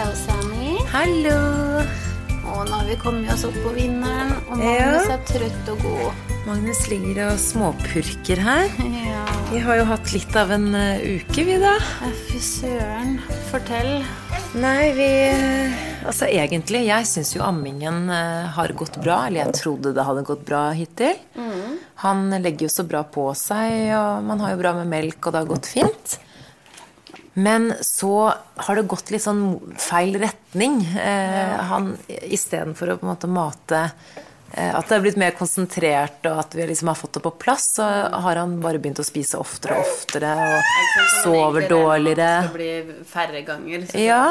Hallo, 0.00 0.14
Sami. 0.16 0.78
Hallo! 0.88 1.32
Og 2.48 2.60
nå 2.64 2.72
har 2.72 2.86
vi 2.88 2.94
kommet 3.02 3.28
oss 3.34 3.42
opp 3.44 3.56
på 3.60 3.72
vinneren, 3.76 4.30
og 4.48 4.62
Ja. 4.64 4.86
Magnus 4.96 5.10
er 5.12 5.18
trøtt 5.28 5.66
og 5.68 5.82
god. 5.84 6.30
Magnus 6.46 6.80
ligger 6.88 7.18
og 7.26 7.34
småpurker 7.42 8.40
her. 8.40 8.70
Ja, 9.10 9.26
Vi 9.50 9.58
har 9.60 9.76
jo 9.76 9.84
hatt 9.90 10.08
litt 10.14 10.38
av 10.40 10.54
en 10.56 10.70
eh, 10.74 11.04
uke, 11.20 11.44
vi 11.44 11.58
da. 11.60 11.74
fy 12.30 12.40
søren. 12.40 13.18
Fortell. 13.50 14.00
Nei, 14.56 14.88
vi 14.96 15.10
Altså 16.08 16.30
egentlig, 16.32 16.86
jeg 16.88 17.04
syns 17.04 17.34
jo 17.36 17.44
ammingen 17.44 18.08
eh, 18.08 18.48
har 18.56 18.72
gått 18.72 18.96
bra. 19.04 19.26
Eller 19.26 19.44
jeg 19.44 19.58
trodde 19.60 19.92
det 19.92 20.06
hadde 20.08 20.24
gått 20.24 20.46
bra 20.48 20.70
hittil. 20.72 21.20
Han 22.06 22.30
legger 22.40 22.70
jo 22.70 22.72
så 22.72 22.88
bra 22.88 23.04
på 23.04 23.28
seg, 23.36 23.92
og 24.00 24.24
man 24.24 24.40
har 24.40 24.56
jo 24.56 24.62
bra 24.64 24.72
med 24.80 24.88
melk, 24.96 25.20
og 25.26 25.36
det 25.36 25.44
har 25.44 25.52
gått 25.52 25.68
fint. 25.76 26.16
Men 27.40 27.72
så 27.80 28.32
har 28.56 28.76
det 28.76 28.88
gått 28.90 29.10
litt 29.14 29.24
sånn 29.24 29.44
feil 29.80 30.18
retning. 30.20 30.80
Eh, 30.98 31.56
han 31.70 31.94
Istedenfor 32.08 32.94
å 32.94 32.98
på 33.00 33.06
en 33.06 33.12
måte 33.12 33.30
mate 33.30 33.80
eh, 34.52 34.72
At 34.74 34.90
det 34.90 34.96
er 34.98 35.04
blitt 35.04 35.20
mer 35.20 35.36
konsentrert, 35.38 36.20
og 36.28 36.42
at 36.42 36.56
vi 36.58 36.66
liksom 36.68 36.90
har 36.92 36.98
fått 36.98 37.16
det 37.16 37.24
på 37.24 37.32
plass, 37.40 37.68
så 37.78 37.86
har 38.26 38.40
han 38.42 38.58
bare 38.62 38.82
begynt 38.82 39.00
å 39.00 39.06
spise 39.06 39.40
oftere 39.40 39.78
og 39.78 39.88
oftere, 39.88 40.34
og 40.36 41.14
sover 41.22 41.68
dårligere. 41.70 42.32
Det 42.48 42.54
blir 42.58 42.92
færre 43.08 43.44
ganger. 43.46 43.86
Ja. 43.96 44.24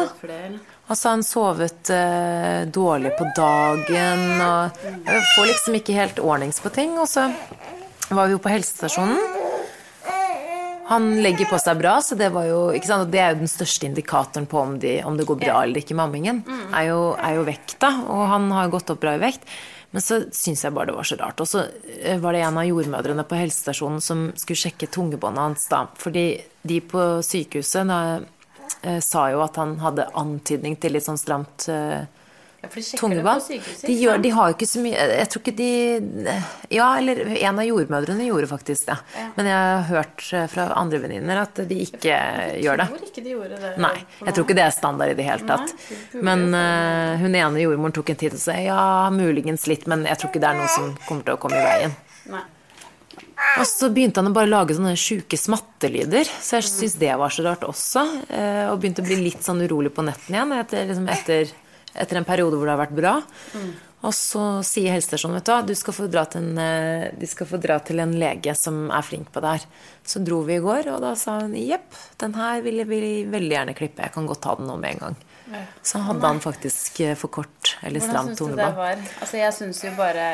Og 0.90 0.98
så 0.98 1.10
har 1.10 1.18
han 1.18 1.26
sovet 1.26 1.92
eh, 1.94 2.62
dårlig 2.74 3.14
på 3.18 3.28
dagen 3.38 4.42
og 4.42 4.80
får 5.36 5.52
liksom 5.52 5.78
ikke 5.82 5.98
helt 5.98 6.22
ordnings 6.22 6.62
på 6.62 6.74
ting. 6.74 6.98
Og 6.98 7.10
så 7.10 7.30
var 8.10 8.26
vi 8.26 8.34
jo 8.34 8.42
på 8.42 8.52
helsestasjonen. 8.54 9.49
Han 10.90 11.10
legger 11.22 11.46
på 11.46 11.58
seg 11.62 11.78
bra, 11.78 12.00
så 12.02 12.16
det 12.18 12.32
var 12.34 12.48
jo? 12.50 12.62
Det 12.74 13.20
er 13.22 13.36
jo 13.36 13.44
den 13.44 13.52
største 13.52 13.86
indikatoren 13.86 14.48
på 14.50 14.58
om, 14.62 14.78
de, 14.82 14.96
om 15.06 15.18
det 15.18 15.28
går 15.30 15.38
bra 15.44 15.60
eller 15.64 15.84
ikke 15.84 15.98
med 15.98 16.08
ammingen. 16.08 16.40
Er, 16.74 16.88
jo, 16.90 17.02
er 17.14 17.36
jo 17.38 17.44
vekta, 17.46 17.92
og 18.10 18.24
han 18.32 18.50
har 18.56 18.72
gått 18.74 18.90
opp 18.90 19.04
bra 19.04 19.14
i 19.18 19.22
vekt. 19.22 19.46
Men 19.92 20.02
så 20.06 20.20
syns 20.34 20.64
jeg 20.66 20.74
bare 20.74 20.92
det 20.92 20.98
var 20.98 21.08
så 21.08 21.18
rart. 21.18 21.42
Og 21.42 21.50
så 21.50 21.64
eh, 22.02 22.20
var 22.22 22.34
det 22.34 22.44
en 22.46 22.60
av 22.62 22.68
jordmødrene 22.68 23.26
på 23.26 23.38
helsestasjonen 23.40 24.02
som 24.02 24.28
skulle 24.38 24.64
sjekke 24.64 24.90
tungebåndet 24.94 25.46
hans 25.46 25.66
da. 25.72 25.86
Fordi 25.98 26.26
de 26.62 26.80
på 26.86 27.06
sykehuset 27.26 27.90
da, 27.90 28.00
eh, 28.84 29.00
sa 29.06 29.28
jo 29.34 29.42
at 29.46 29.58
han 29.62 29.78
hadde 29.82 30.10
antydning 30.18 30.78
til 30.78 30.94
litt 30.98 31.08
sånn 31.08 31.22
stramt 31.22 31.70
eh, 31.74 32.06
Ja, 32.60 32.68
for 32.68 32.76
de 32.76 32.84
sjekker 32.84 33.14
det 33.16 33.24
på 33.24 33.34
sykehuset. 33.46 33.86
De, 33.88 33.94
gjør, 34.02 34.18
de 34.24 34.30
har 34.36 34.50
jo 34.52 34.56
ikke 34.58 34.68
så 34.68 34.82
mye 34.84 35.04
Jeg 35.16 35.28
tror 35.32 35.44
ikke 35.46 35.54
de 35.56 35.68
Ja, 36.76 36.88
eller 37.00 37.22
en 37.38 37.62
av 37.62 37.68
jordmødrene 37.70 38.26
gjorde 38.28 38.50
faktisk 38.52 38.90
det. 38.90 38.98
Men 39.38 39.48
jeg 39.48 39.62
har 39.70 39.86
hørt 39.94 40.26
eh, 40.36 40.46
fra 40.52 40.66
andre 40.82 41.00
venninner 41.06 41.40
at 41.46 41.62
de 41.70 41.78
ikke 41.86 42.20
gjør 42.60 42.82
det. 42.84 42.90
Jeg 42.90 43.00
tror 43.00 43.08
ikke 43.14 43.24
de 43.24 43.34
gjorde 43.38 43.62
det. 43.64 43.72
Nei, 43.80 43.94
jeg 44.26 44.36
tror 44.36 44.44
ikke 44.48 44.58
det 44.60 44.66
er 44.68 44.76
standard 44.76 45.14
i 45.14 45.18
det 45.22 45.30
hele 45.30 45.48
tatt. 45.48 45.74
Nei, 46.12 46.22
Men 46.30 46.46
eh, 46.60 47.24
hun 47.24 47.40
ene 47.46 47.64
jordmoren 47.64 47.96
tok 47.96 48.12
en 48.12 48.20
tid 48.26 48.36
og 48.36 48.44
sa 48.44 48.58
ja, 48.60 48.84
muligens 49.16 49.64
litt, 49.72 49.88
men 49.88 50.04
jeg 50.10 50.20
tror 50.20 50.34
ikke 50.34 50.44
det 50.44 50.52
er 50.52 50.60
noe 50.60 50.72
som 50.76 50.92
kommer 51.08 51.24
til 51.30 51.38
å 51.38 51.42
komme 51.48 51.60
i 51.64 51.68
veien. 51.70 51.96
Nei. 52.36 52.44
Og 53.60 53.64
så 53.66 53.88
begynte 53.96 54.20
han 54.20 54.30
å 54.30 54.36
bare 54.36 54.52
lage 54.52 54.76
sånne 54.76 54.98
sjuke 55.00 55.38
smattelyder, 55.40 56.28
så 56.28 56.58
jeg 56.60 56.68
syntes 56.68 56.98
det 57.00 57.14
var 57.18 57.32
så 57.32 57.46
rart 57.48 57.64
også. 57.64 58.04
eh, 58.36 58.66
Og 58.68 58.82
begynte 58.84 59.00
å 59.02 59.08
bli 59.08 59.16
litt 59.24 59.42
sånn 59.48 59.64
urolig 59.64 59.94
på 59.96 60.04
netten 60.04 60.36
igjen 60.36 60.52
etter, 60.60 60.84
liksom 60.92 61.08
etter, 61.16 61.54
etter 61.94 62.20
en 62.20 62.28
periode 62.28 62.58
hvor 62.58 62.70
det 62.70 62.76
har 62.76 62.84
vært 62.86 62.98
bra. 62.98 63.14
Og 64.00 64.14
så 64.16 64.44
sier 64.64 64.94
helsestasjonen 64.94 65.40
vet 65.40 65.48
du 65.48 65.52
hva, 65.52 65.64
du 65.68 65.74
skal 65.76 65.96
få 65.98 66.06
dra 66.12 66.24
til 66.32 66.46
en, 66.46 66.60
eh, 66.64 67.10
de 67.20 67.28
skal 67.28 67.50
få 67.50 67.60
dra 67.60 67.80
til 67.84 68.00
en 68.00 68.14
lege 68.16 68.54
som 68.56 68.86
er 68.96 69.04
flink 69.04 69.32
på 69.34 69.44
det 69.44 69.58
her. 69.58 69.66
Så 70.08 70.24
dro 70.24 70.40
vi 70.48 70.56
i 70.56 70.64
går, 70.64 70.88
og 70.94 71.02
da 71.04 71.16
sa 71.20 71.42
hun 71.42 71.58
jepp, 71.60 71.92
den 72.24 72.38
her 72.40 72.62
vil 72.64 72.80
jeg 72.80 72.88
veldig 72.88 73.52
gjerne 73.52 73.76
klippe. 73.76 74.06
Jeg 74.06 74.16
kan 74.16 74.30
godt 74.30 74.42
ta 74.46 74.56
den 74.56 74.72
nå 74.72 74.78
med 74.80 74.96
en 74.96 75.04
gang. 75.04 75.20
Så 75.82 76.00
hadde 76.06 76.28
han 76.28 76.40
faktisk 76.44 77.00
eh, 77.06 77.16
for 77.18 77.32
kort 77.34 77.76
eller 77.82 78.04
stramt 78.04 78.38
tungebånd. 78.38 79.06
Altså, 79.22 79.38
jeg 79.40 79.54
syns 79.56 79.80
jo 79.84 79.92
bare 79.98 80.26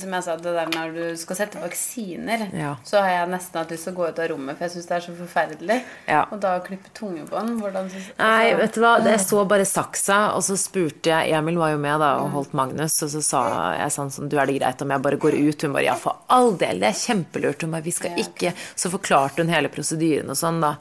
Som 0.00 0.14
jeg 0.16 0.24
sa, 0.26 0.34
det 0.40 0.52
der 0.56 0.70
når 0.74 0.94
du 0.96 1.02
skal 1.20 1.36
sette 1.38 1.60
vaksiner, 1.62 2.48
Ja. 2.56 2.72
så 2.84 3.00
har 3.04 3.12
jeg 3.12 3.28
nesten 3.30 3.60
hatt 3.60 3.70
lyst 3.70 3.86
til 3.86 3.94
å 3.94 3.96
gå 4.00 4.08
ut 4.08 4.18
av 4.18 4.28
rommet, 4.32 4.58
for 4.58 4.66
jeg 4.66 4.74
syns 4.74 4.88
det 4.88 4.96
er 4.96 5.04
så 5.04 5.14
forferdelig. 5.14 5.76
Ja. 6.08 6.24
Og 6.34 6.40
da 6.42 6.56
å 6.58 6.64
klippe 6.66 6.90
tungebånd 6.96 7.60
Hvordan 7.62 7.90
syns 7.92 8.08
Nei, 8.18 8.50
altså, 8.50 8.60
vet 8.62 8.74
du 8.74 8.80
hva, 8.82 8.92
jeg 9.06 9.22
så 9.22 9.44
bare 9.48 9.68
saksa, 9.68 10.18
og 10.34 10.42
så 10.42 10.56
spurte 10.58 11.12
jeg 11.12 11.32
Emil 11.38 11.60
var 11.60 11.70
jo 11.76 11.78
med 11.78 12.00
da 12.02 12.10
og 12.24 12.30
holdt 12.34 12.56
Magnus, 12.58 12.98
og 13.06 13.12
så 13.14 13.22
sa 13.22 13.42
jeg 13.78 13.94
sånn 13.94 14.10
sånn 14.10 14.28
Du, 14.32 14.38
er 14.40 14.46
det 14.50 14.58
greit 14.58 14.82
om 14.82 14.90
jeg 14.94 15.04
bare 15.06 15.20
går 15.22 15.38
ut? 15.38 15.62
Hun 15.62 15.72
bare 15.76 15.86
ja, 15.86 15.94
for 16.00 16.24
all 16.34 16.56
del, 16.58 16.80
det 16.82 16.90
er 16.90 16.98
kjempelurt. 17.04 17.62
Hun 17.62 17.76
bare 17.76 17.86
vi 17.86 17.94
skal 17.94 18.18
ikke 18.18 18.52
Så 18.74 18.90
forklarte 18.92 19.44
hun 19.44 19.52
hele 19.52 19.70
prosedyren 19.72 20.30
og 20.34 20.38
sånn, 20.38 20.60
da. 20.64 20.74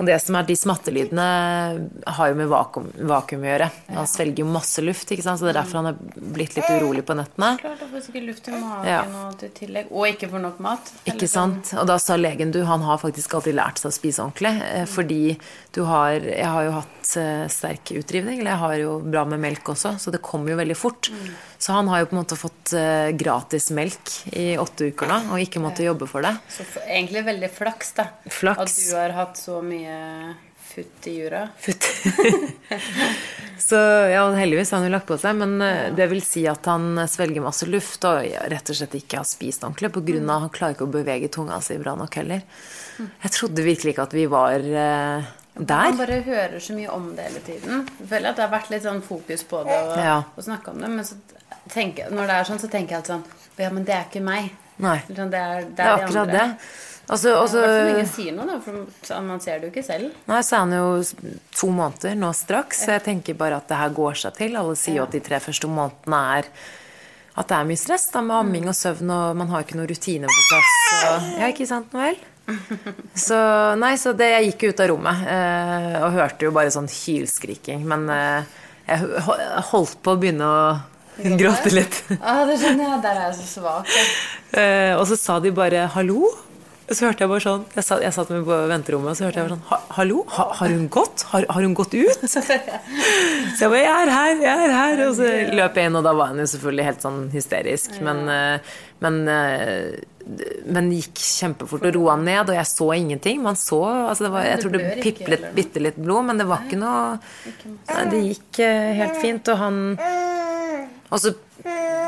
Og 0.00 0.06
det 0.08 0.14
som 0.22 0.36
er 0.38 0.46
de 0.48 0.54
smattelydene, 0.56 1.24
har 2.16 2.30
jo 2.30 2.36
med 2.38 2.48
vakuum, 2.48 2.86
vakuum 3.10 3.42
å 3.44 3.48
gjøre. 3.50 3.66
Han 3.92 4.06
svelger 4.08 4.40
jo 4.40 4.46
masse 4.48 4.80
luft, 4.84 5.10
ikke 5.12 5.24
sant, 5.26 5.40
så 5.40 5.44
det 5.44 5.52
er 5.52 5.58
derfor 5.60 5.82
han 5.82 5.90
er 5.90 5.98
blitt 6.32 6.56
litt 6.56 6.70
urolig 6.78 7.04
på 7.04 7.16
nettene. 7.18 7.50
Klart 7.60 7.82
få 7.92 8.00
sikkert 8.00 8.26
luft 8.30 8.48
i 8.48 8.54
magen 8.56 8.88
Ja. 8.88 9.02
og 9.26 9.36
til 9.42 9.50
tillegg. 9.50 9.92
Og 9.92 10.06
ikke 10.08 10.30
får 10.32 10.40
nok 10.46 10.58
mat. 10.64 10.92
Ikke 11.04 11.28
sånn. 11.28 11.58
sant? 11.62 11.74
Og 11.82 11.86
da 11.92 11.98
sa 11.98 12.16
legen 12.16 12.50
du, 12.54 12.62
han 12.64 12.80
har 12.88 12.98
faktisk 12.98 13.34
alltid 13.34 13.54
lært 13.58 13.78
seg 13.82 13.90
å 13.92 13.94
spise 13.98 14.24
ordentlig. 14.24 14.54
eh, 14.62 14.84
Fordi 14.86 15.38
du 15.72 15.84
har 15.84 16.12
Jeg 16.22 16.46
har 16.46 16.64
jo 16.64 16.72
hatt 16.72 17.16
eh, 17.16 17.46
sterk 17.48 17.92
utdrivning, 17.92 18.40
eller 18.40 18.50
jeg 18.52 18.58
har 18.64 18.76
jo 18.80 18.98
bra 19.00 19.24
med 19.28 19.40
melk 19.40 19.64
også, 19.74 19.98
så 20.00 20.10
det 20.10 20.22
kommer 20.22 20.50
jo 20.50 20.56
veldig 20.56 20.76
fort. 20.76 21.10
Så 21.62 21.72
han 21.76 21.86
har 21.92 22.00
jo 22.02 22.08
på 22.10 22.16
en 22.16 22.22
måte 22.24 22.34
fått 22.38 22.72
eh, 22.74 23.12
gratis 23.14 23.68
melk 23.70 24.10
i 24.34 24.56
åtte 24.58 24.88
uker 24.90 25.06
nå, 25.06 25.18
og 25.30 25.42
ikke 25.44 25.60
måttet 25.62 25.86
jobbe 25.86 26.08
for 26.10 26.26
det. 26.26 26.32
Så 26.50 26.66
egentlig 26.82 27.22
veldig 27.28 27.50
flaks, 27.54 27.92
da. 28.00 28.08
Flaks. 28.26 28.64
At 28.64 28.80
du 28.88 28.96
har 28.98 29.14
hatt 29.14 29.38
så 29.38 29.60
mye 29.62 30.00
futt 30.72 31.06
i 31.06 31.12
jura. 31.20 31.44
Futt. 31.62 31.86
så 33.68 33.76
ja, 34.10 34.24
heldigvis 34.34 34.72
har 34.72 34.80
han 34.80 34.88
jo 34.88 34.92
lagt 34.96 35.06
på 35.06 35.18
seg, 35.22 35.36
men 35.38 35.54
eh, 35.62 35.92
det 35.94 36.08
vil 36.10 36.22
si 36.26 36.42
at 36.50 36.66
han 36.66 37.04
svelger 37.06 37.44
masse 37.44 37.68
luft 37.70 38.08
og 38.10 38.24
rett 38.50 38.72
og 38.72 38.78
slett 38.80 38.96
ikke 38.98 39.20
har 39.20 39.28
spist 39.28 39.62
ordentlig 39.62 39.92
på 39.94 40.02
grunn 40.10 40.32
av 40.32 40.46
han 40.46 40.54
klarer 40.54 40.74
ikke 40.74 40.88
å 40.88 40.94
bevege 40.96 41.30
tunga 41.30 41.60
si 41.62 41.76
bra 41.78 41.94
nok 41.98 42.18
heller. 42.18 42.42
Jeg 42.98 43.34
trodde 43.36 43.66
virkelig 43.66 43.94
ikke 43.94 44.08
at 44.08 44.16
vi 44.16 44.26
var 44.30 44.66
eh, 44.66 45.30
Man 45.62 46.00
bare 46.00 46.18
hører 46.26 46.58
så 46.64 46.74
mye 46.74 46.90
om 46.90 47.12
det 47.14 47.28
hele 47.28 47.44
tiden. 47.46 47.86
Jeg 48.00 48.08
føler 48.08 48.32
at 48.32 48.40
det 48.40 48.46
har 48.48 48.52
vært 48.56 48.72
litt 48.72 48.86
sånn 48.88 49.04
fokus 49.04 49.46
på 49.46 49.62
det 49.68 49.78
og, 49.78 49.94
Ja. 50.00 50.18
og 50.34 50.68
om 50.72 50.82
det. 50.82 50.90
Men 50.98 51.06
så 51.06 51.20
tenker, 51.70 52.10
når 52.10 52.26
det 52.26 52.38
er 52.40 52.48
sånn, 52.48 52.58
så 52.62 52.70
tenker 52.72 52.96
jeg 52.96 53.02
alltid 53.02 53.14
sånn 53.14 53.60
Ja, 53.62 53.68
men 53.70 53.84
det 53.84 53.94
er 53.94 54.06
ikke 54.08 54.22
meg. 54.24 54.50
Nei. 54.82 54.96
Sånn, 55.06 55.30
Det 55.30 55.38
er, 55.38 55.60
det 55.68 55.76
Det 55.76 55.84
er 55.84 55.92
er 55.92 55.96
de 55.96 56.02
akkurat 56.06 56.22
andre. 56.26 56.40
det. 56.48 56.70
Altså, 57.12 57.32
altså, 57.36 57.60
ja, 57.60 57.88
ingen 57.92 58.06
sier 58.08 58.32
noe, 58.32 58.46
da, 58.46 58.56
for 58.62 59.22
man 59.26 59.40
ser 59.42 59.58
det 59.60 59.66
jo 59.68 59.72
ikke 59.74 59.84
selv. 59.84 60.12
Nei, 60.30 60.38
så 60.46 60.54
er 60.56 60.60
han 60.62 60.72
jo 60.72 61.30
to 61.58 61.68
måneder 61.74 62.14
nå 62.16 62.30
straks, 62.34 62.84
så 62.86 62.94
jeg 62.96 63.02
tenker 63.08 63.34
bare 63.36 63.58
at 63.58 63.66
det 63.68 63.76
her 63.76 63.90
går 63.92 64.14
seg 64.22 64.36
til. 64.38 64.54
Alle 64.56 64.76
sier 64.78 65.00
jo 65.00 65.02
at 65.04 65.12
de 65.12 65.20
tre 65.20 65.40
første 65.42 65.68
månedene 65.68 66.20
er 66.38 66.48
at 67.32 67.48
det 67.48 67.56
er 67.56 67.64
mye 67.68 67.80
stress 67.80 68.06
da, 68.12 68.20
med 68.24 68.36
amming 68.38 68.68
og 68.70 68.76
søvn, 68.76 69.10
og 69.10 69.36
man 69.36 69.48
har 69.52 69.64
ikke 69.64 69.76
noen 69.80 69.88
rutine 69.90 70.28
på 70.30 70.42
plass. 70.50 70.72
Og, 71.10 71.28
ja, 71.42 71.50
ikke 71.52 71.66
sant, 71.68 71.92
Noel? 71.96 72.16
Så 73.16 73.36
nei, 73.80 73.92
så 74.00 74.12
det, 74.18 74.30
jeg 74.34 74.48
gikk 74.52 74.64
ut 74.72 74.80
av 74.84 74.90
rommet 74.92 75.22
eh, 75.30 75.98
og 76.04 76.16
hørte 76.16 76.44
jo 76.48 76.52
bare 76.54 76.72
sånn 76.74 76.88
hylskriking. 76.90 77.84
Men 77.88 78.08
eh, 78.12 78.56
jeg 78.88 79.22
holdt 79.72 79.98
på 80.04 80.14
å 80.14 80.18
begynne 80.20 80.48
å 80.48 80.62
gråte 81.18 81.74
litt. 81.74 82.02
Ah, 82.20 82.44
det 82.48 82.58
skjønner 82.62 82.88
jeg. 82.88 83.02
Der 83.04 83.18
er 83.18 83.28
jeg 83.28 83.36
så 83.42 83.50
svak. 83.58 83.92
Eh, 84.52 84.94
og 84.96 85.06
så 85.10 85.16
sa 85.18 85.38
de 85.40 85.52
bare 85.54 85.88
'hallo'. 85.88 86.32
Så 86.90 87.06
hørte 87.06 87.22
jeg 87.24 87.30
bare 87.30 87.40
sånn 87.40 87.62
Jeg 87.76 87.84
satt, 87.86 88.02
jeg 88.02 88.12
satt 88.12 88.30
med 88.34 88.42
på 88.44 88.56
venterommet, 88.68 89.12
og 89.12 89.16
så 89.16 89.24
hørte 89.28 89.40
jeg 89.40 89.48
bare 89.48 89.56
sånn 89.56 89.82
'Hallo? 89.96 90.24
Ha, 90.28 90.46
har 90.58 90.68
hun 90.68 90.88
gått? 90.92 91.24
Har, 91.30 91.46
har 91.48 91.62
hun 91.62 91.74
gått 91.78 91.94
ut?' 91.94 92.24
Så 92.32 92.42
jeg 92.42 93.70
bare 93.70 93.82
'Jeg 93.82 94.08
er 94.08 94.10
her, 94.10 94.32
jeg 94.42 94.64
er 94.66 94.72
her'. 94.76 95.04
Og 95.08 95.14
så 95.16 95.28
løp 95.54 95.76
jeg 95.78 95.86
inn, 95.90 95.96
og 95.96 96.04
da 96.04 96.12
var 96.12 96.32
hun 96.32 96.42
jo 96.42 96.48
selvfølgelig 96.52 96.88
helt 96.90 97.04
sånn 97.06 97.20
hysterisk. 97.32 98.00
Men, 98.02 98.28
eh, 98.28 98.74
men, 99.00 99.28
eh, 99.28 100.00
men 100.66 100.90
gikk 100.92 101.14
kjempefort 101.18 101.86
og 101.86 101.94
roa 101.96 102.16
ned, 102.16 102.50
og 102.50 102.54
jeg 102.58 102.66
så 102.66 102.90
ingenting. 102.98 103.42
Man 103.42 103.56
så 103.56 103.80
altså 104.10 104.26
det 104.26 104.32
var, 104.34 104.44
Jeg 104.44 104.60
tror 104.60 104.72
det 104.72 105.02
piplet 105.02 105.54
bitte 105.54 105.80
litt 105.80 105.96
blod, 105.96 106.26
men 106.26 106.38
det 106.38 106.46
var 106.46 106.66
ikke 106.66 106.78
noe 106.78 107.18
Det 108.10 108.20
gikk 108.26 108.58
eh, 108.60 108.92
helt 109.00 109.16
fint, 109.22 109.48
og 109.48 109.58
han 109.58 109.80
og 111.12 111.20
så 111.20 111.34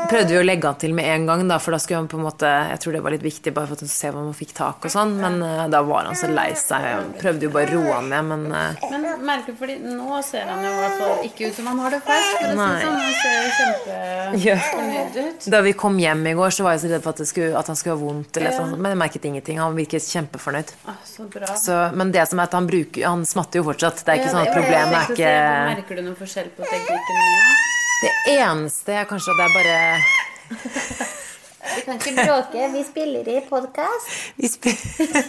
prøvde 0.09 0.33
vi 0.33 0.37
å 0.39 0.45
legge 0.45 0.67
han 0.69 0.77
til 0.79 0.93
med 0.95 1.07
en 1.09 1.25
gang, 1.27 1.43
da, 1.49 1.57
for 1.61 1.75
da 1.75 1.79
skulle 1.81 2.01
han 2.01 2.09
på 2.09 2.17
en 2.19 2.25
måte 2.25 2.49
Jeg 2.71 2.81
tror 2.81 2.95
det 2.95 3.01
var 3.05 3.13
litt 3.15 3.23
viktig 3.25 3.53
bare 3.55 3.69
for 3.69 3.85
å 3.85 3.89
se 3.89 4.11
om 4.11 4.17
han 4.19 4.35
fikk 4.37 4.53
tak 4.57 4.85
og 4.87 4.93
sånn, 4.93 5.15
men 5.21 5.37
uh, 5.43 5.65
da 5.71 5.81
var 5.85 6.09
han 6.09 6.17
så 6.17 6.29
lei 6.31 6.49
seg. 6.59 6.85
Jeg 6.85 7.21
prøvde 7.21 7.47
jo 7.47 7.51
bare 7.53 7.69
å 7.71 7.81
roe 7.81 7.95
han 7.97 8.09
ned, 8.11 8.27
men 8.29 8.45
uh, 8.53 8.85
Men 8.91 9.07
merkelig, 9.25 9.57
fordi 9.59 9.77
nå 9.85 10.19
ser 10.25 10.49
han 10.49 10.63
jo 10.65 10.71
i 10.71 10.79
hvert 10.81 10.97
fall 11.01 11.25
ikke 11.29 11.49
ut 11.49 11.59
som 11.59 11.69
han 11.71 11.81
har 11.85 11.95
det 11.95 12.01
fælt. 12.05 12.31
For 12.35 12.57
Nei. 12.59 12.69
sånn. 12.83 12.99
Han 13.05 13.15
ser 13.21 13.35
jo 13.37 14.41
kjempefornøyd 14.45 15.19
ut. 15.21 15.49
da 15.55 15.61
vi 15.65 15.75
kom 15.85 15.99
hjem 16.01 16.25
i 16.31 16.35
går, 16.41 16.57
så 16.57 16.67
var 16.67 16.77
jeg 16.77 16.85
så 16.85 16.91
redd 16.93 17.05
for 17.05 17.15
at, 17.15 17.23
det 17.23 17.29
skulle, 17.31 17.51
at 17.61 17.71
han 17.71 17.79
skulle 17.79 17.97
ha 17.97 18.01
vondt, 18.01 18.41
eller 18.41 18.57
sånn, 18.57 18.75
men 18.77 18.95
jeg 18.95 19.01
merket 19.05 19.29
ingenting. 19.31 19.61
Han 19.63 19.77
virket 19.77 20.09
kjempefornøyd. 20.09 20.75
Ah, 20.91 20.99
så 21.07 21.29
bra. 21.31 21.53
Så, 21.61 21.79
men 21.97 22.13
det 22.15 22.27
som 22.29 22.41
er 22.41 22.49
at 22.49 22.57
han 22.57 22.67
bruker 22.69 23.05
Han 23.05 23.25
smatter 23.27 23.61
jo 23.61 23.69
fortsatt. 23.69 24.03
Det 24.03 24.11
er 24.11 24.21
ikke 24.21 24.29
Ja, 24.29 24.35
sånn 24.35 24.45
at 24.45 24.53
problemet 24.53 24.97
er 24.99 25.15
ikke 25.15 25.33
Merker 25.71 25.99
du 25.99 26.05
noen 26.05 26.19
forskjell 26.19 26.51
på 26.57 26.67
teknikken 26.67 27.21
nå? 27.21 27.55
Det 28.05 28.13
eneste 28.37 28.93
er 29.01 29.07
kanskje 29.09 29.33
at 29.33 29.39
det 29.39 29.45
er 29.45 29.53
bare 29.55 29.77
Vi 31.75 31.81
kan 31.85 31.97
ikke 31.97 32.13
bråke. 32.19 32.67
Vi 32.75 32.83
spiller 32.85 33.29
i 33.33 33.39
podkast. 33.49 34.11
Vi 34.37 34.49
spiller 34.51 35.25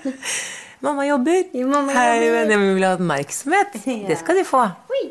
Mamma 0.84 1.06
jobber. 1.06 1.44
Ja, 1.56 1.66
mamma 1.70 1.94
Hei, 1.94 2.08
jobber. 2.26 2.34
venner, 2.40 2.58
vi 2.60 2.72
vil 2.76 2.84
ha 2.84 2.90
oppmerksomhet. 2.98 3.78
Det 4.10 4.18
skal 4.20 4.36
de 4.40 4.44
få. 4.44 4.64
Oi. 4.92 5.04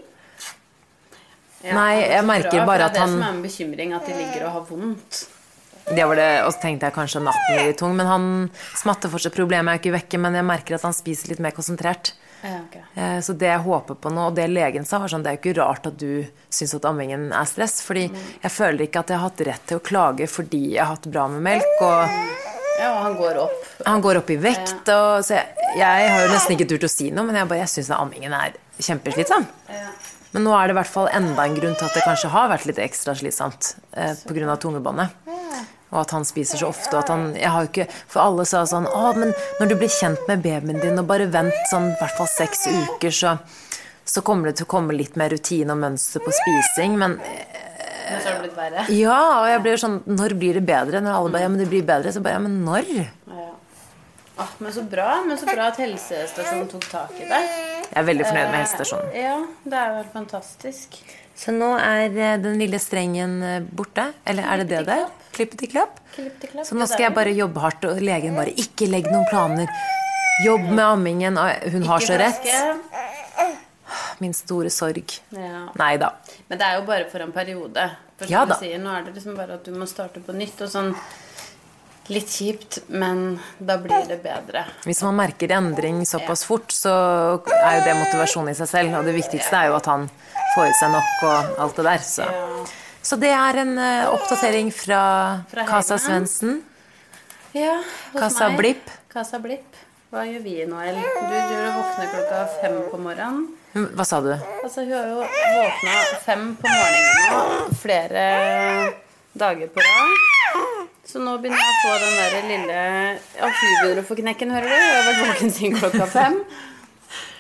Nei, 1.66 1.94
jeg 2.04 2.26
merker 2.28 2.60
bra, 2.60 2.62
at 2.62 2.68
bare 2.70 2.90
det 2.92 3.00
er 3.00 3.02
han 3.02 3.16
det 3.16 3.16
som 3.16 3.24
er 3.26 3.32
en 3.32 3.42
bekymring, 3.48 3.96
at 3.98 4.06
de 4.06 4.18
ligger 4.20 4.44
og 4.46 4.52
har 4.60 4.68
vondt. 4.70 5.24
Det 5.86 6.06
var 6.10 6.18
det, 6.18 6.28
Og 6.46 6.52
så 6.54 6.62
tenkte 6.62 6.88
jeg 6.90 6.96
kanskje 6.98 7.24
natten 7.26 7.56
blir 7.56 7.68
litt 7.72 7.80
tung. 7.82 7.96
Men 7.98 8.10
han 8.10 8.28
smatter 8.78 9.10
fortsatt. 9.10 9.34
Problemet 9.38 9.72
er 9.72 9.80
jo 9.80 9.84
ikke 9.84 9.96
vekke, 9.98 10.22
men 10.22 10.38
jeg 10.38 10.46
merker 10.52 10.78
at 10.78 10.86
han 10.86 10.94
spiser 10.98 11.34
litt 11.34 11.42
mer 11.42 11.56
konsentrert. 11.58 12.14
Ja, 12.46 12.60
ok. 12.62 12.76
Eh, 12.94 13.20
Så 13.26 13.34
det 13.42 13.48
jeg 13.50 13.64
håper 13.66 13.98
på 13.98 14.12
nå, 14.14 14.28
og 14.30 14.36
det 14.38 14.46
legen 14.52 14.86
sa, 14.86 15.00
var 15.02 15.10
sånn 15.10 15.24
Det 15.26 15.32
er 15.32 15.38
jo 15.40 15.42
ikke 15.42 15.58
rart 15.64 15.88
at 15.90 15.98
du 15.98 16.26
syns 16.54 16.76
at 16.78 16.86
ammingen 16.86 17.32
er 17.34 17.48
stress. 17.50 17.80
Fordi 17.82 18.04
jeg 18.14 18.52
føler 18.54 18.86
ikke 18.86 19.02
at 19.02 19.10
jeg 19.14 19.18
har 19.18 19.30
hatt 19.32 19.42
rett 19.48 19.66
til 19.72 19.80
å 19.80 19.86
klage 19.92 20.28
fordi 20.30 20.62
jeg 20.76 20.84
har 20.86 20.94
hatt 20.96 21.08
bra 21.10 21.28
med 21.32 21.42
melk. 21.50 21.82
Og 21.82 22.10
Ja, 22.76 22.90
og 22.92 23.02
han 23.06 23.14
går 23.16 23.38
opp. 23.40 23.62
han 23.86 24.02
går 24.04 24.18
opp 24.20 24.30
i 24.30 24.36
vekt. 24.36 24.90
Og, 24.92 25.24
så 25.24 25.38
jeg, 25.40 25.48
jeg 25.80 26.10
har 26.12 26.26
jo 26.26 26.32
nesten 26.34 26.58
ikke 26.58 26.68
turt 26.74 26.84
å 26.84 26.92
si 26.92 27.10
noe, 27.10 27.24
men 27.26 27.36
jeg, 27.40 27.48
bare- 27.48 27.64
jeg 27.64 27.72
syns 27.72 27.90
ammingen 27.96 28.34
er 28.36 28.58
kjempeslitsom. 28.80 29.46
Ja. 29.72 29.88
Men 30.36 30.44
nå 30.44 30.52
er 30.60 30.68
det 30.68 30.74
i 30.76 30.80
hvert 30.82 30.92
fall 30.92 31.08
enda 31.16 31.46
en 31.48 31.56
grunn 31.56 31.78
til 31.80 31.88
at 31.88 31.94
det 31.96 32.04
kanskje 32.04 32.28
har 32.34 32.50
vært 32.52 32.66
litt 32.68 32.82
ekstra 32.84 33.14
slitsomt 33.16 33.76
eh, 33.96 34.12
pga. 34.28 34.58
tungebåndet. 34.60 35.16
Og 35.96 36.02
at 36.04 36.12
han 36.12 36.26
spiser 36.28 36.60
så 36.60 36.68
ofte. 36.74 37.00
At 37.00 37.08
han, 37.14 37.30
jeg 37.40 37.48
har 37.54 37.64
jo 37.64 37.72
ikke, 37.72 37.88
for 38.12 38.26
alle 38.26 38.44
sa 38.50 38.66
sånn 38.68 38.88
Å, 38.92 39.14
men 39.16 39.32
når 39.62 39.72
du 39.72 39.76
blir 39.80 39.92
kjent 39.96 40.28
med 40.28 40.44
babyen 40.44 40.82
din, 40.84 41.00
og 41.00 41.08
bare 41.08 41.30
vent 41.32 41.56
sånn 41.72 41.94
i 41.94 41.98
hvert 42.02 42.18
fall 42.20 42.28
seks 42.34 42.68
uker, 42.68 43.16
så, 43.16 43.38
så 44.04 44.24
kommer 44.28 44.52
det 44.52 44.60
til 44.60 44.68
å 44.68 44.74
komme 44.76 44.98
litt 44.98 45.16
mer 45.16 45.32
rutine 45.32 45.72
og 45.72 45.80
mønster 45.82 46.24
på 46.26 46.36
spising. 46.36 46.98
Men 47.00 47.16
så 48.06 48.28
har 48.28 48.36
det 48.36 48.42
blitt 48.44 48.58
verre. 48.60 48.84
ja, 48.94 49.20
og 49.40 49.48
jeg 49.50 49.62
blir 49.66 49.80
sånn 49.82 49.96
Når 50.06 50.36
blir 50.38 50.60
det 50.60 50.66
bedre? 50.68 51.00
Når 51.02 51.16
alle 51.18 51.32
bare 51.34 51.48
Ja, 51.48 51.54
men 51.56 51.64
det 51.64 51.70
blir 51.72 51.86
bedre. 51.88 52.12
Så 52.14 52.22
bare 52.22 52.38
Ja, 52.38 52.44
men 52.44 52.60
når? 52.68 52.92
Ja. 53.32 53.48
Ah, 54.38 54.52
men 54.60 54.74
så 54.76 54.84
bra 54.84 55.22
men 55.26 55.40
så 55.40 55.48
bra 55.48 55.70
at 55.72 55.80
helsestasjonen 55.80 56.68
tok 56.70 56.86
tak 56.92 57.16
i 57.24 57.30
det. 57.30 57.40
Jeg 57.92 58.00
er 58.02 58.08
veldig 58.10 58.26
fornøyd 58.28 58.50
med 58.52 58.60
helsestasjonen. 58.62 59.14
Ja, 59.16 59.36
det 59.64 59.78
er 59.80 59.92
jo 59.92 60.00
helt 60.02 60.14
fantastisk. 60.16 60.98
Så 61.36 61.52
nå 61.52 61.74
er 61.80 62.06
eh, 62.16 62.38
den 62.40 62.58
lille 62.60 62.80
strengen 62.80 63.38
eh, 63.44 63.60
borte. 63.64 64.10
Eller 64.28 64.48
er 64.52 64.64
det 64.64 64.68
det 64.72 64.82
der? 64.88 65.06
Klippet 65.36 65.66
i 65.68 65.70
klapp? 65.72 66.00
Klipp 66.16 66.40
til 66.42 66.52
klapp. 66.54 66.68
Så 66.70 66.78
nå 66.80 66.88
skal 66.88 67.10
jeg 67.10 67.16
bare 67.18 67.34
jobbe 67.36 67.60
hardt, 67.64 67.86
og 67.90 68.00
legen 68.04 68.38
bare 68.40 68.54
Ikke 68.62 68.88
legg 68.88 69.10
noen 69.12 69.28
planer. 69.32 69.72
Jobb 70.46 70.66
med 70.72 70.84
ammingen. 70.86 71.38
Hun 71.76 71.88
har 71.88 72.04
så 72.04 72.18
rett. 72.20 72.48
Min 74.24 74.34
store 74.36 74.72
sorg. 74.72 75.12
Ja. 75.36 75.66
Nei 75.80 75.94
da. 76.00 76.14
Men 76.48 76.60
det 76.60 76.68
er 76.68 76.80
jo 76.80 76.86
bare 76.88 77.08
for 77.12 77.24
en 77.24 77.36
periode. 77.36 77.90
For 78.20 78.32
Ja 78.32 78.46
da. 78.48 78.56
sier, 78.60 78.80
nå 78.80 78.92
er 78.96 79.04
det 79.08 79.18
liksom 79.18 79.36
bare 79.36 79.60
at 79.60 79.68
du 79.68 79.76
må 79.76 79.88
starte 79.92 80.24
på 80.24 80.36
nytt. 80.36 80.62
Og 80.64 80.72
sånn 80.72 80.94
litt 82.14 82.30
kjipt, 82.30 82.80
men 82.88 83.40
da 83.58 83.78
blir 83.82 84.06
det 84.10 84.20
bedre. 84.24 84.66
Hvis 84.86 85.02
man 85.06 85.18
merker 85.18 85.52
endring 85.58 86.04
såpass 86.06 86.44
fort, 86.46 86.72
så 86.74 86.94
er 87.50 87.80
jo 87.80 87.86
det 87.88 87.96
motivasjon 87.98 88.50
i 88.52 88.56
seg 88.58 88.70
selv. 88.70 88.98
Og 89.00 89.08
det 89.10 89.16
viktigste 89.18 89.58
er 89.58 89.72
jo 89.72 89.78
at 89.80 89.90
han 89.90 90.08
får 90.56 90.70
i 90.70 90.76
seg 90.80 90.94
nok 90.94 91.26
og 91.30 91.60
alt 91.66 91.80
det 91.82 91.88
der. 91.90 92.06
Så, 92.06 92.28
så 93.06 93.20
det 93.22 93.32
er 93.34 93.62
en 93.64 93.74
eh, 93.82 94.06
oppdatering 94.14 94.70
fra, 94.76 95.02
Fra 95.52 95.66
Casa 95.70 95.98
Svendsen. 96.02 96.62
Ja, 97.56 97.80
Casa. 98.14 98.50
Blipp. 98.58 98.90
Casa 99.14 99.40
Blipp. 99.40 99.82
Hva 100.12 100.26
gjør 100.28 100.44
vi 100.44 100.58
Noel? 100.70 100.98
Du 101.00 101.32
driver 101.32 101.70
og 101.70 101.78
våkner 101.80 102.12
klokka 102.12 102.42
fem 102.62 102.76
på 102.92 103.00
morgenen. 103.02 103.48
Hm, 103.74 103.88
Hva 103.98 104.06
sa 104.08 104.22
du? 104.24 104.30
Altså, 104.64 104.84
hun 104.86 104.94
har 104.96 105.08
jo 105.10 105.24
våkna 105.24 105.96
fem 106.24 106.46
på 106.60 106.70
morgenen 106.72 107.26
nå, 107.32 107.42
flere 107.82 108.28
dager 109.40 109.72
på 109.74 109.84
rad. 109.84 110.16
Så 111.06 111.22
nå 111.22 111.36
begynner 111.40 111.62
jeg 111.62 111.74
å 111.74 111.82
få 111.84 111.98
den 112.02 112.16
der 112.18 112.48
lille 112.50 112.78
Ja, 113.38 113.50
hun 113.50 113.76
begynner 113.82 114.02
å 114.02 114.08
få 114.08 114.18
knekken, 114.18 114.54
hører 114.56 114.72
du. 114.72 114.76
Hun 114.76 114.96
har 114.96 115.10
vært 115.10 115.28
våken 115.28 115.54
siden 115.54 115.78
klokka 115.80 116.08
fem. 116.12 116.40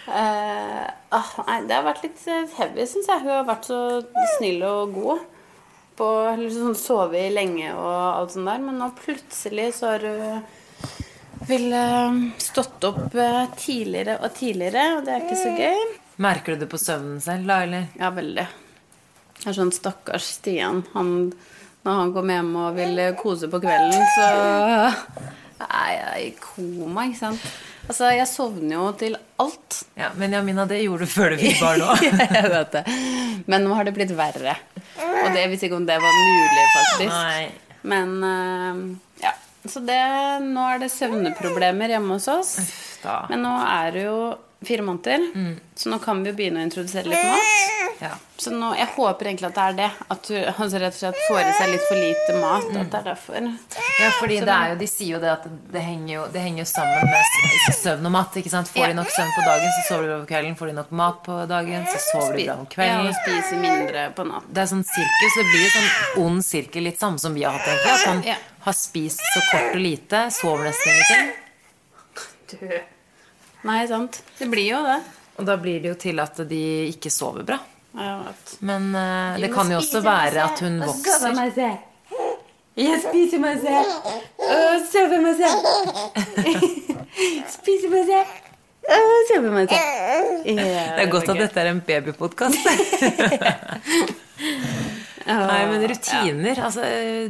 Uh, 0.05 0.83
ah, 1.17 1.31
nei, 1.47 1.61
det 1.65 1.73
har 1.73 1.87
vært 1.87 2.03
litt 2.05 2.27
eh, 2.29 2.43
heavy, 2.59 2.85
syns 2.85 3.09
jeg. 3.09 3.23
Hun 3.23 3.33
har 3.33 3.47
vært 3.47 3.71
så 3.71 3.79
snill 4.35 4.61
og 4.67 4.93
god. 4.93 5.25
På, 5.95 6.09
eller 6.29 6.51
sånn, 6.51 6.75
Sovet 6.77 7.31
lenge 7.33 7.71
og 7.73 7.95
alt 7.95 8.35
sånt 8.35 8.51
der. 8.51 8.61
Men 8.67 8.77
nå 8.83 8.91
plutselig 8.99 9.71
så 9.79 9.95
har 9.95 10.05
hun 10.05 10.45
ville 11.47 12.31
stått 12.37 12.83
opp 12.87 13.15
eh, 13.15 13.41
tidligere 13.57 14.19
og 14.23 14.33
tidligere, 14.37 14.85
og 14.97 15.05
det 15.05 15.13
er 15.13 15.25
ikke 15.25 15.41
så 15.41 15.51
gøy. 15.57 15.97
Merker 16.23 16.55
du 16.55 16.63
det 16.63 16.69
på 16.71 16.79
søvnen 16.79 17.19
selv, 17.23 17.49
da, 17.49 17.59
eller? 17.65 17.89
Ja, 17.99 18.11
veldig. 18.15 18.45
Det 19.41 19.49
er 19.51 19.57
sånn 19.57 19.73
stakkars 19.75 20.29
Stian. 20.37 20.83
Han, 20.93 21.33
når 21.85 21.99
han 22.01 22.11
kommer 22.15 22.39
hjem 22.39 22.51
og 22.63 22.75
vil 22.79 23.01
kose 23.19 23.49
på 23.51 23.61
kvelden, 23.63 24.01
så 24.15 24.27
er 25.65 25.91
jeg 25.93 26.25
i 26.25 26.31
koma, 26.41 27.05
ikke 27.07 27.19
sant. 27.21 27.47
Altså, 27.85 28.07
jeg 28.15 28.25
sovner 28.25 28.73
jo 28.73 28.85
til 28.97 29.13
alt. 29.41 29.81
Ja, 29.99 30.09
Men 30.17 30.33
Jamina, 30.33 30.65
det 30.65 30.79
gjorde 30.81 31.05
du 31.05 31.11
før 31.11 31.35
du 31.35 31.37
fikk 31.43 31.59
barn 31.61 31.83
òg. 31.91 32.01
jeg 32.01 32.49
vet 32.55 32.71
det. 32.73 32.83
Men 33.45 33.67
nå 33.67 33.75
har 33.77 33.85
det 33.85 33.93
blitt 33.93 34.13
verre. 34.17 34.55
Og 34.97 35.29
det 35.35 35.45
visste 35.51 35.69
ikke 35.69 35.77
om 35.77 35.85
det 35.85 35.99
var 36.01 36.17
mulig, 36.17 36.65
faktisk. 36.73 37.13
Nei. 37.13 37.45
Men 37.85 38.15
uh, 38.25 38.81
ja. 39.21 39.35
Så 39.69 39.81
det, 39.85 39.99
nå 40.45 40.65
er 40.73 40.81
det 40.81 40.89
søvneproblemer 40.93 41.93
hjemme 41.93 42.17
hos 42.17 42.27
oss. 42.33 42.55
Da. 43.05 43.21
Men 43.29 43.45
nå 43.45 43.53
er 43.69 43.93
det 43.93 44.07
jo 44.07 44.17
fire 44.67 44.81
måneder, 44.85 45.29
så 45.75 45.89
nå 45.91 45.99
kan 46.03 46.23
vi 46.23 46.29
jo 46.31 46.35
begynne 46.37 46.61
å 46.61 46.67
introdusere 46.67 47.05
litt 47.11 47.23
mat. 47.25 47.81
Ja. 48.01 48.09
Så 48.37 48.51
nå, 48.51 48.73
jeg 48.75 48.87
håper 48.91 49.25
egentlig 49.29 49.47
at 49.47 49.55
det 49.55 49.63
er 49.63 49.75
det. 49.77 49.89
At 50.11 50.27
du 50.27 50.35
altså 50.35 50.79
rett 50.81 50.93
og 50.93 50.99
slett 50.99 51.19
får 51.29 51.39
i 51.39 51.51
seg 51.55 51.69
litt 51.71 51.85
for 51.87 51.95
lite 51.95 52.33
mat. 52.41 52.65
At 52.75 52.89
det 52.91 52.99
er 52.99 53.05
derfor. 53.05 53.45
Ja, 54.01 54.09
fordi 54.19 54.39
det 54.43 54.51
er 54.55 54.73
jo, 54.73 54.75
De 54.81 54.87
sier 54.91 55.11
jo 55.15 55.19
det 55.23 55.29
at 55.31 55.45
det 55.71 55.81
henger 55.85 56.11
jo, 56.17 56.25
det 56.33 56.41
henger 56.43 56.59
jo 56.65 56.67
sammen 56.67 57.07
med 57.07 57.75
søvn 57.79 58.05
og 58.09 58.11
mat. 58.17 58.35
ikke 58.41 58.51
sant? 58.51 58.67
Får 58.73 58.81
Ja. 58.83 58.87
de 58.91 58.97
nok 58.99 59.07
søvn 59.15 59.31
på 59.37 59.45
dagen, 59.47 59.69
så 59.77 59.81
sover 59.87 60.01
de 60.03 60.09
bra 60.11 60.19
på 60.25 60.27
kvelden. 60.33 60.55
Får 60.59 60.67
de 60.67 60.73
nok 60.81 60.91
mat 60.91 61.23
på 61.23 61.37
dagen, 61.47 61.85
så 61.93 61.99
sover 62.11 62.35
de 62.35 62.45
bra 62.49 62.55
på 62.75 62.83
Ja, 62.83 62.99
og 63.07 63.15
spiser 63.23 63.61
mindre 63.63 64.03
på 64.19 64.27
natt. 64.27 64.51
Det 64.51 64.61
er 64.65 64.67
sånn 64.75 64.83
sirkus. 64.83 65.37
Det 65.39 65.45
blir 65.51 65.63
jo 65.63 65.71
sånn 65.77 66.25
ond 66.25 66.43
sirkel, 66.45 66.83
litt 66.83 66.99
samme 66.99 67.19
som 67.19 67.33
vi 67.33 67.43
har 67.47 67.55
hatt, 67.55 67.67
egentlig. 67.67 67.91
At 67.95 68.05
han 68.11 68.23
Ja. 68.23 68.35
har 68.67 68.73
spist 68.73 69.21
så 69.33 69.41
kort 69.51 69.71
og 69.75 69.79
lite, 69.81 70.27
sover 70.31 70.65
nesten 70.67 70.91
ingenting. 70.91 72.81
Nei, 73.65 73.87
sant. 73.89 74.21
Det 74.37 74.47
blir 74.51 74.67
jo 74.69 74.81
det. 74.85 74.99
Og 75.35 75.47
da 75.47 75.57
blir 75.59 75.81
det 75.83 75.89
jo 75.89 75.97
til 75.99 76.21
at 76.23 76.37
de 76.47 76.61
ikke 76.91 77.11
sover 77.11 77.43
bra. 77.47 77.59
Men 78.59 78.89
uh, 78.91 79.39
det 79.39 79.49
kan 79.53 79.69
jo 79.71 79.79
også 79.79 80.01
være 80.03 80.43
at 80.43 80.61
hun 80.63 80.81
vokser. 80.83 81.31
Jeg 82.75 82.99
spiser 83.05 83.39
meg 83.39 83.61
selv. 83.63 84.09
Og 84.45 84.87
sover 84.91 85.21
meg 85.23 85.37
selv. 85.39 85.59
Spiser 87.55 87.93
meg 87.93 88.09
selv. 88.09 88.33
Og 88.95 89.13
sover 89.31 89.55
meg 89.55 89.71
selv. 89.71 90.43
Det 90.43 91.05
er 91.05 91.11
godt 91.11 91.31
at 91.31 91.39
dette 91.39 91.63
er 91.63 91.71
en 91.71 91.81
babypodkast. 91.87 92.59
Nei, 95.25 95.61
men 95.71 95.87
rutiner 95.89 96.59
altså, 96.61 96.83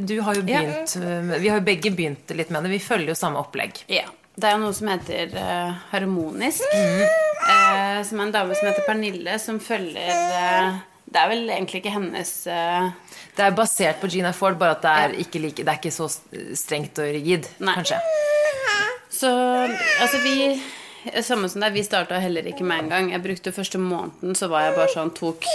Du 0.04 0.18
har 0.20 0.36
jo 0.36 0.42
begynt 0.44 0.96
Vi 1.40 1.48
har 1.48 1.60
jo 1.60 1.64
begge 1.64 1.92
begynt 1.96 2.34
litt 2.36 2.50
med 2.52 2.66
det. 2.66 2.74
Vi 2.74 2.82
følger 2.82 3.14
jo 3.14 3.18
samme 3.18 3.40
opplegg. 3.40 3.78
Ja. 3.88 4.04
Det 4.36 4.44
er 4.44 4.52
jo 4.52 4.64
noe 4.66 4.74
som 4.76 4.90
heter 4.92 5.32
uh, 5.32 5.76
Harmonisk. 5.94 6.64
Eh, 6.76 8.00
som 8.04 8.20
er 8.20 8.26
en 8.26 8.34
dame 8.34 8.56
som 8.58 8.68
heter 8.68 8.84
Pernille, 8.84 9.38
som 9.40 9.60
følger 9.62 10.10
uh, 10.12 10.78
Det 11.06 11.20
er 11.20 11.30
vel 11.30 11.44
egentlig 11.46 11.80
ikke 11.80 11.92
hennes 11.94 12.32
Det 12.44 13.44
er 13.44 13.54
basert 13.56 14.00
på 14.02 14.10
Gina 14.12 14.32
Ford, 14.36 14.58
bare 14.60 14.76
at 14.76 14.82
det 14.84 14.94
er 15.04 15.14
ikke, 15.24 15.40
like, 15.40 15.64
det 15.64 15.72
er 15.72 15.80
ikke 15.80 15.94
så 15.94 16.08
strengt 16.58 16.98
og 17.00 17.08
rigid, 17.16 17.48
Nei. 17.64 17.76
kanskje. 17.78 18.00
Så 19.16 19.30
altså 20.02 20.20
vi 20.24 20.60
Samme 21.22 21.48
som 21.48 21.62
deg, 21.62 21.76
vi 21.76 21.86
starta 21.86 22.18
heller 22.18 22.48
ikke 22.50 22.64
med 22.66 22.82
en 22.82 22.88
gang. 22.90 23.10
Jeg 23.14 23.22
brukte 23.22 23.52
første 23.54 23.78
måneden, 23.78 24.34
så 24.34 24.48
var 24.50 24.66
jeg 24.66 24.74
bare 24.74 24.90
sånn 24.90 25.12
Tok 25.14 25.46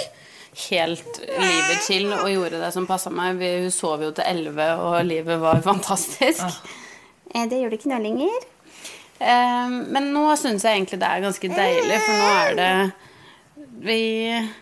helt 0.69 1.19
livet 1.27 1.83
chill 1.83 2.07
og 2.11 2.29
gjorde 2.31 2.61
det 2.63 2.71
som 2.71 2.88
passa 2.88 3.11
meg. 3.11 3.35
Vi 3.39 3.51
hun 3.65 3.75
sov 3.75 4.01
jo 4.03 4.13
til 4.15 4.27
elleve, 4.31 4.69
og 4.79 4.95
livet 5.03 5.43
var 5.43 5.59
fantastisk. 5.65 6.47
Ah. 6.47 6.79
Det 7.51 7.59
gjør 7.59 7.71
det 7.71 7.81
ikke 7.81 7.91
nå 7.91 8.00
lenger. 8.03 8.47
Eh, 9.22 9.70
men 9.94 10.10
nå 10.16 10.25
syns 10.40 10.66
jeg 10.66 10.80
egentlig 10.80 11.01
det 11.01 11.10
er 11.10 11.25
ganske 11.28 11.54
deilig, 11.54 12.01
for 12.08 12.18
nå 12.18 12.30
er 12.42 12.56
det 12.58 12.72
vi 13.81 13.97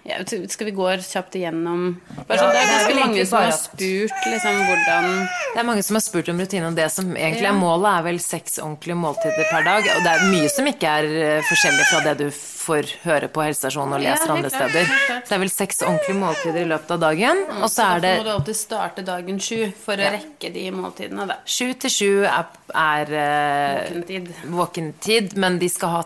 ja, 0.08 0.18
Skal 0.26 0.70
vi 0.70 0.74
gå 0.76 0.88
kjapt 1.04 1.36
igjennom 1.36 1.98
bare 2.28 2.40
sånn, 2.40 2.52
Det 2.54 2.62
er 2.62 2.70
ganske 2.72 2.96
mange 3.00 3.26
som 3.28 3.40
har 3.44 3.56
spurt 3.58 4.28
liksom 4.32 4.60
hvordan 4.68 5.08
Det 5.56 5.62
er 5.62 5.68
mange 5.68 5.84
som 5.86 5.98
har 6.00 6.04
spurt 6.06 6.30
om 6.32 6.40
rutine, 6.40 6.68
og 6.70 6.78
det 6.78 6.88
som 6.94 7.10
egentlig 7.16 7.48
Ja. 7.48 7.54
er 7.54 7.60
målet, 7.60 7.90
er 8.00 8.04
vel 8.10 8.20
seks 8.24 8.60
ordentlige 8.62 8.98
måltider 9.00 9.50
per 9.50 9.64
dag. 9.66 9.88
Og 9.96 10.04
det 10.06 10.12
er 10.14 10.26
mye 10.32 10.50
som 10.54 10.68
ikke 10.70 10.92
er 11.00 11.08
eh, 11.10 11.42
forskjellig 11.50 11.86
fra 11.90 12.02
det 12.06 12.16
du 12.20 12.28
får 12.32 12.92
høre 13.04 13.30
på 13.34 13.44
helsestasjonen 13.44 13.98
og 13.98 14.04
leser 14.04 14.34
andre 14.36 14.52
steder. 14.54 14.92
Det 15.26 15.36
er 15.36 15.42
vel 15.42 15.50
seks 15.54 15.82
ordentlige 15.82 16.20
måltider 16.20 16.62
i 16.62 16.70
løpet 16.70 16.92
av 16.92 17.02
dagen. 17.08 17.44
Og 17.64 17.70
så 17.72 17.88
er 17.96 18.06
det 18.06 18.14
Så 18.14 18.22
må 18.24 18.28
du 18.30 18.36
alltid 18.36 18.60
starte 18.60 19.06
dagen 19.08 19.40
sju 19.40 19.72
for 19.74 19.94
å 19.98 20.12
rekke 20.16 20.54
de 20.54 20.70
måltidene. 20.76 21.28
Da. 21.30 21.40
sju 21.46 21.74
til 21.74 21.90
sju 21.90 22.12
er, 22.30 22.46
er 22.76 23.14
eh, 23.26 24.32
våkentid, 24.54 25.36
men 25.38 25.60
de 25.60 25.70
skal 25.72 25.90
ha 25.98 26.04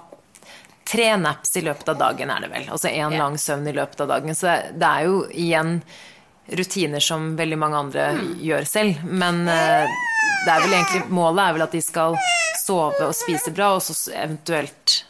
tre 0.85 1.11
naps 1.17 1.55
i 1.57 1.61
løpet 1.63 1.89
av 1.93 1.97
dagen, 2.01 2.29
er 2.29 2.41
det 2.43 2.49
vel. 2.51 2.65
Altså 2.69 2.89
én 2.91 3.17
lang 3.17 3.37
søvn 3.39 3.67
i 3.69 3.73
løpet 3.75 4.01
av 4.03 4.07
dagen. 4.11 4.35
Så 4.35 4.51
det, 4.73 4.87
er 4.89 5.05
jo 5.07 5.21
igjen 5.31 5.77
rutiner 6.59 6.99
som 7.03 7.35
veldig 7.39 7.57
mange 7.57 7.77
andre 7.79 8.07
Mm. 8.17 8.33
gjør 8.43 8.65
selv. 8.67 9.03
Men 9.03 9.47
eh, 9.47 9.87
det 10.45 10.51
er 10.51 10.61
vel 10.65 10.73
egentlig, 10.75 11.03
målet 11.09 11.43
er 11.47 11.53
vel 11.53 11.61
at 11.67 11.71
de 11.71 11.81
skal 11.81 12.17
sove 12.65 13.07
og 13.07 13.15
spise 13.15 13.51
bra, 13.55 13.73
og 13.75 13.81
så 13.81 13.95
eventuelt 14.13 15.03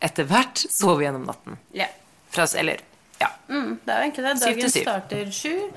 etter 0.00 0.24
hvert 0.24 0.58
sove 0.70 1.02
gjennom 1.04 1.26
natten. 1.28 1.58
Ja. 1.76 1.86
Fra, 2.30 2.46
eller 2.56 2.80
Ja. 3.20 3.28
Mm, 3.48 3.78
det 3.84 3.92
er 3.92 3.98
jo 3.98 4.04
egentlig 4.10 4.24
det. 4.24 4.40
Dagen 4.40 4.70
starter 4.70 5.30
sju, 5.32 5.70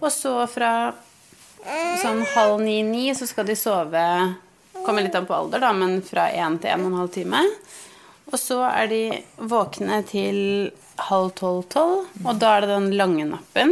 og 0.00 0.10
så 0.12 0.46
fra 0.50 0.92
sånn 2.02 2.24
halv 2.34 2.60
ni-ni 2.60 3.06
så 3.16 3.26
skal 3.26 3.46
de 3.48 3.56
sove 3.56 4.34
Kommer 4.84 5.00
litt 5.06 5.14
an 5.16 5.24
på 5.24 5.32
alder, 5.32 5.62
da, 5.62 5.70
men 5.72 6.02
fra 6.04 6.26
én 6.28 6.58
til 6.60 6.68
en 6.74 6.82
og 6.84 6.90
en 6.90 6.98
halv 6.98 7.12
time. 7.14 7.38
Og 8.34 8.40
så 8.40 8.56
er 8.66 8.88
de 8.90 9.02
våkne 9.46 10.00
til 10.08 10.38
halv 11.08 11.30
tolv-tolv, 11.38 12.08
og 12.24 12.40
da 12.42 12.56
er 12.56 12.64
det 12.64 12.70
den 12.72 12.88
lange 12.98 13.26
nappen. 13.28 13.70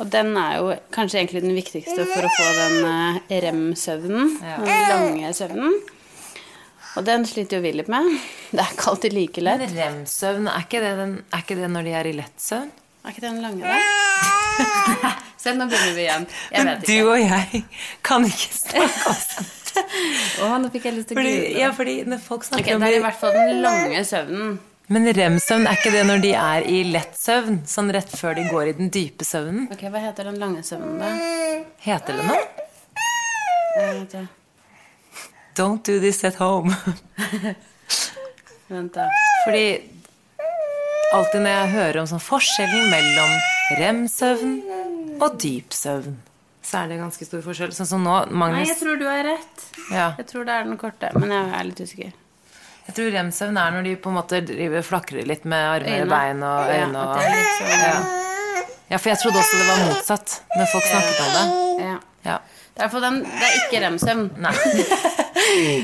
Og 0.00 0.08
den 0.12 0.30
er 0.36 0.58
jo 0.60 0.70
kanskje 0.92 1.20
egentlig 1.22 1.42
den 1.44 1.54
viktigste 1.56 2.04
for 2.10 2.24
å 2.28 2.32
få 2.36 2.46
den 2.56 2.74
eh, 2.88 3.36
rem-søvnen. 3.46 4.34
Ja. 4.44 4.56
Den 4.64 4.82
lange 4.90 5.30
søvnen. 5.36 5.76
Og 6.96 7.04
den 7.04 7.24
sliter 7.28 7.58
jo 7.58 7.64
vi 7.64 7.72
litt 7.76 7.88
med. 7.92 8.08
Det 8.52 8.60
er 8.62 8.72
ikke 8.72 8.90
alltid 8.92 9.16
like 9.16 9.44
lett. 9.44 9.64
Men 9.64 9.76
rem-søvn, 9.80 10.48
er, 10.52 10.64
ikke 10.66 10.80
det 10.84 10.92
den- 11.00 11.16
er 11.32 11.44
ikke 11.44 11.56
det 11.60 11.70
når 11.72 11.88
de 11.88 11.94
er 12.00 12.08
i 12.08 12.14
lett 12.20 12.40
søvn? 12.40 12.68
Er 13.04 13.12
ikke 13.14 13.24
den 13.24 13.40
lange, 13.44 13.64
da? 13.64 15.12
Se, 15.42 15.52
nå 15.56 15.66
begynner 15.68 15.96
vi 15.96 16.04
igjen. 16.06 16.24
Jeg 16.52 16.64
Men 16.64 16.80
du 16.84 16.94
og 17.12 17.18
jeg 17.20 17.64
kan 18.08 18.24
ikke 18.28 18.52
snakke 18.56 19.12
om 19.12 19.50
Å, 20.42 20.48
nå 20.62 20.70
fikk 20.74 20.88
jeg 20.88 20.96
lyst 20.96 21.10
til 21.10 21.18
å 21.18 21.22
google. 21.22 21.50
ja, 21.60 21.68
fordi 21.76 21.96
når 22.08 22.22
folk 22.24 22.46
snakker 22.48 22.76
om 22.76 22.84
det 22.84 22.90
er 22.94 22.98
i 22.98 23.04
hvert 23.04 23.20
fall 23.20 23.36
den 23.36 23.60
lange 23.64 24.02
søvnen. 24.08 24.56
Men 24.86 25.08
rem-søvn, 25.10 25.64
er 25.66 25.80
ikke 25.80 25.90
det 25.90 26.04
når 26.06 26.20
de 26.22 26.28
er 26.38 26.66
i 26.70 26.82
lett 26.86 27.16
søvn? 27.18 27.56
Sånn 27.66 27.88
rett 27.94 28.12
før 28.14 28.36
de 28.38 28.44
går 28.52 28.68
i 28.70 28.74
den 28.78 28.92
dype 28.94 29.26
søvnen? 29.26 29.64
Ok, 29.74 29.82
Hva 29.90 30.02
heter 30.04 30.28
den 30.30 30.38
lange 30.38 30.62
søvnen, 30.66 31.00
da? 31.02 31.64
Heter 31.82 32.20
det 32.20 32.26
noe? 32.28 32.44
Jeg 33.76 33.88
vet 33.96 34.14
ikke. 34.20 34.26
Don't 35.58 35.82
do 35.88 35.98
this 35.98 36.22
at 36.28 36.38
home. 36.38 36.70
Vent, 38.70 38.94
da. 38.94 39.08
Fordi 39.42 39.66
alltid 41.16 41.42
når 41.42 41.52
jeg 41.52 41.74
hører 41.74 42.00
om 42.02 42.08
sånn 42.10 42.22
forskjellen 42.22 42.88
mellom 42.92 43.34
rem-søvn 43.80 44.56
og 45.22 45.36
dyp 45.42 45.74
søvn, 45.74 46.16
så 46.66 46.82
er 46.82 46.90
det 46.90 46.98
ganske 46.98 47.26
stor 47.28 47.42
forskjell. 47.44 47.72
Sånn 47.76 47.88
som 47.88 48.02
nå, 48.02 48.14
Nei, 48.34 48.64
jeg 48.66 48.78
tror 48.80 48.98
du 48.98 49.04
har 49.06 49.22
rett. 49.26 49.66
ja, 49.94 50.08
Jeg 50.18 50.26
tror 50.32 50.46
det 50.48 50.54
er 50.54 50.64
den 50.66 50.78
korte, 50.80 51.10
men 51.14 51.30
jeg 51.30 51.52
er 51.58 51.68
litt 51.68 51.82
usikker. 51.82 52.14
Jeg 52.86 52.94
tror 52.94 53.10
rem-søvn 53.14 53.58
er 53.58 53.72
når 53.74 53.86
de 53.86 53.94
på 54.02 54.10
en 54.10 54.18
måte 54.18 54.40
driver 54.46 54.84
flakrer 54.86 55.26
litt 55.26 55.46
med 55.46 55.62
armer 55.76 56.04
og 56.04 56.10
bein 56.12 56.42
og 56.46 56.70
øyne 56.70 57.00
og 57.02 57.16
sånn 57.18 57.72
ja. 57.82 57.94
ja, 58.92 58.98
for 58.98 59.10
jeg 59.10 59.18
trodde 59.22 59.40
også 59.42 59.58
det 59.58 59.66
var 59.66 59.80
motsatt 59.88 60.36
når 60.54 60.70
folk 60.70 60.86
snakket 60.92 61.24
om 61.24 61.32
det. 61.38 61.46
ja. 61.88 61.96
Ja. 62.26 62.38
Det 62.76 62.84
er, 62.84 63.00
den, 63.00 63.22
det 63.24 63.46
er 63.46 63.54
ikke 63.62 63.78
rem-søvn. 63.86 64.26
Nei. 64.44 64.52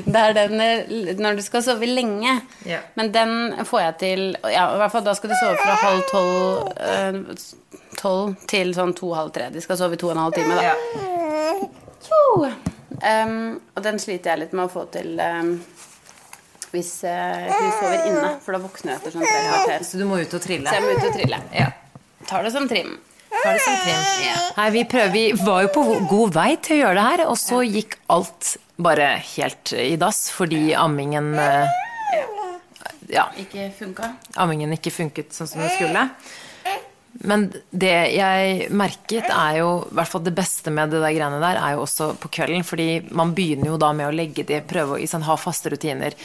Det 0.04 0.22
er 0.22 0.36
den 0.36 0.60
eh, 0.60 1.12
når 1.18 1.38
du 1.38 1.42
skal 1.44 1.64
sove 1.64 1.88
lenge. 1.88 2.38
Ja. 2.68 2.80
Men 2.98 3.12
den 3.14 3.34
får 3.68 3.84
jeg 3.86 3.96
til 4.02 4.24
Ja, 4.42 4.68
i 4.74 4.80
hvert 4.82 4.94
fall 4.94 5.04
da 5.06 5.14
skal 5.18 5.32
de 5.32 5.38
sove 5.40 5.56
fra 5.60 5.76
halv 5.82 6.02
tolv 6.10 6.72
eh, 6.82 7.46
Tolv 8.00 8.36
til 8.50 8.72
sånn 8.74 8.94
to-halv 8.98 9.30
tre. 9.34 9.50
De 9.54 9.62
skal 9.62 9.78
sove 9.78 9.98
i 9.98 10.00
to 10.00 10.10
og 10.10 10.16
en 10.16 10.24
halv 10.24 10.36
time, 10.36 10.56
da. 10.58 10.72
Ja. 10.72 10.76
Um, 13.02 13.60
og 13.74 13.84
den 13.84 13.98
sliter 14.02 14.32
jeg 14.32 14.44
litt 14.44 14.52
med 14.56 14.68
å 14.68 14.70
få 14.72 14.84
til 14.94 15.16
um, 15.18 15.54
hvis 16.72 16.90
eh, 17.04 17.48
hun 17.52 17.72
sover 17.76 18.06
inne, 18.08 18.28
for 18.40 18.56
da 18.56 18.60
våkner 18.62 18.94
jeg 18.94 19.00
etter 19.00 19.14
sånn 19.14 19.24
tre 19.26 19.40
kvarter. 19.44 19.82
Så 19.84 20.00
du 20.00 20.06
må 20.08 20.20
ut 20.22 20.36
og 20.38 20.40
trille. 20.40 20.70
Så 20.70 20.78
jeg 20.78 20.84
må 20.86 20.94
ut 20.96 21.08
og 21.08 21.16
trille. 21.18 21.40
Ja. 21.52 21.66
Tar 22.30 22.46
det 22.46 22.52
som 22.54 22.68
trim. 22.70 22.94
Ta 23.32 23.52
det 23.52 23.60
som 23.64 23.76
trim. 23.82 24.06
Ja. 24.24 24.38
Nei, 24.56 24.68
vi, 24.78 24.84
prøver, 24.88 25.12
vi 25.12 25.24
var 25.44 25.66
jo 25.66 25.72
på 25.74 25.84
god 26.08 26.36
vei 26.38 26.48
til 26.64 26.78
å 26.78 26.80
gjøre 26.80 26.96
det 26.96 27.04
her, 27.10 27.24
og 27.28 27.36
så 27.42 27.60
gikk 27.66 27.98
alt 28.14 28.54
bare 28.76 29.16
helt 29.36 29.72
i 29.76 29.96
dass 30.00 30.30
fordi 30.32 30.72
ammingen 30.74 31.34
eh, 31.38 31.68
Ja, 33.12 33.26
Ikke 33.36 33.66
funka. 33.76 34.14
ammingen 34.40 34.72
ikke 34.72 34.90
funket 34.94 35.34
sånn 35.36 35.48
som 35.50 35.60
det 35.60 35.72
skulle. 35.74 36.06
Men 37.20 37.46
det 37.70 37.92
jeg 38.16 38.68
merket, 38.72 39.28
er 39.28 39.58
jo 39.60 39.68
i 39.84 39.96
hvert 39.98 40.08
fall 40.08 40.24
det 40.24 40.34
beste 40.36 40.72
med 40.74 40.90
det 40.94 41.02
der 41.02 41.12
greiene 41.12 41.40
der, 41.42 41.60
er 41.60 41.76
jo 41.76 41.84
også 41.84 42.12
på 42.20 42.30
kvelden. 42.32 42.64
Fordi 42.66 42.88
man 43.12 43.34
begynner 43.36 43.72
jo 43.72 43.78
da 43.80 43.92
med 43.96 44.08
å 44.08 44.14
legge 44.14 44.46
de, 44.48 44.60
prøve 44.66 44.96
å 44.96 45.08
sånn, 45.08 45.26
ha 45.26 45.36
faste 45.40 45.72
rutiner. 45.72 46.16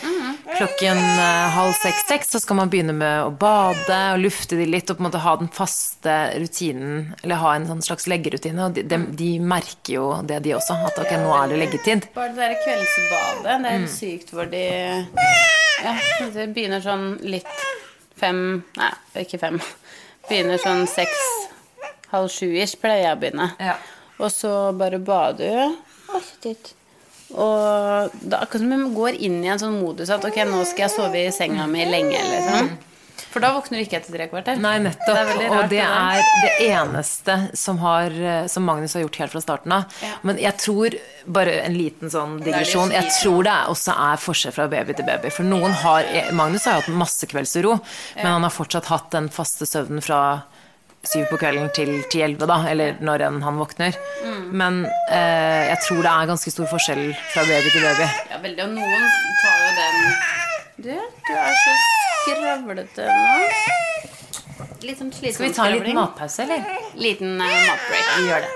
Klokken 0.58 0.98
eh, 0.98 1.48
halv 1.54 1.76
seks-seks 1.78 2.32
så 2.34 2.42
skal 2.42 2.58
man 2.62 2.72
begynne 2.72 2.96
med 2.98 3.28
å 3.28 3.34
bade 3.36 3.98
og 4.16 4.22
lufte 4.24 4.58
de 4.58 4.66
litt, 4.70 4.90
og 4.90 4.98
på 4.98 5.04
en 5.04 5.10
måte 5.10 5.22
ha 5.22 5.36
den 5.42 5.52
faste 5.54 6.16
rutinen, 6.40 7.12
eller 7.22 7.44
ha 7.44 7.54
en 7.58 7.68
sånn 7.70 7.84
slags 7.86 8.08
leggerutine. 8.10 8.70
Og 8.70 8.78
de, 8.78 8.86
de, 8.88 9.02
de 9.20 9.32
merker 9.44 9.98
jo 10.00 10.08
det, 10.28 10.40
de 10.48 10.56
også, 10.58 10.80
at 10.88 11.02
ok, 11.04 11.14
nå 11.22 11.34
er 11.36 11.52
det 11.52 11.60
leggetid. 11.66 12.08
Bare 12.16 12.32
det 12.34 12.48
der 12.48 12.62
kveldsbadet, 12.64 13.44
det 13.44 13.58
er 13.58 13.76
helt 13.76 13.94
sykt 13.94 14.34
hvor 14.34 14.50
de 14.52 14.64
Ja, 15.78 15.94
det 16.34 16.48
begynner 16.56 16.82
sånn 16.82 17.12
litt 17.22 17.52
fem 18.18 18.64
Nei, 18.80 18.94
ikke 19.22 19.38
fem. 19.42 19.60
Begynner 20.28 20.60
sånn 20.60 20.84
seks, 20.92 21.22
halv 22.12 22.32
sju-ish 22.32 22.76
pleier 22.82 23.06
jeg 23.06 23.16
å 23.16 23.22
begynne. 23.22 23.52
Ja. 23.64 23.78
Og 24.18 24.34
så 24.34 24.52
bare 24.78 25.00
bader 25.00 25.76
shit. 26.42 26.74
Og 27.36 28.14
det 28.22 28.34
er 28.34 28.44
akkurat 28.44 28.64
som 28.64 28.72
hun 28.72 28.94
går 28.96 29.18
inn 29.28 29.42
i 29.44 29.50
en 29.52 29.60
sånn 29.60 29.80
modus 29.82 30.12
at 30.14 30.24
ok, 30.24 30.40
nå 30.48 30.62
skal 30.68 30.86
jeg 30.86 30.94
sove 30.96 31.24
i 31.28 31.32
senga 31.36 31.68
mi 31.70 31.84
lenge, 31.88 32.20
liksom. 32.32 32.70
For 33.38 33.44
da 33.46 33.52
våkner 33.54 33.78
du 33.78 33.84
ikke 33.86 34.00
etter 34.00 34.16
tre 34.16 34.26
kvarter. 34.32 34.58
Nei, 34.58 34.78
nettopp. 34.82 35.28
Det 35.38 35.50
og 35.54 35.68
det 35.70 35.84
er 35.86 36.24
det 36.42 36.54
eneste 36.72 37.36
som, 37.54 37.78
har, 37.84 38.10
eh, 38.10 38.48
som 38.50 38.66
Magnus 38.66 38.96
har 38.98 39.04
gjort 39.04 39.20
helt 39.22 39.36
fra 39.36 39.42
starten 39.44 39.76
av. 39.76 40.00
Ja. 40.02 40.16
Men 40.26 40.40
jeg 40.42 40.58
tror, 40.58 40.96
bare 41.38 41.60
en 41.62 41.78
liten 41.78 42.10
sånn 42.10 42.40
digresjon, 42.42 42.96
jeg 42.96 43.12
tror 43.20 43.46
det 43.46 43.54
også 43.76 43.94
er 44.08 44.24
forskjell 44.24 44.56
fra 44.56 44.66
baby 44.72 44.98
til 44.98 45.06
baby. 45.06 45.30
For 45.36 45.46
noen 45.46 45.76
har 45.84 46.10
Magnus 46.34 46.66
har 46.66 46.80
hatt 46.80 46.90
masse 46.90 47.30
kveldsuro, 47.30 47.78
men 48.18 48.32
han 48.32 48.48
har 48.48 48.56
fortsatt 48.58 48.90
hatt 48.90 49.12
den 49.14 49.30
faste 49.30 49.70
søvnen 49.70 50.02
fra 50.02 50.42
syv 51.06 51.30
på 51.30 51.38
kvelden 51.38 51.70
til 51.78 51.94
til 52.10 52.26
elleve, 52.26 52.50
da, 52.50 52.58
eller 52.72 52.98
når 53.06 53.28
enn 53.30 53.40
han 53.46 53.62
våkner. 53.62 54.02
Mm. 54.26 54.44
Men 54.64 54.82
eh, 55.14 55.70
jeg 55.76 55.80
tror 55.86 56.02
det 56.02 56.18
er 56.18 56.34
ganske 56.34 56.58
stor 56.58 56.74
forskjell 56.74 57.06
fra 57.36 57.46
baby 57.46 57.70
til 57.70 57.86
baby. 57.86 58.12
Ja, 58.34 58.44
veldig. 58.50 58.66
Og 58.66 58.78
noen 58.82 59.10
tar 59.46 59.66
jo 59.68 59.74
den 59.78 60.47
Du, 60.78 60.90
du 60.94 61.34
er 61.34 61.56
så 61.58 61.72
skravlete 62.22 63.06
nå. 63.10 63.38
Litt 64.86 65.00
sånn 65.00 65.10
sliten. 65.10 65.34
Skal 65.34 65.48
vi 65.48 65.56
ta 65.56 65.64
en 65.66 65.74
liten 65.74 65.98
matpause, 65.98 66.44
eller? 66.46 66.68
Liten 67.02 67.32
uh, 67.42 67.46
matbreak. 67.50 68.12
Vi 68.14 68.28
gjør 68.28 68.46
det. 68.46 68.52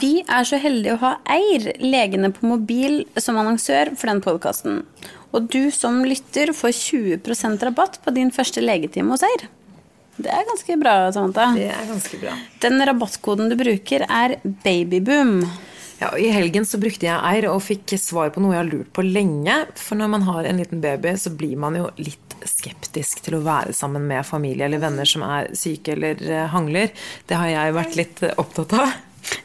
Vi 0.00 0.12
er 0.24 0.48
så 0.48 0.56
heldige 0.64 0.96
å 0.96 1.02
ha 1.04 1.12
Eir, 1.36 1.68
legene 1.84 2.32
på 2.32 2.48
mobil, 2.48 3.02
som 3.20 3.36
annonsør 3.36 3.92
for 4.00 4.08
den 4.14 4.24
podkasten. 4.24 4.86
Og 5.36 5.52
du 5.52 5.68
som 5.76 6.00
lytter 6.08 6.56
får 6.56 6.72
20% 6.80 7.68
rabatt 7.68 8.00
på 8.00 8.16
din 8.16 8.32
første 8.32 8.64
legetime 8.64 9.12
hos 9.12 9.28
Eir. 9.28 9.50
Det 10.20 10.30
er 10.34 10.46
ganske 10.48 10.76
bra, 10.80 10.94
Samantha. 11.14 11.50
Det 11.56 11.66
er 11.72 11.88
ganske 11.88 12.20
bra. 12.20 12.36
Den 12.62 12.86
rabattkoden 12.90 13.50
du 13.50 13.56
bruker, 13.60 14.04
er 14.04 14.36
babyboom. 14.44 15.44
Ja, 16.00 16.14
I 16.16 16.30
helgen 16.32 16.64
så 16.64 16.78
brukte 16.80 17.04
jeg 17.04 17.20
Eir 17.28 17.50
og 17.50 17.60
fikk 17.60 17.92
svar 18.00 18.30
på 18.32 18.40
noe 18.40 18.54
jeg 18.54 18.62
har 18.62 18.70
lurt 18.70 18.92
på 18.96 19.04
lenge. 19.04 19.56
For 19.76 20.00
når 20.00 20.12
man 20.14 20.24
har 20.28 20.48
en 20.48 20.60
liten 20.62 20.80
baby, 20.80 21.12
så 21.20 21.32
blir 21.36 21.58
man 21.60 21.76
jo 21.76 21.90
litt 22.00 22.36
skeptisk 22.48 23.20
til 23.26 23.36
å 23.36 23.42
være 23.44 23.74
sammen 23.76 24.06
med 24.08 24.24
familie 24.24 24.64
eller 24.64 24.80
venner 24.80 25.08
som 25.08 25.26
er 25.26 25.50
syke 25.56 25.92
eller 25.92 26.22
eh, 26.24 26.46
hangler. 26.54 26.88
Det 27.28 27.36
har 27.36 27.52
jeg 27.52 27.76
vært 27.76 27.98
litt 28.00 28.24
opptatt 28.32 28.76
av. 28.80 28.96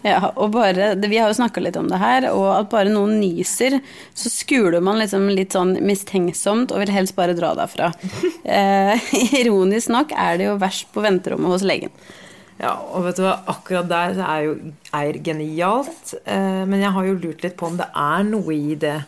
Ja, 0.05 0.31
og 0.35 0.51
bare, 0.53 0.93
Vi 1.01 1.17
har 1.17 1.31
jo 1.31 1.37
snakka 1.37 1.61
litt 1.63 1.77
om 1.79 1.87
det 1.89 1.99
her, 2.01 2.27
og 2.31 2.47
at 2.55 2.69
bare 2.71 2.91
noen 2.93 3.17
nyser, 3.21 3.79
så 4.13 4.31
skuler 4.31 4.83
man 4.83 4.99
liksom 5.01 5.27
litt 5.33 5.55
sånn 5.55 5.75
mistenksomt 5.85 6.73
og 6.73 6.83
vil 6.83 6.93
helst 6.95 7.15
bare 7.17 7.37
dra 7.37 7.55
derfra. 7.57 7.91
Eh, 8.45 9.01
ironisk 9.39 9.89
nok 9.89 10.11
er 10.13 10.37
det 10.37 10.45
jo 10.45 10.57
verst 10.61 10.91
på 10.93 11.01
venterommet 11.01 11.49
hos 11.49 11.63
legen. 11.65 11.89
Ja, 12.61 12.75
og 12.77 13.07
vet 13.07 13.17
du 13.17 13.23
hva, 13.25 13.39
akkurat 13.51 13.89
der 13.89 14.13
så 14.15 14.27
er 14.29 14.43
jo 14.45 14.53
Eir 14.95 15.17
genialt. 15.25 16.13
Eh, 16.23 16.61
men 16.69 16.83
jeg 16.83 16.93
har 16.95 17.07
jo 17.09 17.17
lurt 17.17 17.43
litt 17.43 17.57
på 17.59 17.67
om 17.71 17.79
det 17.79 17.87
er 17.89 18.23
noe 18.29 18.55
i 18.55 18.77
det, 18.79 18.99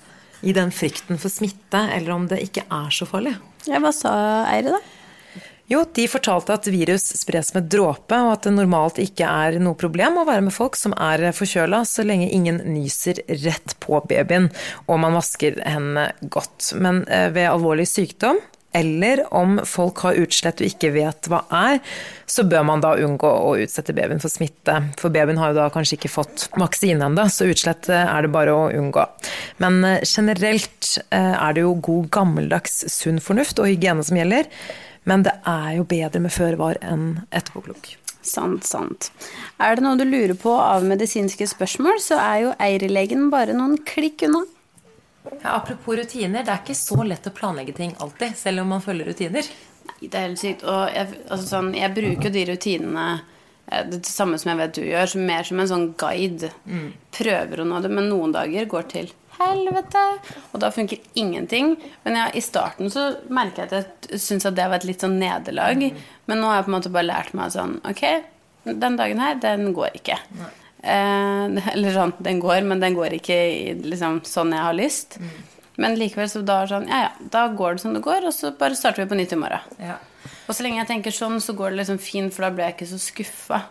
i 0.42 0.56
den 0.58 0.74
frykten 0.74 1.22
for 1.22 1.32
smitte, 1.32 1.86
eller 1.94 2.16
om 2.18 2.26
det 2.32 2.42
ikke 2.44 2.66
er 2.66 2.90
så 2.94 3.08
farlig. 3.08 3.38
Ja, 3.70 3.80
Hva 3.84 3.94
sa 3.96 4.12
Eire, 4.50 4.74
da? 4.76 4.97
Jo, 5.68 5.82
de 5.94 6.06
fortalte 6.08 6.56
at 6.56 6.68
virus 6.72 7.10
spres 7.20 7.50
med 7.52 7.66
dråpe, 7.68 8.16
og 8.16 8.38
at 8.38 8.46
det 8.48 8.54
normalt 8.56 9.02
ikke 9.04 9.28
er 9.28 9.58
noe 9.60 9.76
problem 9.76 10.22
å 10.22 10.28
være 10.28 10.46
med 10.46 10.56
folk 10.56 10.78
som 10.80 10.94
er 10.96 11.26
forkjøla, 11.36 11.82
så 11.84 12.06
lenge 12.08 12.30
ingen 12.32 12.62
nyser 12.72 13.20
rett 13.44 13.76
på 13.84 14.00
babyen, 14.08 14.48
og 14.88 15.02
man 15.04 15.18
vasker 15.18 15.60
hendene 15.68 16.14
godt. 16.32 16.72
Men 16.80 17.04
eh, 17.12 17.28
ved 17.36 17.50
alvorlig 17.52 17.90
sykdom, 17.92 18.40
eller 18.78 19.26
om 19.36 19.58
folk 19.68 20.06
har 20.06 20.22
utslett 20.22 20.62
du 20.62 20.70
ikke 20.70 20.94
vet 20.96 21.28
hva 21.32 21.42
er, 21.52 21.84
så 22.30 22.48
bør 22.48 22.64
man 22.72 22.84
da 22.84 22.94
unngå 23.04 23.28
å 23.28 23.54
utsette 23.60 23.96
babyen 23.98 24.24
for 24.24 24.32
smitte. 24.32 24.80
For 25.02 25.12
babyen 25.12 25.40
har 25.42 25.52
jo 25.52 25.60
da 25.60 25.70
kanskje 25.74 26.00
ikke 26.00 26.16
fått 26.16 26.48
vaksine 26.56 27.12
ennå, 27.12 27.28
så 27.28 27.52
utslett 27.52 27.92
eh, 27.92 28.08
er 28.08 28.24
det 28.24 28.32
bare 28.32 28.56
å 28.56 28.72
unngå. 28.72 29.04
Men 29.60 29.84
eh, 29.84 30.00
generelt 30.08 30.96
er 31.12 31.56
det 31.60 31.68
jo 31.68 31.76
god 31.92 32.12
gammeldags 32.22 32.86
sunn 32.88 33.20
fornuft 33.20 33.60
og 33.60 33.68
hygiene 33.68 34.08
som 34.08 34.24
gjelder. 34.24 34.48
Men 35.08 35.24
det 35.24 35.38
er 35.48 35.78
jo 35.78 35.88
bedre 35.88 36.20
med 36.20 36.34
føre 36.36 36.60
var 36.60 36.80
enn 36.84 37.22
etterpåklok. 37.32 37.94
Sant, 38.28 38.66
sant. 38.68 39.08
Er 39.64 39.78
det 39.78 39.86
noe 39.86 39.96
du 39.96 40.04
lurer 40.04 40.36
på 40.36 40.52
av 40.60 40.84
medisinske 40.84 41.48
spørsmål, 41.48 42.02
så 42.04 42.20
er 42.20 42.42
jo 42.44 42.54
Eirelegen 42.60 43.30
bare 43.32 43.56
noen 43.56 43.78
klikk 43.88 44.26
unna. 44.28 44.44
Ja, 45.30 45.56
apropos 45.56 45.96
rutiner, 45.96 46.44
det 46.44 46.52
er 46.52 46.60
ikke 46.60 46.76
så 46.76 47.04
lett 47.08 47.28
å 47.28 47.34
planlegge 47.36 47.76
ting 47.78 47.96
alltid, 48.04 48.36
selv 48.40 48.64
om 48.64 48.76
man 48.76 48.84
følger 48.84 49.12
rutiner. 49.12 49.48
Nei, 49.88 50.10
det 50.12 50.20
er 50.20 50.28
helt 50.28 50.44
sykt. 50.44 50.68
Og 50.68 50.92
jeg, 50.92 51.22
altså 51.28 51.48
sånn, 51.48 51.74
jeg 51.78 51.94
bruker 51.96 52.30
jo 52.30 52.36
de 52.36 52.46
rutinene 52.52 53.08
eh, 53.16 53.84
det 53.88 54.02
samme 54.08 54.40
som 54.40 54.52
jeg 54.52 54.62
vet 54.62 54.76
du 54.76 54.84
gjør, 54.88 55.12
som 55.14 55.28
mer 55.32 55.48
som 55.48 55.64
en 55.64 55.72
sånn 55.72 55.88
guide. 56.00 56.52
Prøver 57.16 57.64
å 57.64 57.68
nå 57.68 57.80
det, 57.84 57.94
men 57.96 58.12
noen 58.12 58.36
dager 58.36 58.68
går 58.72 58.92
til 58.92 59.12
helvete. 59.39 60.03
Og 60.51 60.62
da 60.63 60.70
funker 60.74 60.98
ingenting. 61.20 61.75
Men 62.03 62.20
ja, 62.20 62.27
i 62.34 62.41
starten 62.41 62.91
så 62.94 63.10
merker 63.29 63.65
jeg 63.65 63.84
at 63.84 64.08
jeg 64.12 64.22
syns 64.24 64.48
at 64.50 64.56
det 64.58 64.67
var 64.70 64.82
et 64.82 64.88
litt 64.89 65.03
sånn 65.03 65.20
nederlag. 65.22 65.84
Men 66.27 66.41
nå 66.41 66.50
har 66.50 66.60
jeg 66.62 66.67
på 66.67 66.74
en 66.74 66.77
måte 66.77 66.94
bare 66.94 67.10
lært 67.10 67.36
meg 67.38 67.53
sånn 67.56 67.77
Ok, 67.88 68.03
den 68.67 68.98
dagen 69.00 69.22
her, 69.24 69.38
den 69.41 69.72
går 69.77 69.96
ikke. 70.00 70.17
Eh, 70.84 71.46
eller 71.74 71.94
sånn, 71.96 72.15
den 72.24 72.41
går, 72.44 72.63
men 72.67 72.84
den 72.84 72.98
går 72.98 73.17
ikke 73.20 73.38
liksom, 73.86 74.22
sånn 74.27 74.56
jeg 74.56 74.65
har 74.67 74.77
lyst. 74.77 75.20
Men 75.77 75.98
likevel 76.00 76.29
så 76.32 76.41
da 76.41 76.63
er 76.63 76.72
sånn 76.72 76.88
Ja, 76.89 77.03
ja, 77.08 77.12
da 77.34 77.48
går 77.53 77.77
det 77.77 77.84
som 77.86 77.94
det 77.94 78.01
går, 78.06 78.25
og 78.25 78.34
så 78.34 78.51
bare 78.58 78.77
starter 78.77 79.03
vi 79.06 79.12
på 79.12 79.20
nytt 79.20 79.36
i 79.36 79.41
morgen. 79.41 79.77
Ja. 79.82 80.00
Og 80.48 80.56
så 80.56 80.63
lenge 80.63 80.79
jeg 80.82 80.89
tenker 80.89 81.13
sånn, 81.13 81.41
så 81.44 81.53
går 81.58 81.74
det 81.74 81.84
liksom 81.84 82.00
fint, 82.01 82.34
for 82.34 82.48
da 82.48 82.53
blir 82.56 82.70
jeg 82.70 82.77
ikke 82.77 82.91
så 82.94 83.00
skuffa. 83.03 83.62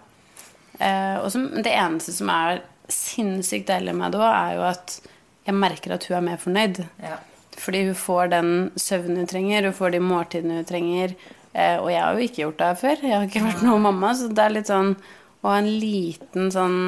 Eh, 0.78 1.16
og 1.23 1.30
så- 1.32 1.62
det 1.62 1.73
eneste 1.73 2.12
som 2.12 2.28
er 2.30 2.61
sinnssykt 2.88 3.66
deilig 3.66 3.94
med 3.96 4.12
det 4.12 4.20
òg, 4.20 4.32
er 4.35 4.54
jo 4.54 4.62
at 4.68 5.00
jeg 5.47 5.55
merker 5.57 5.95
at 5.97 6.07
hun 6.09 6.19
er 6.19 6.25
mer 6.26 6.41
fornøyd. 6.43 6.83
Ja. 7.03 7.19
Fordi 7.57 7.85
hun 7.87 7.99
får 7.99 8.33
den 8.35 8.50
søvnen 8.76 9.23
hun 9.23 9.29
trenger, 9.31 9.69
hun 9.69 9.76
får 9.76 9.95
de 9.95 10.00
måltidene 10.05 10.61
hun 10.61 10.69
trenger. 10.69 11.15
Eh, 11.55 11.76
og 11.81 11.91
jeg 11.93 12.03
har 12.03 12.12
jo 12.17 12.26
ikke 12.26 12.43
gjort 12.43 12.59
det 12.59 12.67
her 12.71 12.81
før. 12.83 13.05
Jeg 13.07 13.17
har 13.17 13.29
ikke 13.29 13.45
vært 13.47 13.62
noen 13.65 13.87
mamma, 13.87 14.12
så 14.17 14.29
det 14.29 14.45
er 14.45 14.57
litt 14.59 14.73
sånn 14.73 14.93
å 15.41 15.53
ha 15.53 15.61
en 15.62 15.71
liten 15.81 16.50
sånn 16.53 16.79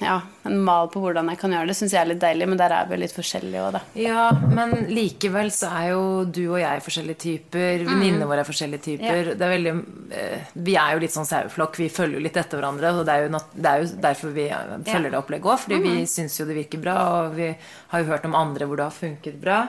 Ja, 0.00 0.16
en 0.48 0.56
mal 0.64 0.88
på 0.90 1.02
hvordan 1.02 1.28
jeg 1.30 1.38
kan 1.38 1.52
gjøre 1.54 1.68
det, 1.70 1.76
syns 1.78 1.92
jeg 1.94 2.00
er 2.00 2.08
litt 2.10 2.22
deilig, 2.22 2.48
men 2.50 2.58
der 2.58 2.72
er 2.74 2.88
vi 2.88 2.96
jo 2.96 3.00
litt 3.02 3.14
forskjellige 3.14 3.62
òg, 3.62 3.76
da. 3.76 3.82
Ja, 4.00 4.24
men 4.50 4.88
likevel 4.90 5.52
så 5.54 5.70
er 5.76 5.90
jo 5.92 6.02
du 6.24 6.42
og 6.48 6.58
jeg 6.62 6.84
forskjellige 6.86 7.20
typer. 7.26 7.84
Venninnene 7.86 8.28
våre 8.30 8.42
er 8.42 8.48
forskjellige 8.48 8.86
typer. 8.88 9.32
Det 9.36 9.46
er 9.46 9.54
veldig, 9.54 9.74
eh, 10.16 10.54
vi 10.54 10.76
er 10.80 10.96
jo 10.96 11.02
litt 11.04 11.14
sånn 11.14 11.28
saueflokk. 11.28 11.78
Vi 11.82 11.90
følger 11.92 12.18
jo 12.18 12.24
litt 12.24 12.40
etter 12.40 12.58
hverandre. 12.60 12.94
Og 12.98 13.06
det 13.06 13.14
er 13.14 13.26
jo, 13.26 13.42
det 13.54 13.70
er 13.70 13.84
jo 13.84 14.00
derfor 14.08 14.34
vi 14.34 14.48
følger 14.50 14.88
følger 14.90 15.14
det 15.14 15.20
opplegget 15.20 15.52
òg. 15.52 15.62
Fordi 15.66 15.80
vi 15.84 15.94
syns 16.10 16.40
jo 16.40 16.48
det 16.48 16.58
virker 16.58 16.82
bra, 16.82 16.96
og 17.20 17.36
vi 17.38 17.52
har 17.92 18.02
jo 18.02 18.10
hørt 18.10 18.26
om 18.28 18.34
andre 18.38 18.66
hvor 18.66 18.80
det 18.80 18.88
har 18.88 18.96
funket 18.96 19.40
bra. 19.42 19.60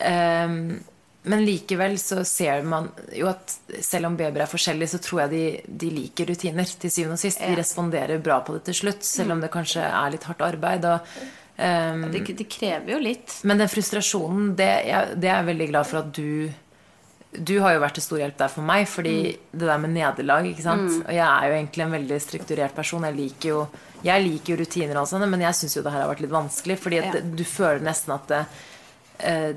Ehm, 0.00 0.80
men 1.22 1.42
likevel 1.44 1.98
så 2.00 2.22
ser 2.24 2.62
man 2.64 2.86
jo 3.12 3.26
at 3.28 3.52
selv 3.84 4.08
om 4.08 4.14
babyer 4.16 4.46
er 4.46 4.48
forskjellige, 4.48 4.94
så 4.94 5.00
tror 5.04 5.26
jeg 5.26 5.32
de, 5.34 5.74
de 5.82 5.90
liker 5.92 6.30
rutiner 6.32 6.70
til 6.80 6.92
syvende 6.94 7.18
og 7.18 7.20
sist. 7.20 7.42
De 7.44 7.58
responderer 7.58 8.22
bra 8.24 8.38
på 8.46 8.56
det 8.56 8.62
til 8.70 8.78
slutt, 8.78 9.04
selv 9.04 9.34
om 9.34 9.42
det 9.42 9.50
kanskje 9.52 9.84
er 9.84 10.14
litt 10.14 10.24
hardt 10.30 10.40
arbeid. 10.46 10.86
Og, 10.88 11.12
um, 11.60 12.06
ja, 12.06 12.10
det, 12.14 12.24
det, 12.38 12.48
krever 12.48 12.94
jo 12.94 13.02
litt. 13.04 13.36
men 13.44 13.60
den 13.60 13.68
frustrasjonen, 13.68 14.54
det, 14.56 14.70
jeg, 14.88 15.20
det 15.20 15.28
er 15.28 15.42
jeg 15.42 15.50
veldig 15.50 15.68
glad 15.74 15.90
for 15.92 16.00
at 16.00 16.10
du 16.16 16.50
Du 17.30 17.60
har 17.62 17.76
jo 17.76 17.84
vært 17.84 17.94
til 17.94 18.02
stor 18.02 18.18
hjelp 18.18 18.38
der 18.40 18.48
for 18.50 18.66
meg, 18.66 18.88
fordi 18.90 19.14
det 19.52 19.60
der 19.68 19.78
med 19.78 19.92
nederlag 19.94 20.48
ikke 20.48 20.64
sant? 20.64 20.96
Og 21.04 21.12
jeg 21.14 21.22
er 21.28 21.44
jo 21.46 21.58
egentlig 21.60 21.84
en 21.84 21.92
veldig 21.94 22.16
strukturert 22.24 22.74
person. 22.74 23.04
Jeg 23.06 23.14
liker 23.14 23.48
jo, 23.52 23.60
jeg 24.02 24.24
liker 24.24 24.56
jo 24.56 24.62
rutiner, 24.64 24.98
og 24.98 25.06
sånn, 25.06 25.28
men 25.30 25.44
jeg 25.44 25.54
syns 25.60 25.76
jo 25.76 25.84
det 25.84 25.92
her 25.94 26.02
har 26.02 26.10
vært 26.10 26.24
litt 26.24 26.32
vanskelig. 26.34 26.80
Fordi 26.82 26.98
at 26.98 27.14
Ja. 27.14 27.22
du 27.22 27.44
føler 27.44 27.84
nesten 27.86 28.16
at 28.16 28.26
det, 28.32 28.40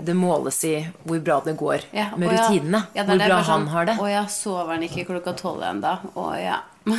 det 0.03 0.13
måles 0.17 0.59
i 0.67 0.75
hvor 1.03 1.21
bra 1.23 1.39
det 1.45 1.55
går 1.59 1.87
Ja, 1.95 2.09
med 2.17 2.29
å 2.29 2.35
rutinene. 2.35 2.83
Ja, 2.97 3.05
hvor 3.07 3.21
bra 3.21 3.39
sånn, 3.39 3.49
han 3.49 3.67
har 3.73 3.89
det. 3.89 3.97
Å 4.01 4.11
ja, 4.11 4.23
sover 4.31 4.75
han 4.75 4.85
ikke 4.85 5.07
klokka 5.07 5.33
tolv 5.39 5.63
ennå? 5.67 5.95
Å 6.19 6.27
ja. 6.39 6.61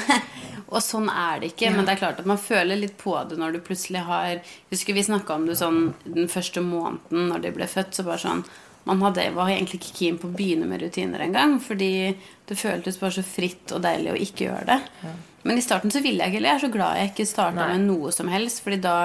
og 0.72 0.80
sånn 0.82 1.10
er 1.12 1.42
det 1.42 1.52
ikke. 1.52 1.72
Men 1.74 1.86
det 1.86 1.94
er 1.94 2.02
klart 2.02 2.20
at 2.22 2.28
man 2.28 2.40
føler 2.40 2.80
litt 2.80 2.96
på 3.00 3.16
det 3.28 3.38
når 3.40 3.56
du 3.56 3.64
plutselig 3.64 4.04
har 4.08 4.40
Husker 4.72 4.96
vi 4.96 5.04
snakka 5.04 5.36
om 5.36 5.48
det 5.48 5.58
sånn 5.60 5.82
den 6.06 6.30
første 6.32 6.62
måneden 6.64 7.28
når 7.30 7.44
de 7.44 7.52
ble 7.58 7.68
født, 7.70 7.92
så 7.96 8.06
bare 8.06 8.22
sånn 8.24 8.44
man 8.84 9.00
hadde, 9.00 9.30
var 9.32 9.48
egentlig 9.48 9.78
ikke 9.80 9.94
keen 9.96 10.16
på 10.20 10.28
å 10.28 10.34
begynne 10.36 10.66
med 10.68 10.82
rutiner 10.84 11.22
engang. 11.24 11.56
Fordi 11.62 12.12
det 12.48 12.56
føltes 12.60 12.98
bare 13.00 13.16
så 13.16 13.24
fritt 13.24 13.72
og 13.72 13.80
deilig 13.84 14.12
å 14.12 14.18
ikke 14.26 14.44
gjøre 14.50 14.66
det. 14.74 15.14
Men 15.44 15.60
i 15.60 15.64
starten 15.64 15.92
så 15.92 16.02
ville 16.04 16.24
jeg 16.24 16.34
ikke 16.34 16.44
Jeg 16.44 16.54
er 16.54 16.60
så 16.60 16.70
glad 16.72 16.98
jeg 16.98 17.12
ikke 17.12 17.26
starta 17.28 17.68
med 17.72 17.86
noe 17.88 18.12
som 18.12 18.28
helst. 18.32 18.60
Fordi 18.64 18.80
da 18.84 18.96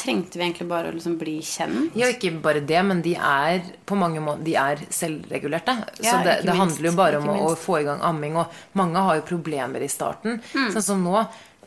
trengte 0.00 0.38
vi 0.38 0.44
egentlig 0.44 0.66
bare 0.70 0.90
å 0.90 0.94
liksom 0.96 1.14
bli 1.20 1.36
kjent. 1.46 1.96
Ja, 1.98 2.08
ikke 2.10 2.32
bare 2.42 2.62
det, 2.66 2.80
men 2.86 3.02
de 3.04 3.14
er 3.16 3.62
på 3.86 3.98
mange 3.98 4.22
måter 4.24 4.44
De 4.46 4.56
er 4.58 4.82
selvregulerte. 4.90 5.76
Så 6.00 6.16
det, 6.26 6.40
det 6.46 6.56
handler 6.58 6.90
jo 6.90 6.94
bare 6.98 7.20
om 7.22 7.30
å, 7.30 7.38
å 7.52 7.54
få 7.58 7.80
i 7.80 7.86
gang 7.86 8.02
amming. 8.06 8.38
Og 8.40 8.78
mange 8.78 9.04
har 9.06 9.20
jo 9.20 9.28
problemer 9.28 9.84
i 9.84 9.90
starten. 9.92 10.40
Mm. 10.54 10.70
Sånn 10.74 10.88
som 10.88 11.04
nå, 11.06 11.22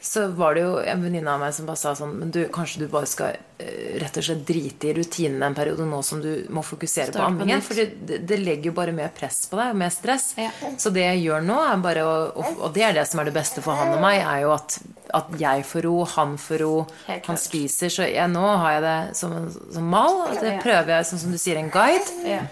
så 0.06 0.28
var 0.38 0.54
det 0.54 0.62
jo 0.62 0.76
en 0.86 1.02
venninne 1.02 1.32
av 1.34 1.40
meg 1.42 1.54
som 1.58 1.66
bare 1.66 1.80
sa 1.82 1.96
sånn 1.98 2.12
Men 2.20 2.30
du, 2.32 2.44
kanskje 2.54 2.84
du 2.84 2.88
bare 2.94 3.08
skal 3.10 3.32
eh, 3.58 3.96
rett 4.04 4.20
og 4.22 4.26
slett 4.28 4.44
drite 4.46 4.92
i 4.92 4.94
rutinene 5.00 5.48
en 5.50 5.56
periode 5.58 5.88
nå 5.90 6.02
som 6.06 6.20
du 6.22 6.46
må 6.54 6.62
fokusere 6.62 7.10
på 7.10 7.16
Starte 7.16 7.24
på 7.24 7.30
ammingen. 7.42 7.64
For 7.66 7.80
det, 7.80 8.20
det 8.30 8.38
legger 8.44 8.70
jo 8.70 8.76
bare 8.78 8.94
mer 8.94 9.10
press 9.18 9.40
på 9.50 9.58
deg, 9.58 9.72
og 9.74 9.80
mer 9.82 9.90
stress. 9.96 10.28
Ja. 10.38 10.52
Så 10.78 10.92
det 10.94 11.08
jeg 11.08 11.24
gjør 11.26 11.42
nå, 11.48 11.58
er 11.72 11.82
bare 11.88 12.04
å 12.06 12.14
Og, 12.36 12.62
og 12.68 12.76
det 12.78 12.86
er 12.86 12.94
det 13.00 13.08
som 13.10 13.24
er 13.24 13.32
det 13.32 13.36
beste 13.40 13.64
for 13.66 13.80
han 13.82 13.96
og 13.98 14.04
meg, 14.06 14.20
er 14.22 14.44
jo 14.46 14.54
at, 14.54 14.78
at 15.22 15.34
jeg 15.42 15.66
får 15.72 15.86
ro, 15.88 15.96
han 16.16 16.38
får 16.42 16.62
ro, 16.62 16.74
han 17.10 17.42
spiser. 17.42 17.90
Så 17.98 18.06
jeg, 18.06 18.30
nå 18.32 18.46
har 18.62 18.78
jeg 18.78 18.86
det 18.86 18.98
som, 19.18 19.34
en- 19.42 19.50
som 19.74 19.90
mal. 19.90 20.22
At 20.30 20.42
det 20.46 20.58
prøver 20.64 21.00
jeg, 21.00 21.10
sånn 21.10 21.24
som 21.26 21.34
du 21.34 21.42
sier, 21.42 21.58
en 21.64 21.74
guide. 21.74 22.14
Ja. 22.30 22.44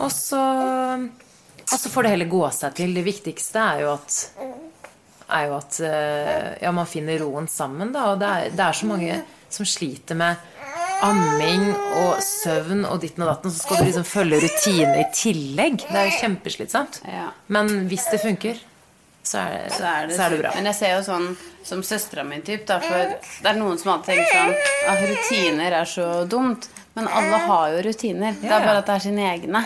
Og 0.00 0.12
så, 0.14 0.38
og 0.38 1.76
så 1.78 1.90
får 1.92 2.06
det 2.06 2.14
heller 2.14 2.30
gå 2.30 2.44
seg 2.54 2.78
til. 2.78 2.94
Det 2.96 3.02
viktigste 3.06 3.66
er 3.74 3.82
jo 3.88 3.96
at 3.98 4.20
er 5.32 5.48
jo 5.48 5.58
at 5.58 5.80
eh, 5.86 6.48
ja, 6.64 6.72
man 6.74 6.88
finner 6.88 7.20
roen 7.22 7.48
sammen. 7.50 7.92
Da. 7.94 8.10
Og 8.12 8.22
det 8.22 8.30
er, 8.30 8.56
det 8.56 8.64
er 8.66 8.80
så 8.80 8.88
mange 8.90 9.20
som 9.50 9.66
sliter 9.66 10.18
med 10.18 10.48
amming 11.02 11.70
og 11.96 12.18
søvn 12.24 12.84
og 12.84 13.00
ditten 13.02 13.24
og 13.24 13.30
datten, 13.32 13.52
så 13.52 13.62
skal 13.62 13.80
du 13.80 13.88
liksom 13.88 14.04
følge 14.08 14.40
rutiner 14.44 14.98
i 15.00 15.06
tillegg. 15.16 15.86
Det 15.86 15.96
er 15.96 16.10
jo 16.10 16.18
kjempeslitsomt. 16.20 17.00
Ja. 17.08 17.30
Men 17.52 17.86
hvis 17.90 18.04
det 18.12 18.20
funker, 18.22 18.60
så 19.22 19.38
er 19.38 19.56
det, 19.64 19.72
så 19.76 19.86
er 19.86 20.08
det, 20.08 20.16
så 20.16 20.26
er 20.26 20.34
det 20.34 20.42
bra. 20.42 20.52
Men 20.56 20.68
jeg 20.70 20.78
ser 20.80 20.94
jo 20.96 21.00
sånn 21.06 21.26
som 21.66 21.82
søstera 21.86 22.24
mi, 22.26 22.40
typ, 22.44 22.66
da, 22.68 22.80
for 22.84 23.16
det 23.20 23.50
er 23.50 23.58
noen 23.58 23.80
som 23.80 23.94
alltid 23.94 24.14
tenker 24.14 24.36
sånn 24.36 24.92
at 24.92 25.02
rutiner 25.10 25.80
er 25.80 25.88
så 25.88 26.08
dumt. 26.28 26.68
Men 26.94 27.08
alle 27.08 27.42
har 27.46 27.68
jo 27.76 27.82
rutiner. 27.86 28.34
Det 28.40 28.50
er 28.50 28.64
bare 28.66 28.78
at 28.82 28.88
det 28.90 28.96
er 28.98 29.04
sine 29.04 29.28
egne. 29.30 29.62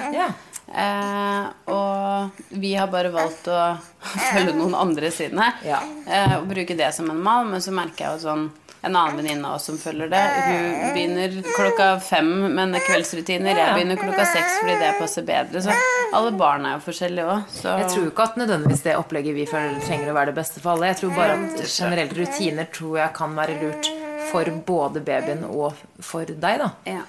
Eh, 0.75 1.47
og 1.71 2.43
vi 2.59 2.73
har 2.75 2.89
bare 2.91 3.13
valgt 3.15 3.47
å 3.53 3.61
følge 4.33 4.55
noen 4.59 4.75
andre 4.75 5.11
sine 5.15 5.53
Ja. 5.65 5.79
eh, 6.09 6.37
og 6.41 6.49
bruke 6.51 6.77
det 6.77 6.91
som 6.97 7.11
en 7.13 7.21
mal. 7.23 7.47
Men 7.49 7.63
så 7.65 7.73
merker 7.75 8.05
jeg 8.09 8.19
jo 8.19 8.29
sånn 8.29 8.45
en 8.85 8.97
annen 9.01 9.17
venninne 9.17 9.49
av 9.49 9.55
oss 9.57 9.65
som 9.71 9.79
følger 9.81 10.11
det. 10.13 10.21
Hun 10.45 10.91
begynner 10.93 11.37
klokka 11.55 11.87
fem 12.05 12.29
med 12.53 12.75
kveldsrutiner. 12.85 13.57
Jeg 13.57 13.77
begynner 13.79 13.97
klokka 13.97 14.27
seks 14.29 14.59
fordi 14.61 14.75
det 14.83 14.91
passer 14.99 15.25
bedre. 15.25 15.63
Så 15.65 15.73
alle 16.13 16.35
barn 16.37 16.67
er 16.69 16.75
jo 16.77 16.83
forskjellige 16.91 17.25
òg. 17.33 17.55
Jeg 17.65 17.89
tror 17.95 18.11
ikke 18.11 18.27
at 18.29 18.37
nødvendigvis 18.43 18.85
det 18.85 18.99
opplegget 19.01 19.39
vi 19.39 19.47
føler 19.49 19.81
trenger 19.87 20.13
å 20.13 20.19
være 20.19 20.35
det 20.35 20.37
beste 20.43 20.61
for 20.61 20.75
alle. 20.75 20.91
Jeg 20.93 21.01
tror 21.01 21.17
bare 21.17 21.39
at 21.39 21.65
generelle 21.65 22.19
rutiner 22.19 22.69
tror 22.77 22.99
jeg 23.01 23.17
kan 23.17 23.39
være 23.41 23.57
lurt 23.63 23.89
for 24.35 24.51
både 24.67 25.01
babyen 25.07 25.45
og 25.47 25.79
for 26.03 26.27
deg, 26.27 26.59
da. 26.59 26.71
Ja. 26.89 27.05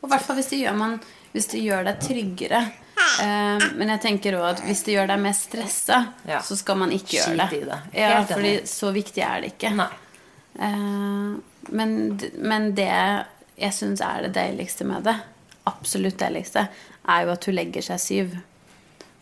Og 0.00 0.08
i 0.08 0.12
hvert 0.12 0.26
fall 0.26 0.36
hvis 0.40 0.50
det 0.50 0.58
gjør, 0.64 0.76
man, 0.80 0.98
hvis 1.32 1.46
det 1.52 1.62
gjør 1.62 1.86
deg 1.86 2.00
tryggere. 2.02 2.62
Eh, 3.22 3.66
men 3.78 3.92
jeg 3.94 4.02
tenker 4.02 4.36
også 4.38 4.56
at 4.56 4.64
hvis 4.66 4.82
det 4.86 4.96
gjør 4.96 5.10
deg 5.12 5.22
mer 5.22 5.36
stressa, 5.36 6.00
Ja. 6.26 6.40
så 6.42 6.56
skal 6.58 6.80
man 6.82 6.92
ikke 6.96 7.20
gjøre 7.20 7.46
det. 7.50 7.60
Det. 7.70 7.78
Ja, 8.00 8.24
fordi 8.28 8.54
så 8.66 8.90
viktig 8.94 9.22
er 9.24 9.44
det 9.44 9.52
ikke. 9.54 9.72
Eh, 10.58 11.36
men, 11.76 11.94
men 12.38 12.68
det 12.78 12.90
jeg 13.56 13.72
syns 13.72 14.02
er 14.04 14.26
det 14.26 14.34
deiligste 14.36 14.84
med 14.88 15.06
det, 15.06 15.16
absolutt 15.66 16.18
deiligste, 16.20 16.66
er 17.08 17.24
jo 17.24 17.32
at 17.32 17.46
hun 17.48 17.56
legger 17.56 17.82
seg 17.86 18.02
syv. 18.02 18.34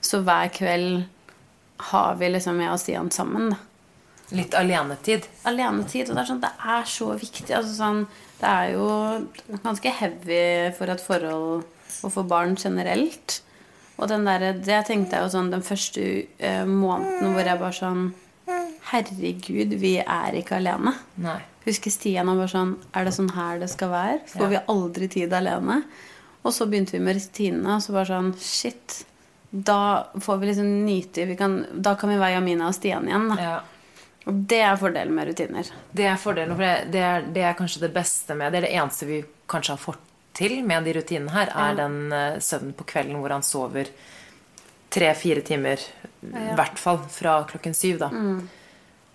Så 0.05 0.21
hver 0.27 0.51
kveld 0.53 1.05
har 1.93 2.19
vi 2.21 2.29
liksom 2.33 2.59
jeg 2.61 2.73
og 2.73 2.81
Stian 2.83 3.11
sammen. 3.15 3.53
da 3.55 3.61
Litt 4.33 4.55
alenetid. 4.55 5.27
alenetid. 5.45 6.09
Og 6.11 6.17
det 6.17 6.23
er 6.23 6.31
sånn, 6.31 6.41
det 6.41 6.51
er 6.65 6.85
så 6.85 7.11
viktig. 7.19 7.51
Altså 7.55 7.75
sånn, 7.77 8.07
det 8.41 8.49
er 8.49 8.73
jo 8.73 8.87
ganske 9.63 9.91
heavy 10.01 10.73
for 10.79 10.87
et 10.91 11.01
forhold 11.05 11.65
og 12.05 12.13
for 12.13 12.23
barn 12.25 12.57
generelt. 12.57 13.43
Og 13.99 14.09
den 14.09 14.25
der, 14.25 14.53
det 14.59 14.87
tenkte 14.87 15.17
jeg 15.17 15.23
jo 15.29 15.29
sånn 15.37 15.51
den 15.53 15.63
første 15.63 16.01
uh, 16.43 16.65
måneden 16.67 17.33
hvor 17.37 17.45
jeg 17.47 17.61
bare 17.61 17.73
sånn 17.79 18.05
Herregud, 18.91 19.73
vi 19.81 19.97
er 20.03 20.37
ikke 20.37 20.59
alene. 20.59 20.93
Nei. 21.23 21.39
Husker 21.65 21.91
Stian 21.95 22.29
og 22.29 22.43
var 22.43 22.51
sånn 22.53 22.75
Er 22.93 23.07
det 23.07 23.15
sånn 23.17 23.31
her 23.33 23.59
det 23.63 23.71
skal 23.73 23.89
være? 23.89 24.19
Får 24.29 24.43
Ja. 24.43 24.49
vi 24.53 24.59
aldri 24.69 25.09
tid 25.09 25.33
alene? 25.33 25.83
Og 26.45 26.53
så 26.53 26.67
begynte 26.69 26.93
vi 26.93 26.99
med 27.01 27.17
rutinene, 27.17 27.77
og 27.77 27.81
så 27.83 27.93
bare 27.95 28.05
sånn 28.11 28.35
Shit. 28.39 29.05
Da 29.51 30.05
får 30.19 30.41
vi 30.41 30.47
liksom 30.51 30.85
nyte 30.85 31.25
vi 31.27 31.37
kan, 31.37 31.65
Da 31.81 31.95
kan 31.95 32.11
vi 32.11 32.17
være 32.19 32.35
Jamina 32.35 32.67
og 32.69 32.75
Stian 32.75 33.07
igjen. 33.09 33.29
Da. 33.31 33.37
Ja. 33.41 33.61
Og 34.25 34.41
det 34.51 34.61
er 34.65 34.81
fordelen 34.81 35.15
med 35.17 35.29
rutiner. 35.29 35.71
Det 35.93 36.09
er 36.09 36.17
fordelen, 36.21 36.57
for 36.57 36.65
det, 36.65 36.93
det, 36.95 37.05
er, 37.05 37.29
det 37.37 37.45
er 37.45 37.57
kanskje 37.59 37.85
det 37.85 37.93
beste 37.93 38.37
med 38.39 38.53
Det 38.53 38.63
er 38.63 38.67
det 38.69 38.75
eneste 38.79 39.09
vi 39.09 39.21
kanskje 39.51 39.77
har 39.77 39.83
fått 39.83 40.11
til 40.35 40.57
med 40.67 40.87
de 40.89 40.97
rutinene 40.97 41.31
her, 41.31 41.53
er 41.53 41.77
den 41.79 41.99
uh, 42.11 42.41
søvnen 42.43 42.75
på 42.75 42.87
kvelden 42.91 43.21
hvor 43.23 43.31
han 43.31 43.45
sover 43.47 43.93
tre-fire 44.95 45.43
timer, 45.47 45.83
i 46.25 46.53
hvert 46.55 46.79
fall 46.79 47.01
fra 47.11 47.41
klokken 47.51 47.75
syv, 47.75 48.01
da. 48.03 48.11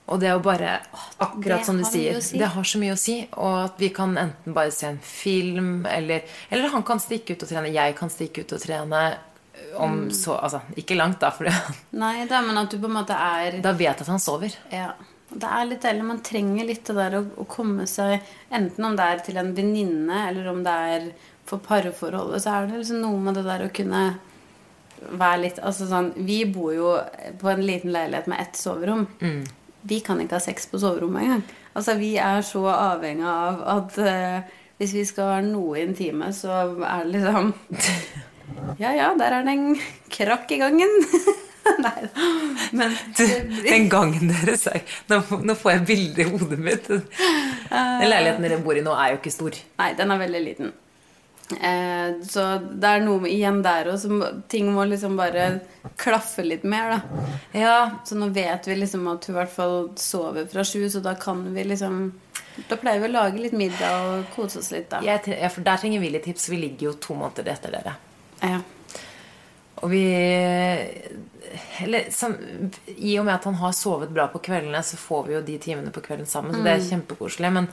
Og 0.09 0.17
det 0.21 0.31
å 0.33 0.41
bare 0.43 0.79
å, 0.89 0.99
Akkurat 1.27 1.65
som 1.67 1.77
du 1.77 1.85
sier. 1.85 2.17
si. 2.23 2.39
Det 2.41 2.49
har 2.55 2.65
så 2.65 2.79
mye 2.81 2.95
å 2.95 2.99
si. 2.99 3.19
Og 3.37 3.57
at 3.67 3.81
vi 3.81 3.91
kan 3.93 4.15
enten 4.17 4.55
bare 4.55 4.73
se 4.73 4.87
en 4.89 5.01
film, 5.05 5.85
eller 5.85 6.25
Eller 6.49 6.71
han 6.73 6.83
kan 6.83 6.99
stikke 6.99 7.35
ut 7.35 7.45
og 7.45 7.51
trene. 7.51 7.69
Jeg 7.73 7.95
kan 7.99 8.09
stikke 8.09 8.41
ut 8.41 8.55
og 8.57 8.63
trene. 8.63 9.03
Om 9.79 9.93
Mm. 9.95 10.11
så 10.11 10.35
Altså, 10.35 10.61
ikke 10.75 10.97
langt, 10.97 11.19
da, 11.19 11.29
Fordi, 11.31 11.51
Nei, 11.91 12.25
da, 12.27 12.41
men 12.41 12.57
at 12.57 12.71
du 12.71 12.77
på 12.79 12.89
en 12.89 12.97
måte 12.97 13.15
er 13.15 13.61
da 13.61 13.71
vet 13.71 13.87
jeg 13.87 14.01
at 14.01 14.07
han 14.07 14.19
sover. 14.19 14.55
Ja. 14.73 14.93
Det 15.29 15.45
er 15.45 15.65
litt 15.69 15.83
deilig. 15.85 16.05
Man 16.05 16.23
trenger 16.25 16.65
litt 16.65 16.87
det 16.89 16.95
der 16.97 17.19
å, 17.19 17.25
å 17.37 17.45
komme 17.45 17.85
seg 17.87 18.23
Enten 18.51 18.85
om 18.85 18.95
det 18.97 19.05
er 19.05 19.19
til 19.27 19.37
en 19.37 19.53
venninne, 19.53 20.23
eller 20.29 20.47
om 20.49 20.63
det 20.65 20.73
er 20.95 21.05
for 21.45 21.61
parforholdet, 21.65 22.41
så 22.41 22.55
er 22.55 22.67
det 22.67 22.79
liksom 22.81 23.01
noe 23.03 23.19
med 23.21 23.37
det 23.37 23.45
der 23.45 23.65
å 23.65 23.71
kunne 23.73 24.03
være 25.21 25.41
litt 25.45 25.59
Altså 25.63 25.87
sånn 25.89 26.11
Vi 26.17 26.41
bor 26.49 26.73
jo 26.73 26.95
på 27.39 27.49
en 27.51 27.61
liten 27.65 27.93
leilighet 27.93 28.27
med 28.27 28.41
ett 28.41 28.57
soverom. 28.59 29.07
Vi 29.81 29.99
kan 30.03 30.19
ikke 30.19 30.35
ha 30.39 30.43
sex 30.43 30.65
på 30.67 30.81
soverommet 30.81 31.23
engang. 31.23 31.43
Altså, 31.77 31.93
vi 31.95 32.15
er 32.17 32.41
så 32.43 32.65
avhengig 32.73 33.23
av 33.29 33.61
at 33.77 33.97
uh, 34.01 34.57
hvis 34.79 34.93
vi 34.97 35.05
skal 35.07 35.29
være 35.29 35.45
noe 35.45 35.79
intime, 35.83 36.33
så 36.35 36.51
er 36.83 37.05
det 37.05 37.13
liksom 37.13 37.53
Ja, 38.79 38.93
ja, 38.95 39.11
der 39.19 39.37
er 39.39 39.45
det 39.47 39.53
en 39.57 39.77
krakk 40.13 40.51
i 40.55 40.59
gangen. 40.61 40.91
Nei 41.83 41.95
da. 42.01 42.27
Men 42.73 42.93
Du, 43.17 43.23
den 43.65 43.89
gangen 43.91 44.31
dere 44.31 44.55
sa 44.57 44.73
nå, 45.11 45.19
nå 45.45 45.55
får 45.59 45.75
jeg 45.75 45.87
bilde 45.89 46.23
i 46.23 46.29
hodet 46.29 46.59
mitt. 46.65 46.87
Den 46.89 48.09
leiligheten 48.09 48.45
dere 48.47 48.61
bor 48.63 48.77
i 48.79 48.83
nå, 48.85 48.93
er 48.95 49.13
jo 49.13 49.19
ikke 49.19 49.33
stor. 49.33 49.57
Nei, 49.81 49.89
den 49.99 50.13
er 50.15 50.21
veldig 50.23 50.41
liten. 50.45 50.71
Eh, 51.49 52.19
så 52.29 52.43
det 52.61 52.89
er 52.89 53.01
noe 53.01 53.25
igjen 53.25 53.63
der 53.65 53.87
òg 53.89 53.97
som 54.01 54.19
ting 54.51 54.67
må 54.73 54.83
liksom 54.85 55.15
bare 55.17 55.47
klaffe 55.97 56.45
litt 56.45 56.65
mer, 56.67 56.91
da. 56.93 57.29
Ja, 57.57 57.77
Så 58.05 58.17
nå 58.19 58.27
vet 58.35 58.67
vi 58.69 58.75
liksom 58.77 59.07
at 59.09 59.25
hun 59.25 59.33
i 59.33 59.37
hvert 59.39 59.53
fall 59.53 59.77
sover 59.97 60.45
fra 60.51 60.65
sju, 60.65 60.83
så 60.93 61.01
da 61.01 61.15
kan 61.17 61.41
vi 61.55 61.63
liksom 61.71 62.11
Da 62.69 62.75
pleier 62.77 62.99
vi 63.01 63.07
å 63.07 63.13
lage 63.13 63.39
litt 63.41 63.55
middag 63.57 64.03
og 64.03 64.29
kose 64.35 64.59
oss 64.59 64.69
litt, 64.73 64.89
da. 64.91 64.99
jeg, 65.05 65.37
ja, 65.39 65.49
for 65.49 65.65
der 65.65 65.79
trenger 65.79 66.01
vi 66.03 66.09
litt 66.11 66.25
tips. 66.27 66.49
Vi 66.51 66.57
ligger 66.59 66.89
jo 66.89 66.93
to 67.01 67.15
måneder 67.17 67.53
etter 67.53 67.71
dere. 67.71 67.93
Ja. 68.41 68.61
Og 69.79 69.89
vi 69.93 70.03
eller, 71.81 72.09
som, 72.13 72.35
I 72.97 73.15
og 73.19 73.25
med 73.25 73.33
at 73.39 73.47
han 73.47 73.57
har 73.61 73.71
sovet 73.73 74.11
bra 74.13 74.27
på 74.29 74.41
kveldene, 74.43 74.81
så 74.85 74.99
får 74.99 75.23
vi 75.27 75.33
jo 75.37 75.41
de 75.47 75.55
timene 75.63 75.93
på 75.95 76.03
kvelden 76.05 76.27
sammen. 76.29 76.53
Så 76.53 76.61
det 76.65 76.73
er 76.75 76.83
kjempekoselig. 76.91 77.51
Men 77.55 77.69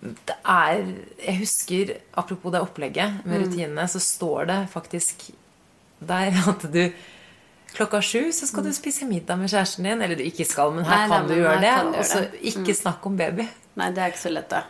det 0.00 0.36
er 0.48 0.80
Jeg 1.26 1.36
husker, 1.42 1.94
apropos 2.16 2.52
det 2.54 2.62
opplegget 2.64 3.20
med 3.28 3.44
rutinene, 3.44 3.84
så 3.88 4.00
står 4.00 4.48
det 4.48 4.58
faktisk 4.72 5.28
der 6.00 6.32
at 6.48 6.64
du 6.72 6.84
Klokka 7.70 8.00
sju 8.02 8.32
så 8.34 8.48
skal 8.50 8.64
du 8.66 8.72
spise 8.74 9.06
middag 9.06 9.36
med 9.38 9.46
kjæresten 9.52 9.84
din. 9.86 10.00
Eller 10.02 10.18
du 10.18 10.24
ikke 10.26 10.42
skal, 10.48 10.72
men 10.74 10.88
her 10.88 11.04
Nei, 11.04 11.10
kan 11.12 11.28
du 11.28 11.34
men 11.36 11.38
gjøre 11.38 11.52
her 11.52 11.60
det. 11.62 11.74
kan 11.76 11.92
du 11.92 11.98
Og 12.00 12.08
så 12.08 12.22
det. 12.24 12.40
ikke 12.50 12.74
snakk 12.74 13.06
om 13.06 13.18
baby. 13.20 13.44
Nei, 13.78 13.90
det 13.94 14.02
er 14.02 14.10
ikke 14.10 14.24
så 14.24 14.32
lett, 14.32 14.48
da. 14.50 14.64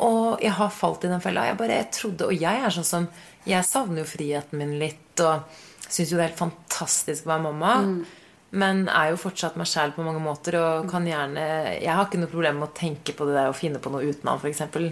Og 0.00 0.40
jeg 0.42 0.52
har 0.52 0.70
falt 0.70 1.04
i 1.04 1.08
den 1.08 1.20
fella. 1.20 1.44
Jeg 1.50 1.58
bare 1.58 1.76
jeg 1.82 1.90
trodde, 1.92 2.26
Og 2.26 2.32
jeg 2.40 2.62
er 2.64 2.70
sånn 2.70 2.84
som 2.84 3.08
Jeg 3.46 3.64
savner 3.64 3.98
jo 3.98 4.04
friheten 4.04 4.58
min 4.58 4.78
litt, 4.78 5.20
og 5.20 5.42
syns 5.88 6.10
jo 6.12 6.16
det 6.16 6.24
er 6.24 6.28
helt 6.30 6.38
fantastisk 6.38 7.24
å 7.26 7.32
være 7.34 7.42
mamma. 7.42 8.04
Men 8.52 8.86
er 8.88 9.10
jo 9.10 9.16
fortsatt 9.16 9.56
meg 9.56 9.66
sjæl 9.66 9.94
på 9.96 10.04
mange 10.04 10.20
måter, 10.20 10.54
og 10.60 10.90
kan 10.90 11.04
gjerne 11.06 11.80
Jeg 11.80 11.88
har 11.92 12.04
ikke 12.06 12.20
noe 12.20 12.28
problem 12.30 12.58
med 12.60 12.68
å 12.68 12.74
tenke 12.76 13.12
på 13.16 13.26
det 13.26 13.34
der 13.34 13.48
å 13.50 13.56
finne 13.56 13.78
på 13.80 13.90
noe 13.90 14.04
uten 14.04 14.28
han, 14.28 14.38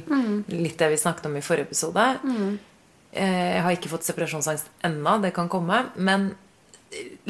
Mm. 0.08 0.44
Litt 0.48 0.78
det 0.78 0.88
vi 0.90 0.96
snakket 0.96 1.26
om 1.26 1.36
i 1.36 1.40
forrige 1.44 1.68
episode. 1.68 2.06
Mm. 2.24 2.58
Jeg 3.12 3.62
har 3.62 3.70
ikke 3.74 3.90
fått 3.90 4.04
separasjonsangst 4.06 4.66
ennå, 4.86 5.20
det 5.22 5.32
kan 5.34 5.48
komme. 5.48 5.90
Men 5.96 6.34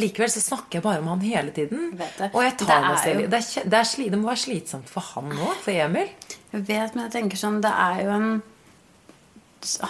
likevel 0.01 0.31
så 0.33 0.41
snakker 0.41 0.79
jeg 0.79 0.83
bare 0.83 1.01
om 1.03 1.09
han 1.09 1.21
hele 1.21 1.51
tiden. 1.53 1.93
Og 2.33 2.43
jeg 2.43 2.57
Det 2.59 2.67
tar 2.67 2.81
meg 2.83 2.99
selv 2.99 3.21
jo- 3.21 3.27
det, 3.29 3.41
er 3.41 3.65
det, 3.69 3.79
er 3.81 3.85
det 4.11 4.19
må 4.21 4.29
være 4.29 4.45
slitsomt 4.47 4.89
for 4.89 5.01
han 5.01 5.31
òg, 5.33 5.57
for 5.65 5.71
Emil. 5.73 6.09
Jeg 6.51 6.67
vet, 6.67 6.95
men 6.95 7.07
jeg 7.07 7.15
tenker 7.15 7.39
sånn 7.39 7.61
Det 7.63 7.71
er 7.71 8.03
jo 8.05 8.15
en 8.17 8.31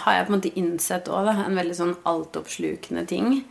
Har 0.03 0.17
jeg 0.17 0.27
på 0.27 0.33
en 0.33 0.37
måte 0.37 0.53
innsett 0.59 1.09
òg, 1.09 1.29
da. 1.29 1.35
En 1.45 1.57
veldig 1.57 1.77
sånn 1.77 1.95
altoppslukende 2.09 3.05
ting. 3.09 3.41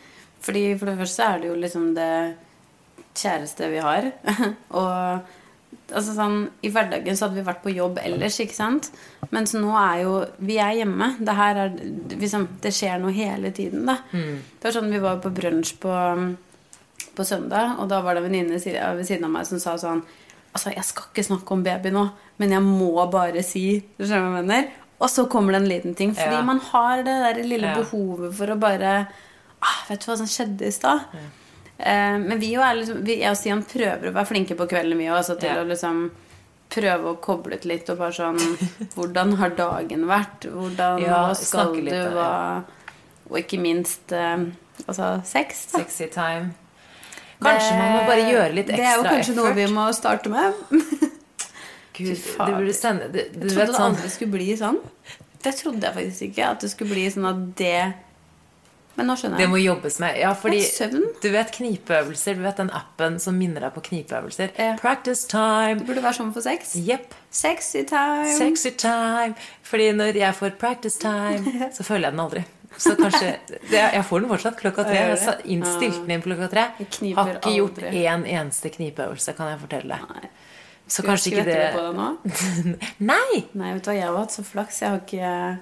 Fordi 0.44 0.64
For 0.78 0.90
det 0.90 1.00
første 1.00 1.26
er 1.26 1.42
det 1.42 1.50
jo 1.50 1.58
liksom 1.58 1.92
det 1.96 2.14
kjæreste 3.20 3.68
vi 3.72 3.80
har. 3.82 4.10
og 4.80 5.30
altså 5.90 6.12
sånn 6.14 6.36
I 6.62 6.70
hverdagen 6.70 7.16
så 7.18 7.26
hadde 7.26 7.40
vi 7.40 7.46
vært 7.48 7.64
på 7.64 7.72
jobb 7.74 7.98
ellers, 8.02 8.38
ikke 8.42 8.56
sant? 8.56 8.90
Mens 9.34 9.56
nå 9.56 9.72
er 9.80 10.04
jo 10.04 10.14
Vi 10.38 10.60
er 10.62 10.78
hjemme. 10.82 11.14
Det 11.18 11.38
her 11.40 11.64
er 11.64 11.74
liksom 12.14 12.46
Det 12.62 12.74
skjer 12.74 13.02
noe 13.02 13.16
hele 13.16 13.50
tiden, 13.56 13.88
da. 13.88 14.00
Det 14.12 14.68
var 14.68 14.78
sånn 14.78 14.92
Vi 14.92 15.02
var 15.02 15.20
på 15.24 15.34
brunsj 15.34 15.76
på 15.82 15.96
på 17.16 17.24
søndag, 17.26 17.74
og 17.80 17.88
da 17.90 18.00
var 18.04 18.14
det 18.14 18.22
en 18.22 18.26
venninne 18.28 18.56
ved 18.56 19.06
siden 19.06 19.24
av 19.26 19.32
meg 19.34 19.46
som 19.48 19.58
sa 19.60 19.74
sånn 19.80 20.02
Altså, 20.52 20.72
jeg 20.74 20.82
skal 20.84 21.04
ikke 21.12 21.24
snakke 21.28 21.52
om 21.54 21.62
baby 21.62 21.90
nå, 21.94 22.04
men 22.38 22.50
jeg 22.50 22.62
må 22.66 23.04
bare 23.10 23.42
si 23.46 23.80
Du 23.98 24.04
skjønner 24.04 24.30
hva 24.32 24.40
jeg 24.40 24.46
mener? 24.46 24.70
Og 25.00 25.08
så 25.08 25.24
kommer 25.30 25.52
det 25.54 25.60
en 25.62 25.68
liten 25.70 25.94
ting. 25.96 26.10
Fordi 26.14 26.34
Ja. 26.36 26.42
man 26.42 26.58
har 26.58 26.96
det 27.02 27.04
der 27.22 27.42
lille 27.42 27.66
Ja. 27.70 27.76
behovet 27.78 28.34
for 28.34 28.46
å 28.46 28.58
bare 28.58 29.06
ah, 29.62 29.78
Vet 29.88 30.00
du 30.00 30.10
hva 30.10 30.16
som 30.18 30.26
skjedde 30.26 30.66
i 30.66 30.70
stad? 30.72 31.00
Eh, 31.78 32.18
men 32.18 32.38
vi 32.38 32.50
jo 32.54 32.60
er 32.60 32.74
liksom 32.76 33.04
vi, 33.04 33.20
Jeg 33.22 33.30
og 33.30 33.36
Stian 33.36 33.62
prøver 33.64 34.10
å 34.10 34.12
være 34.12 34.26
flinke 34.28 34.56
på 34.58 34.66
kvelden, 34.68 34.98
vi 34.98 35.06
òg. 35.06 35.16
Altså 35.22 35.38
til 35.40 35.48
Ja. 35.48 35.62
å 35.62 35.68
liksom 35.68 36.10
prøve 36.70 37.04
å 37.14 37.20
koble 37.20 37.54
ut 37.56 37.64
litt 37.64 37.88
og 37.90 37.98
bare 37.98 38.12
sånn 38.12 38.36
Hvordan 38.94 39.36
har 39.36 39.50
dagen 39.50 40.04
vært? 40.06 40.44
Hvordan 40.50 41.00
Ja, 41.00 41.32
skal 41.34 41.66
snakke 41.70 41.84
litt, 41.84 41.94
du? 41.94 42.10
Hva 42.18 42.64
Og 43.30 43.38
ikke 43.38 43.60
minst 43.62 44.12
eh, 44.12 44.36
altså 44.88 45.24
sex. 45.24 45.66
da. 45.72 45.78
Sexy 45.78 46.06
time. 46.08 46.52
Kanskje 47.40 47.72
man 47.78 47.94
må 47.96 48.02
bare 48.08 48.26
gjøre 48.28 48.52
litt 48.56 48.68
ekstra 48.70 48.84
effort. 48.84 48.84
Det 48.84 48.90
er 48.90 48.96
jo 48.96 49.16
kanskje 49.16 49.36
noe 49.38 49.54
vi 49.56 49.66
må 49.72 49.86
starte 49.96 50.32
med. 50.32 50.52
Gud, 52.00 52.16
du 52.16 52.52
burde 52.54 52.74
sende 52.76 53.08
du, 53.12 53.18
du 53.18 53.20
Jeg 53.20 53.32
vet 53.32 53.50
trodde 53.52 53.66
det 53.66 53.74
sånn 53.76 53.86
aldri 53.90 54.10
skulle 54.12 54.34
bli 54.36 54.52
sånn. 54.56 54.78
Det 55.40 55.52
trodde 55.56 55.88
jeg 55.88 55.96
faktisk 55.96 56.22
ikke. 56.30 56.52
At 56.54 56.62
det 56.64 56.70
skulle 56.72 56.94
bli 56.94 57.08
sånn 57.12 57.28
at 57.28 57.42
det 57.60 57.74
Men 58.96 59.08
nå 59.08 59.14
skjønner 59.16 59.38
jeg. 59.40 59.46
Det 59.46 59.50
må 59.52 59.60
jobbes 59.60 59.98
med. 60.02 60.16
Ja, 60.20 60.30
fordi 60.36 60.60
du 61.22 61.28
vet 61.32 61.52
knipeøvelser. 61.56 62.36
Du 62.36 62.44
vet 62.44 62.60
den 62.60 62.72
appen 62.76 63.18
som 63.22 63.36
minner 63.40 63.64
deg 63.64 63.72
på 63.76 63.84
knipeøvelser. 63.88 64.52
Ja. 64.58 64.74
Practice 64.80 65.24
Det 65.24 65.32
time. 65.32 65.84
burde 65.88 66.04
være 66.04 66.18
sånn 66.20 66.32
for 66.36 66.44
sex. 66.44 66.74
Yep. 66.76 67.14
Sexy 67.30 67.84
time. 67.88 68.32
Sexy 68.36 68.74
time. 68.80 69.36
Fordi 69.64 69.92
når 69.96 70.20
jeg 70.20 70.36
får 70.40 70.56
practice 70.60 71.00
time, 71.00 71.70
så 71.76 71.86
føler 71.86 72.10
jeg 72.10 72.16
den 72.18 72.24
aldri. 72.26 72.44
Så 72.76 72.94
kanskje 72.96 73.32
det, 73.48 73.80
Jeg 73.80 74.04
får 74.06 74.20
den 74.22 74.30
fortsatt 74.30 74.60
klokka 74.60 74.84
tre. 74.86 74.94
Jeg 74.94 75.18
har 75.24 75.40
innstilt 75.44 75.98
den 76.04 76.14
inn 76.16 76.22
på 76.22 76.30
klokka 76.30 76.48
tre. 76.52 76.66
Har 77.16 77.32
ikke 77.34 77.54
gjort 77.56 77.80
aldri. 77.82 78.04
én 78.06 78.24
eneste 78.28 78.70
knipeøvelse, 78.76 79.34
kan 79.36 79.50
jeg 79.52 79.60
fortelle 79.64 79.98
deg. 79.98 80.14
Nei. 80.14 80.30
Så 80.90 81.04
kanskje 81.06 81.30
ikke 81.30 81.44
du 81.46 81.50
på 81.50 81.54
det 81.54 81.60
det 81.76 81.92
nå? 81.94 82.78
Nei! 83.12 83.42
Nei, 83.54 83.74
vet 83.76 83.84
du 83.84 83.90
hva, 83.92 83.94
jeg 83.98 84.08
har 84.08 84.16
hatt 84.18 84.34
så 84.34 84.42
flaks. 84.46 84.80
Jeg 84.82 84.90
har 84.94 85.00
ikke 85.04 85.58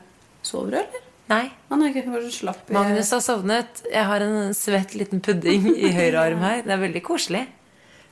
Sover 0.48 0.70
du, 0.72 0.78
eller? 0.80 1.04
Nei. 1.28 1.44
Han 1.68 1.82
har 1.84 1.92
ikke 1.92 2.08
vært 2.14 2.30
så 2.30 2.36
slapp 2.38 2.70
i 2.70 2.76
Magnus 2.76 3.10
har 3.12 3.20
sovnet. 3.20 3.82
Jeg 3.92 4.04
har 4.08 4.24
en 4.24 4.54
svett 4.56 4.94
liten 4.96 5.20
pudding 5.24 5.66
i 5.74 5.90
høyre 5.98 6.22
arm 6.30 6.44
her. 6.46 6.62
Det 6.64 6.72
er 6.72 6.80
veldig 6.86 7.02
koselig. 7.04 7.44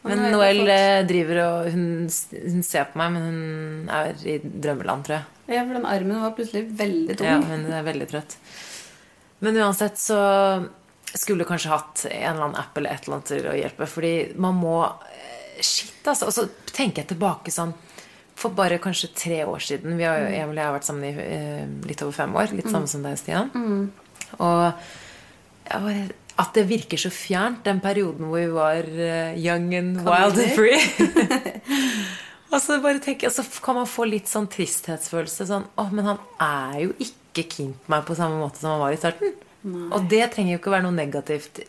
Men 0.06 0.20
Men 0.20 0.34
Noel 0.36 0.60
eh, 0.70 1.00
driver 1.08 1.40
og 1.46 1.70
hun, 1.72 1.86
hun 2.06 2.62
ser 2.66 2.84
på 2.92 3.00
meg, 3.00 3.14
men 3.16 3.24
hun 3.26 3.88
er 3.90 4.20
i 4.28 4.36
drømmeland, 4.44 5.06
tror 5.08 5.16
jeg. 5.16 5.24
Ja, 5.56 5.62
for 5.64 5.78
den 5.78 5.88
armen 5.88 6.20
var 6.22 6.34
plutselig 6.36 6.66
veldig 6.78 7.16
tung. 7.18 7.26
Ja, 7.26 7.40
hun 7.40 7.64
er 7.72 7.86
veldig 7.86 8.06
trøtt. 8.12 8.36
Men 9.44 9.56
uansett 9.60 9.98
så 10.00 10.18
skulle 11.14 11.44
du 11.44 11.48
kanskje 11.48 11.72
hatt 11.72 12.06
en 12.10 12.34
eller 12.34 12.44
annen 12.44 12.60
app 12.60 12.78
eller 12.78 12.90
et 12.90 13.06
eller 13.06 13.18
annet 13.18 13.30
til 13.30 13.48
å 13.48 13.56
hjelpe. 13.56 13.88
Fordi 13.90 14.14
man 14.42 14.58
må 14.60 14.78
eh, 14.84 15.32
Shit, 15.56 16.02
altså. 16.04 16.28
Og 16.28 16.34
så 16.36 16.42
tenker 16.68 17.00
jeg 17.00 17.14
tilbake 17.14 17.48
sånn 17.48 17.70
For 18.36 18.52
bare 18.52 18.76
kanskje 18.82 19.08
tre 19.16 19.38
år 19.48 19.62
siden 19.64 19.94
Vi 19.96 20.04
har 20.04 20.18
jo, 20.20 20.26
Emil 20.28 20.52
og 20.52 20.60
jeg 20.60 20.68
har 20.68 20.74
vært 20.74 20.88
sammen 20.88 21.06
i 21.08 21.24
eh, 21.24 21.62
litt 21.88 22.02
over 22.04 22.12
fem 22.12 22.36
år. 22.36 22.52
Litt 22.52 22.68
samme 22.68 22.90
som 22.90 23.06
deg, 23.06 23.16
Stian. 23.20 23.48
Og 24.36 24.60
jeg 25.66 25.82
bare, 25.86 26.04
at 26.36 26.52
det 26.52 26.66
virker 26.68 27.00
så 27.00 27.10
fjernt, 27.10 27.62
den 27.64 27.80
perioden 27.80 28.28
hvor 28.28 28.42
vi 28.42 28.52
var 28.52 28.84
eh, 28.92 29.38
young 29.40 29.70
and 29.78 30.02
wild 30.04 30.36
and 30.36 30.52
free. 30.52 30.76
og 32.52 32.60
så 32.60 32.76
bare 32.84 33.00
tenker 33.02 33.32
så 33.32 33.46
kan 33.64 33.80
man 33.80 33.88
få 33.88 34.04
litt 34.10 34.28
sånn 34.28 34.50
tristhetsfølelse. 34.52 35.48
Sånn, 35.48 35.70
Å, 35.72 35.88
men 35.88 36.12
han 36.12 36.20
er 36.36 36.82
jo 36.84 36.92
ikke 37.00 37.25
keen 37.44 37.74
på 37.84 37.92
meg 37.92 38.04
på 38.08 38.16
samme 38.16 38.40
måte 38.40 38.58
som 38.58 38.70
han 38.70 38.80
var 38.80 38.92
i 38.92 38.96
starten. 38.96 39.34
Og 39.92 40.08
det 40.08 40.30
trenger 40.32 40.54
jo 40.54 40.58
ikke 40.60 40.70
være 40.70 40.86
noe 40.86 40.94
negativt 40.94 41.60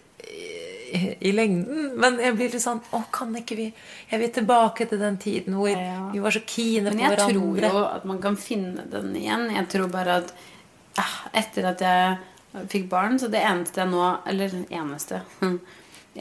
i, 1.20 1.32
lengden. 1.32 1.96
Men 2.00 2.20
jeg 2.22 2.36
blir 2.38 2.52
litt 2.54 2.64
sånn 2.64 2.80
Å, 2.96 3.02
kan 3.12 3.34
ikke 3.36 3.58
vi 3.58 3.66
Jeg 4.12 4.20
vil 4.22 4.32
tilbake 4.32 4.86
til 4.88 5.02
den 5.02 5.18
tiden 5.18 5.58
hvor 5.58 5.70
Ja. 5.70 6.10
vi 6.14 6.20
var 6.24 6.32
så 6.32 6.40
Men 6.84 6.94
på 6.94 7.04
jeg 7.04 7.18
tror 7.18 7.60
jo 7.60 7.84
at 7.86 8.06
man 8.06 8.22
kan 8.22 8.38
finne 8.40 8.86
den 8.92 9.16
igjen. 9.16 9.50
Jeg 9.52 9.68
tror 9.68 9.90
bare 9.92 10.22
at 10.22 10.34
ah, 10.98 11.28
etter 11.34 11.66
at 11.66 11.82
jeg 11.82 12.18
fikk 12.72 12.88
barn, 12.90 13.20
så 13.20 13.28
det 13.28 13.44
eneste 13.44 13.82
jeg 13.82 13.90
nå 13.92 14.20
Eller 14.26 14.50
eneste 14.70 15.22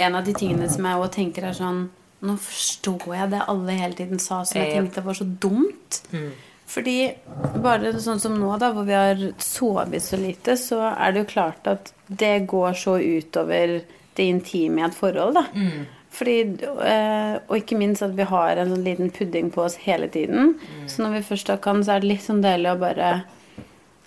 En 0.07 0.15
av 0.15 0.25
de 0.25 0.35
tingene 0.35 0.69
som 0.69 0.85
jeg 0.85 0.99
også 1.01 1.15
tenker, 1.15 1.45
er 1.45 1.57
sånn 1.57 1.89
Nå 2.27 2.35
forstår 2.41 3.15
jeg 3.15 3.31
det 3.31 3.45
alle 3.47 3.73
hele 3.77 3.95
tiden 3.95 4.19
sa 4.19 4.43
som 4.45 4.59
jeg 4.61 4.73
tenkte 4.73 5.05
var 5.05 5.15
så 5.15 5.25
dumt. 5.25 6.01
Fordi 6.67 6.97
bare 7.63 7.93
sånn 8.03 8.19
som 8.21 8.35
nå, 8.35 8.49
da, 8.59 8.73
hvor 8.75 8.87
vi 8.89 8.97
har 8.97 9.21
sovet 9.39 10.03
så 10.03 10.19
lite, 10.19 10.57
så 10.59 10.81
er 10.91 11.13
det 11.15 11.23
jo 11.23 11.33
klart 11.37 11.69
at 11.71 11.93
det 12.07 12.47
går 12.51 12.75
så 12.75 12.97
utover 12.99 13.81
det 14.17 14.25
intime 14.25 14.83
i 14.83 14.87
et 14.89 14.97
forhold, 14.97 15.39
da. 15.39 15.45
Fordi, 16.17 16.37
eh, 16.89 17.35
og 17.47 17.57
ikke 17.59 17.77
minst 17.77 18.03
at 18.03 18.15
vi 18.17 18.25
har 18.25 18.57
en 18.57 18.71
sånn 18.73 18.85
liten 18.87 19.11
pudding 19.13 19.51
på 19.53 19.63
oss 19.67 19.77
hele 19.85 20.09
tiden. 20.09 20.55
Så 20.89 21.03
når 21.05 21.19
vi 21.19 21.27
først 21.29 21.51
da 21.53 21.57
kan, 21.61 21.83
så 21.85 21.93
er 21.97 22.01
det 22.01 22.09
litt 22.15 22.25
sånn 22.25 22.43
deilig 22.45 22.73
å 22.73 22.79
bare 22.81 23.17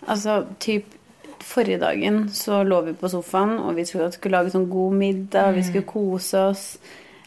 Altså 0.10 0.46
typ 0.60 0.96
Forrige 1.44 1.80
dagen 1.80 2.30
så 2.34 2.64
lå 2.64 2.82
vi 2.86 2.94
på 2.94 3.10
sofaen, 3.10 3.60
og 3.60 3.76
vi 3.76 3.86
skulle, 3.86 4.12
skulle 4.12 4.38
lage 4.38 4.52
sånn 4.52 4.70
god 4.70 4.94
middag, 4.94 5.54
vi 5.56 5.64
skulle 5.64 5.88
kose 5.88 6.42
oss. 6.50 6.64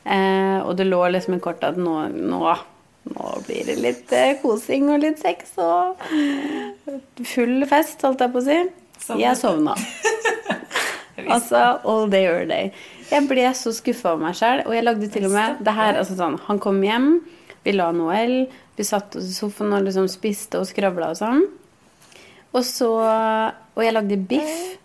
Eh, 0.05 0.59
og 0.61 0.77
det 0.77 0.85
lå 0.85 1.01
liksom 1.09 1.35
i 1.39 1.41
kortet 1.41 1.73
at 1.73 1.79
nå, 1.81 1.95
nå, 2.13 2.43
nå 3.11 3.33
blir 3.47 3.67
det 3.67 3.77
litt 3.83 4.13
eh, 4.15 4.37
kosing 4.43 4.91
og 4.93 5.03
litt 5.03 5.19
sex 5.23 5.57
og 5.61 5.99
full 7.27 7.65
fest, 7.71 8.03
holdt 8.07 8.23
jeg 8.23 8.35
på 8.35 8.43
å 8.43 8.47
si. 8.47 8.59
Jeg 9.19 9.39
sovna. 9.41 9.75
altså 11.35 11.63
all 11.89 12.07
day 12.13 12.29
or 12.31 12.45
day. 12.47 12.71
Jeg 13.11 13.27
ble 13.29 13.49
så 13.59 13.73
skuffa 13.75 14.15
over 14.15 14.29
meg 14.29 14.39
sjøl, 14.39 14.63
og 14.67 14.77
jeg 14.77 14.87
lagde 14.87 15.09
til 15.13 15.27
og 15.29 15.35
med 15.35 15.65
det 15.67 15.75
her 15.77 15.99
altså 16.01 16.17
sånn, 16.17 16.39
Han 16.47 16.61
kom 16.63 16.79
hjem, 16.87 17.09
vi 17.67 17.75
la 17.75 17.91
Noel, 17.95 18.47
vi 18.79 18.87
satt 18.87 19.19
oss 19.19 19.27
i 19.29 19.35
sofaen 19.35 19.75
og 19.77 19.85
liksom 19.89 20.09
spiste 20.11 20.63
og 20.63 20.69
skravla 20.71 21.11
og 21.13 21.19
sånn. 21.19 21.43
Og 22.53 22.65
så 22.69 22.93
Og 23.73 23.81
jeg 23.81 23.95
lagde 23.97 24.17
biff. 24.29 24.79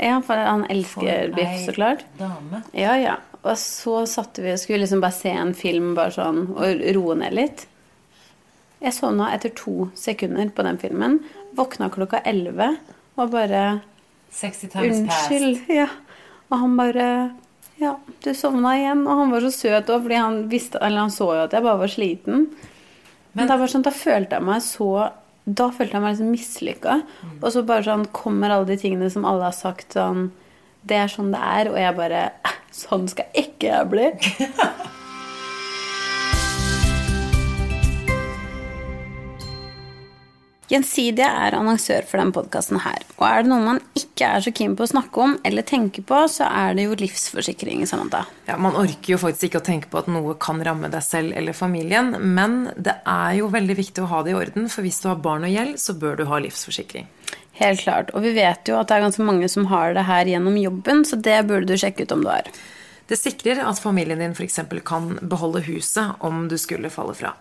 Ja, 0.00 0.16
for 0.24 0.34
han 0.34 0.64
elsker 0.72 1.30
biff, 1.36 1.58
så 1.66 1.74
klart. 1.76 2.06
Dame. 2.18 2.64
Ja, 2.74 2.96
ja. 2.98 3.18
Og 3.40 3.56
så 3.56 4.02
satte 4.10 4.44
vi 4.44 4.52
og 4.52 4.60
skulle 4.60 4.82
liksom 4.82 5.00
bare 5.02 5.16
se 5.16 5.32
en 5.32 5.54
film 5.56 5.94
bare 5.96 6.12
sånn, 6.12 6.42
og 6.52 6.82
roe 6.96 7.16
ned 7.22 7.36
litt. 7.36 7.66
Jeg 8.80 8.96
sovna 8.96 9.30
etter 9.34 9.52
to 9.56 9.90
sekunder 9.98 10.48
på 10.56 10.64
den 10.64 10.80
filmen. 10.80 11.18
Våkna 11.56 11.90
klokka 11.92 12.22
elleve 12.28 12.74
og 13.20 13.32
bare 13.32 13.80
60 14.32 14.72
times 14.72 15.00
past. 15.08 15.30
Unnskyld. 15.30 15.62
Ja. 15.72 15.88
Og 16.50 16.58
han 16.64 16.76
bare 16.78 17.06
Ja, 17.80 17.94
du 18.24 18.34
sovna 18.36 18.74
igjen. 18.76 19.06
Og 19.08 19.22
han 19.22 19.32
var 19.32 19.44
så 19.44 19.52
søt 19.54 19.88
òg, 19.88 20.04
fordi 20.04 20.20
han 20.20 20.42
visste 20.52 20.80
Eller 20.84 21.06
han 21.06 21.12
så 21.12 21.30
jo 21.32 21.44
at 21.46 21.56
jeg 21.56 21.64
bare 21.64 21.80
var 21.80 21.92
sliten. 21.92 22.46
Men, 23.32 23.46
da 23.46 23.56
var 23.56 23.70
sånn, 23.70 23.84
da 23.86 23.92
følte 23.94 24.36
jeg 24.36 24.46
meg 24.48 24.62
så 24.66 24.90
Da 25.46 25.70
følte 25.70 25.96
jeg 25.96 26.04
meg 26.04 26.14
liksom 26.14 26.32
mislykka. 26.34 27.00
Og 27.40 27.48
så 27.52 27.64
bare 27.66 27.86
sånn 27.86 28.06
kommer 28.16 28.52
alle 28.52 28.68
de 28.72 28.78
tingene 28.80 29.10
som 29.12 29.24
alle 29.28 29.48
har 29.48 29.56
sagt 29.56 29.96
sånn 29.96 30.30
Det 30.86 30.96
er 30.96 31.10
sånn 31.12 31.30
det 31.34 31.40
er, 31.44 31.68
og 31.70 31.76
jeg 31.78 31.96
bare 31.96 32.22
"Eh, 32.44 32.56
Sånn 32.72 33.08
skal 33.10 33.26
ikke 33.34 33.66
jeg 33.66 33.88
bli. 33.90 34.06
Gjensidige 40.70 41.26
er 41.26 41.56
annonsør 41.58 42.04
for 42.06 42.20
denne 42.20 42.30
podkasten 42.30 42.78
her. 42.84 43.02
Og 43.18 43.24
er 43.26 43.40
det 43.42 43.50
noe 43.50 43.64
man 43.64 43.80
ikke 43.98 44.28
er 44.36 44.44
så 44.44 44.52
keen 44.54 44.76
på 44.78 44.84
å 44.86 44.90
snakke 44.92 45.18
om 45.24 45.32
eller 45.48 45.66
tenke 45.66 46.04
på, 46.06 46.20
så 46.30 46.46
er 46.46 46.76
det 46.78 46.84
jo 46.84 46.94
livsforsikring. 47.00 47.82
Samantha. 47.90 48.20
Ja, 48.46 48.54
Man 48.56 48.76
orker 48.78 49.16
jo 49.16 49.18
faktisk 49.18 49.48
ikke 49.48 49.62
å 49.64 49.66
tenke 49.66 49.90
på 49.90 49.98
at 49.98 50.06
noe 50.12 50.36
kan 50.38 50.62
ramme 50.62 50.86
deg 50.92 51.02
selv 51.02 51.34
eller 51.34 51.56
familien, 51.58 52.12
men 52.36 52.68
det 52.78 52.94
er 53.02 53.40
jo 53.40 53.50
veldig 53.50 53.76
viktig 53.80 54.04
å 54.04 54.10
ha 54.12 54.22
det 54.22 54.30
i 54.30 54.38
orden, 54.38 54.68
for 54.70 54.86
hvis 54.86 55.02
du 55.02 55.08
har 55.10 55.18
barn 55.18 55.48
og 55.48 55.50
gjeld, 55.50 55.74
så 55.82 55.96
bør 55.98 56.20
du 56.20 56.24
ha 56.30 56.38
livsforsikring. 56.38 57.08
Helt 57.60 57.82
klart. 57.84 58.10
Og 58.16 58.24
vi 58.24 58.32
vet 58.36 58.68
jo 58.68 58.78
at 58.80 58.88
det 58.88 58.96
er 58.96 59.04
ganske 59.04 59.24
mange 59.24 59.48
som 59.52 59.68
har 59.68 59.92
det 59.96 60.06
her 60.08 60.28
gjennom 60.32 60.56
jobben, 60.56 61.04
så 61.04 61.18
det 61.20 61.42
burde 61.48 61.68
du 61.68 61.80
sjekke 61.80 62.06
ut 62.06 62.14
om 62.16 62.24
du 62.24 62.30
har. 62.32 62.48
Det 63.10 63.18
sikrer 63.18 63.60
at 63.66 63.80
familien 63.82 64.20
din 64.22 64.36
f.eks. 64.36 64.60
kan 64.86 65.16
beholde 65.20 65.64
huset 65.66 66.22
om 66.24 66.46
du 66.48 66.56
skulle 66.58 66.92
falle 66.94 67.16
fra. 67.18 67.34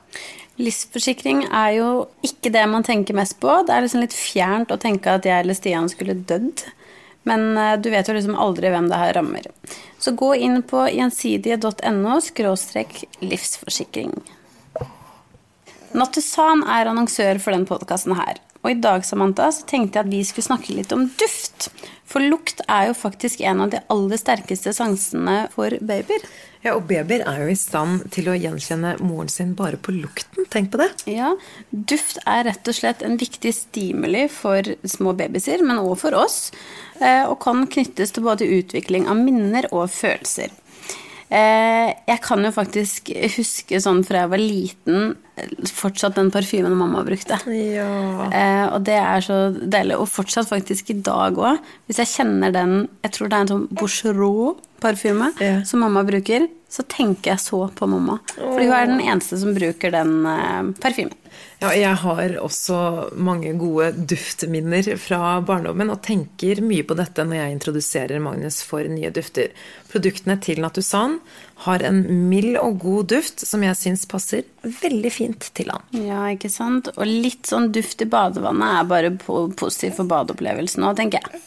Livsforsikring 0.60 1.45
er 1.45 1.75
jo 1.77 1.91
ikke 2.25 2.51
det 2.51 2.65
man 2.67 2.84
tenker 2.84 3.15
mest 3.15 3.38
på. 3.39 3.53
Det 3.63 3.75
er 3.75 3.86
liksom 3.86 4.03
litt 4.03 4.17
fjernt 4.17 4.73
å 4.73 4.79
tenke 4.82 5.13
at 5.13 5.27
jeg 5.29 5.45
eller 5.45 5.55
Stian 5.55 5.88
skulle 5.91 6.17
dødd. 6.17 6.65
Men 7.29 7.53
eh, 7.55 7.77
du 7.79 7.91
vet 7.93 8.10
jo 8.10 8.17
liksom 8.17 8.36
aldri 8.36 8.73
hvem 8.73 8.89
det 8.89 8.99
her 8.99 9.13
rammer. 9.15 9.47
Så 10.01 10.15
gå 10.19 10.34
inn 10.36 10.60
på 10.67 10.84
gjensidige.no 10.89 12.17
skråstrek 12.25 13.05
livsforsikring. 13.23 14.17
Nattusan 15.95 16.65
er 16.67 16.89
annonsør 16.89 17.39
for 17.39 17.55
den 17.55 17.69
podkasten 17.69 18.17
her. 18.19 18.41
Og 18.60 18.72
i 18.74 18.80
dag 18.84 19.06
Samantha, 19.08 19.48
så 19.56 19.63
tenkte 19.69 20.00
jeg 20.00 20.06
at 20.06 20.12
vi 20.12 20.19
skulle 20.28 20.50
snakke 20.50 20.74
litt 20.76 20.91
om 20.91 21.06
duft. 21.19 21.69
For 22.10 22.19
lukt 22.26 22.60
er 22.67 22.89
jo 22.89 22.95
faktisk 22.98 23.39
en 23.45 23.62
av 23.63 23.69
de 23.72 23.80
aller 23.93 24.19
sterkeste 24.19 24.74
sansene 24.76 25.45
for 25.54 25.76
babyer. 25.80 26.26
Ja, 26.65 26.74
Og 26.76 26.89
babyer 26.89 27.22
er 27.24 27.45
jo 27.45 27.54
i 27.54 27.56
stand 27.56 28.10
til 28.12 28.28
å 28.28 28.36
gjenkjenne 28.36 28.98
moren 29.00 29.30
sin 29.32 29.54
bare 29.56 29.78
på 29.80 29.93
lukten. 29.95 30.43
Tenk 30.52 30.74
på 30.74 30.82
det. 30.82 30.89
Ja, 31.08 31.36
Duft 31.72 32.19
er 32.28 32.43
rett 32.50 32.67
og 32.67 32.76
slett 32.76 33.06
en 33.06 33.15
viktig 33.22 33.54
stimuli 33.56 34.26
for 34.34 34.67
små 34.84 35.13
babyer, 35.15 35.63
men 35.63 35.80
også 35.80 36.02
for 36.02 36.19
oss. 36.19 36.52
eh, 37.00 37.24
Og 37.30 37.39
kan 37.39 37.63
knyttes 37.65 38.12
til 38.12 38.24
både 38.28 38.43
utvikling 38.60 39.08
av 39.08 39.15
minner 39.15 39.69
og 39.72 39.88
følelser. 39.89 40.50
Eh, 41.29 41.93
Jeg 42.09 42.21
kan 42.25 42.41
jo 42.43 42.49
faktisk 42.51 43.11
huske 43.37 43.77
sånn 43.83 44.03
fra 44.05 44.23
jeg 44.23 44.29
var 44.31 44.41
liten, 44.41 45.15
eh, 45.37 45.47
fortsatt 45.69 46.15
den 46.17 46.31
parfymen 46.33 46.73
mamma 46.75 47.03
brukte. 47.05 47.37
Ja. 47.45 48.69
og 48.73 48.83
det 48.83 48.97
er 48.97 49.21
så 49.21 49.37
deilig. 49.69 49.97
Og 49.99 50.07
fortsatt 50.09 50.49
faktisk 50.49 50.89
i 50.89 50.97
dag 51.05 51.35
òg. 51.37 51.59
Hvis 51.87 51.97
jeg 52.01 52.07
kjenner 52.15 52.51
den 52.51 52.89
Jeg 53.03 53.11
tror 53.11 53.29
det 53.29 53.33
er 53.37 53.41
en 53.41 53.47
sånn 53.53 53.67
Bouchereau-parfyme 53.73 55.33
Ja. 55.39 55.63
som 55.63 55.79
mamma 55.81 56.03
bruker, 56.03 56.47
så 56.69 56.83
tenker 56.87 57.31
jeg 57.33 57.39
så 57.39 57.69
på 57.73 57.87
mamma. 57.87 58.19
Fordi 58.37 58.65
hun 58.65 58.73
er 58.73 58.85
den 58.87 59.01
eneste 59.01 59.37
som 59.39 59.53
bruker 59.55 59.91
den 59.91 60.25
eh, 60.25 60.63
parfymen. 60.81 61.13
Ja, 61.60 61.74
jeg 61.76 61.91
har 62.06 62.38
også 62.39 62.76
mange 63.19 63.50
gode 63.60 63.89
duftminner 64.08 64.86
fra 64.95 65.41
barndommen 65.43 65.89
og 65.91 66.00
tenker 66.08 66.62
mye 66.63 66.86
på 66.88 66.95
dette 66.95 67.26
når 67.28 67.36
jeg 67.36 67.56
introduserer 67.58 68.22
Magnus 68.24 68.62
for 68.63 68.88
nye 68.88 69.12
dufter. 69.12 69.52
Produktene 69.91 70.38
til 70.39 70.62
Natusan 70.63 71.17
har 71.65 71.84
en 71.84 72.00
mild 72.32 72.56
og 72.62 72.80
god 72.80 73.10
duft 73.12 73.43
som 73.43 73.65
jeg 73.67 73.76
syns 73.76 74.08
passer 74.08 74.48
veldig 74.63 75.12
fint 75.12 75.50
til 75.60 75.74
han. 75.76 75.84
Ja, 76.00 76.22
ikke 76.32 76.48
sant? 76.54 76.93
Og 76.95 77.04
litt 77.10 77.52
sånn 77.52 77.74
duft 77.76 78.06
i 78.06 78.08
badevannet 78.08 78.78
er 78.80 78.88
bare 78.95 79.12
po- 79.19 79.50
positivt 79.60 80.00
for 80.00 80.08
badeopplevelsen 80.15 80.88
òg, 80.88 80.95
tenker 81.02 81.28
jeg. 81.28 81.43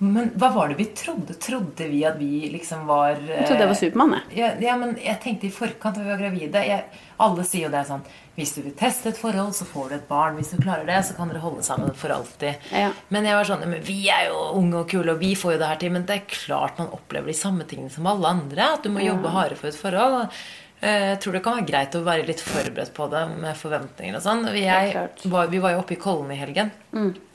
Men 0.00 0.30
hva 0.40 0.48
var 0.54 0.70
det 0.72 0.78
vi 0.78 0.86
trodde? 0.96 1.34
Trodde 1.36 1.86
vi 1.90 1.98
at 2.08 2.14
vi 2.16 2.48
liksom 2.54 2.86
var 2.88 3.18
Jeg 3.20 3.44
trodde 3.46 3.58
det 3.60 3.66
var 3.68 3.76
Supermann, 3.76 4.14
jeg. 4.16 4.38
Ja, 4.38 4.46
ja, 4.64 4.76
men 4.80 4.94
jeg 4.96 5.18
tenkte 5.20 5.44
i 5.48 5.50
forkant 5.52 5.98
da 5.98 6.04
vi 6.06 6.08
var 6.14 6.22
gravide 6.22 6.62
jeg, 6.64 6.84
Alle 7.20 7.44
sier 7.44 7.66
jo 7.66 7.72
det 7.74 7.82
sånn 7.90 8.00
Hvis 8.38 8.54
du 8.56 8.62
vil 8.64 8.72
teste 8.80 9.10
et 9.12 9.20
forhold, 9.20 9.52
så 9.58 9.66
får 9.68 9.90
du 9.90 9.94
et 9.98 10.06
barn. 10.08 10.38
Hvis 10.40 10.54
du 10.54 10.62
klarer 10.62 10.86
det, 10.88 11.02
så 11.04 11.18
kan 11.18 11.28
dere 11.28 11.42
holde 11.44 11.60
sammen 11.66 11.92
for 12.00 12.14
alltid. 12.14 12.64
Ja. 12.72 12.88
Men 13.12 13.28
jeg 13.28 13.36
var 13.36 13.50
sånn 13.50 13.66
Men 13.68 13.84
vi 13.84 13.98
er 14.08 14.30
jo 14.30 14.40
unge 14.62 14.80
og 14.80 14.88
kule, 14.94 15.12
og 15.12 15.20
vi 15.20 15.34
får 15.36 15.52
jo 15.58 15.60
det 15.60 15.68
her 15.74 15.82
til. 15.84 15.92
Men 15.98 16.08
det 16.08 16.16
er 16.16 16.24
klart 16.32 16.80
man 16.80 16.88
opplever 16.96 17.28
de 17.28 17.36
samme 17.36 17.68
tingene 17.68 17.92
som 17.92 18.08
alle 18.08 18.32
andre. 18.32 18.70
At 18.78 18.88
du 18.88 18.94
må 18.96 19.04
jobbe 19.04 19.28
hardere 19.36 19.60
for 19.60 19.68
et 19.68 19.76
forhold. 19.84 20.32
eh, 20.80 21.10
Jeg 21.12 21.20
tror 21.20 21.36
det 21.36 21.44
kan 21.44 21.60
være 21.60 21.68
greit 21.74 22.00
å 22.00 22.04
være 22.08 22.24
litt 22.32 22.40
forberedt 22.40 22.94
på 22.96 23.10
det 23.12 23.26
med 23.36 23.52
forventninger 23.60 24.16
og 24.16 24.24
sånn. 24.24 24.48
Vi, 24.56 24.64
jeg, 24.64 24.96
var, 25.28 25.52
vi 25.52 25.60
var 25.60 25.76
jo 25.76 25.84
oppe 25.84 25.98
i 25.98 26.00
Kollen 26.00 26.32
i 26.32 26.40
helgen. 26.40 26.72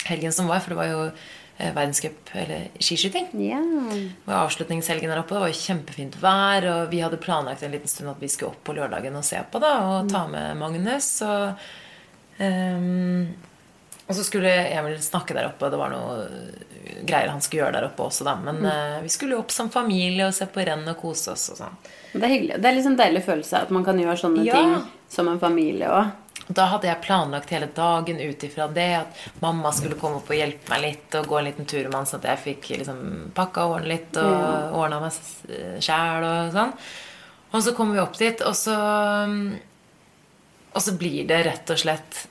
Helgen 0.09 0.33
som 0.33 0.49
var, 0.49 0.65
for 0.65 0.73
det 0.73 0.81
var 0.81 0.89
jo 0.95 1.03
eh, 1.11 1.33
verdenscup 1.57 2.29
eller 2.33 2.67
skiskyting. 2.83 3.29
Yeah. 3.39 4.11
Og 4.25 4.33
avslutningshelgen 4.35 5.09
der 5.11 5.21
oppe. 5.21 5.35
Det 5.37 5.43
var 5.45 5.53
jo 5.53 5.61
kjempefint 5.61 6.17
vær. 6.21 6.67
Og 6.73 6.91
vi 6.91 7.01
hadde 7.03 7.21
planlagt 7.21 7.63
en 7.63 7.71
liten 7.75 7.91
stund 7.91 8.11
at 8.11 8.21
vi 8.21 8.29
skulle 8.31 8.51
opp 8.51 8.63
på 8.67 8.75
lørdagen 8.75 9.15
og 9.15 9.25
se 9.25 9.39
på 9.51 9.61
da, 9.63 9.73
Og 9.87 10.11
ta 10.11 10.25
med 10.27 10.57
Magnus. 10.59 11.09
Og, 11.23 11.67
um, 12.39 13.27
og 14.05 14.17
så 14.17 14.25
skulle 14.27 14.51
Emil 14.75 14.99
snakke 15.01 15.33
der 15.37 15.47
oppe. 15.49 15.71
Det 15.71 15.79
var 15.79 15.93
noe 15.95 16.27
greier 17.05 17.31
han 17.31 17.41
skulle 17.41 17.63
gjøre 17.63 17.77
der 17.79 17.87
oppe 17.87 18.05
også, 18.05 18.25
da. 18.27 18.35
Men 18.37 18.59
eh, 18.69 18.99
vi 19.01 19.09
skulle 19.09 19.35
jo 19.35 19.41
opp 19.41 19.53
som 19.53 19.71
familie 19.73 20.27
og 20.27 20.35
se 20.37 20.45
på 20.45 20.61
renn 20.65 20.85
og 20.91 20.99
kose 20.99 21.33
oss 21.33 21.47
og 21.53 21.57
sånn. 21.57 21.79
Det 22.13 22.21
er 22.21 22.31
hyggelig. 22.31 22.59
Det 22.61 22.69
er 22.69 22.83
sånn 22.85 22.99
deilig 22.99 23.23
følelse 23.25 23.63
at 23.65 23.73
man 23.73 23.85
kan 23.87 23.99
gjøre 23.99 24.19
sånne 24.21 24.45
Ja. 24.45 24.59
ting 24.59 24.75
som 25.09 25.31
en 25.31 25.41
familie 25.41 25.89
òg. 25.89 26.13
Da 26.47 26.67
hadde 26.69 26.85
jeg 26.87 27.01
planlagt 27.01 27.49
hele 27.49 27.67
dagen 27.73 28.19
ut 28.21 28.43
ifra 28.45 28.67
det. 28.69 28.89
At 28.99 29.41
mamma 29.41 29.71
skulle 29.73 29.95
komme 29.97 30.19
opp 30.19 30.29
og 30.29 30.37
hjelpe 30.37 30.69
meg 30.69 30.81
litt 30.83 31.15
og 31.17 31.25
gå 31.31 31.39
en 31.39 31.47
liten 31.49 31.65
tur 31.65 31.83
med 31.87 31.95
han, 31.95 32.05
sånn 32.05 32.21
at 32.21 32.29
jeg 32.35 32.43
fikk 32.43 32.69
liksom 32.77 33.31
pakka 33.33 33.65
og 33.65 33.77
ordna 33.79 33.87
litt 33.95 34.17
og 34.21 34.29
Ja. 34.31 34.69
ordna 34.77 34.99
meg 35.01 35.11
sjæl 35.81 36.23
og 36.29 36.53
sånn. 36.53 36.73
Og 37.55 37.63
så 37.63 37.73
kommer 37.73 37.93
vi 37.95 38.01
opp 38.03 38.17
dit, 38.17 38.41
og 38.41 38.53
så 38.55 38.75
Og 40.75 40.81
så 40.83 40.91
blir 40.99 41.25
det 41.27 41.45
rett 41.45 41.69
og 41.71 41.77
slett 41.79 42.27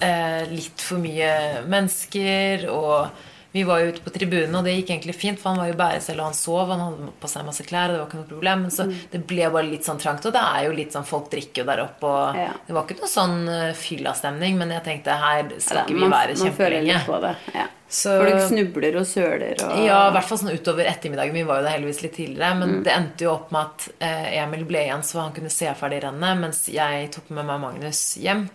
eh, 0.00 0.46
litt 0.48 0.80
for 0.80 0.96
mye 1.02 1.60
mennesker, 1.68 2.68
og 2.70 3.10
vi 3.52 3.62
var 3.64 3.80
jo 3.80 3.92
ute 3.94 4.02
på 4.04 4.10
tribunen, 4.12 4.54
og 4.58 4.64
det 4.64 4.74
gikk 4.76 4.90
egentlig 4.92 5.14
fint, 5.16 5.38
for 5.40 5.50
han 5.54 5.58
var 5.62 5.70
jo 5.70 5.76
bæresel, 5.80 6.18
og 6.20 6.26
han 6.28 6.34
sov, 6.36 6.68
han 6.68 6.80
hadde 6.84 7.12
på 7.22 7.30
seg 7.32 7.46
masse 7.46 7.64
klær, 7.64 7.88
og 7.88 7.94
det 7.94 8.00
var 8.02 8.08
ikke 8.10 8.18
noe 8.20 8.28
problem, 8.34 8.60
men 8.66 8.70
så 8.74 8.84
det 9.14 9.22
ble 9.26 9.48
bare 9.54 9.70
litt 9.70 9.88
sånn 9.88 9.98
trangt, 10.02 10.26
og 10.28 10.34
det 10.36 10.42
er 10.44 10.66
jo 10.66 10.74
litt 10.76 10.92
sånn, 10.92 11.06
folk 11.08 11.30
drikker 11.32 11.62
jo 11.62 11.68
der 11.70 11.80
oppe, 11.86 12.04
og 12.12 12.36
Ja. 12.36 12.52
det 12.66 12.74
var 12.76 12.84
ikke 12.84 12.98
noe 13.00 13.08
sånn 13.08 13.48
uh, 13.48 13.72
fylla-stemning, 13.72 14.58
men 14.60 14.70
jeg 14.76 14.84
tenkte, 14.84 15.16
her 15.16 15.48
skal 15.58 15.84
ikke 15.86 15.96
vi 15.96 16.12
være 16.12 16.36
kjempelenge. 16.36 17.34
Ja. 17.54 17.66
Så- 17.88 18.18
Folk 18.20 18.42
snubler 18.50 18.96
og 19.00 19.06
søler 19.08 19.62
og 19.64 19.78
Ja, 19.86 20.08
i 20.10 20.12
hvert 20.12 20.24
fall 20.28 20.38
sånn 20.38 20.52
utover 20.52 20.84
ettermiddagen. 20.84 21.32
Vi 21.32 21.42
var 21.48 21.62
jo 21.62 21.64
der 21.64 21.72
heldigvis 21.78 22.02
litt 22.02 22.12
tidligere. 22.18 22.54
Men 22.58 22.82
det 22.84 22.92
endte 22.92 23.24
jo 23.24 23.30
opp 23.32 23.50
med 23.50 23.62
at 23.64 23.88
eh, 24.04 24.42
Emil 24.42 24.66
ble 24.68 24.82
igjen 24.84 25.00
så 25.02 25.22
han 25.22 25.32
kunne 25.32 25.48
se 25.48 25.72
ferdig 25.72 26.02
rennet, 26.04 26.36
mens 26.38 26.66
jeg 26.68 27.10
tok 27.14 27.30
med 27.30 27.46
meg 27.48 27.62
Magnus 27.62 28.02
hjem 28.20 28.50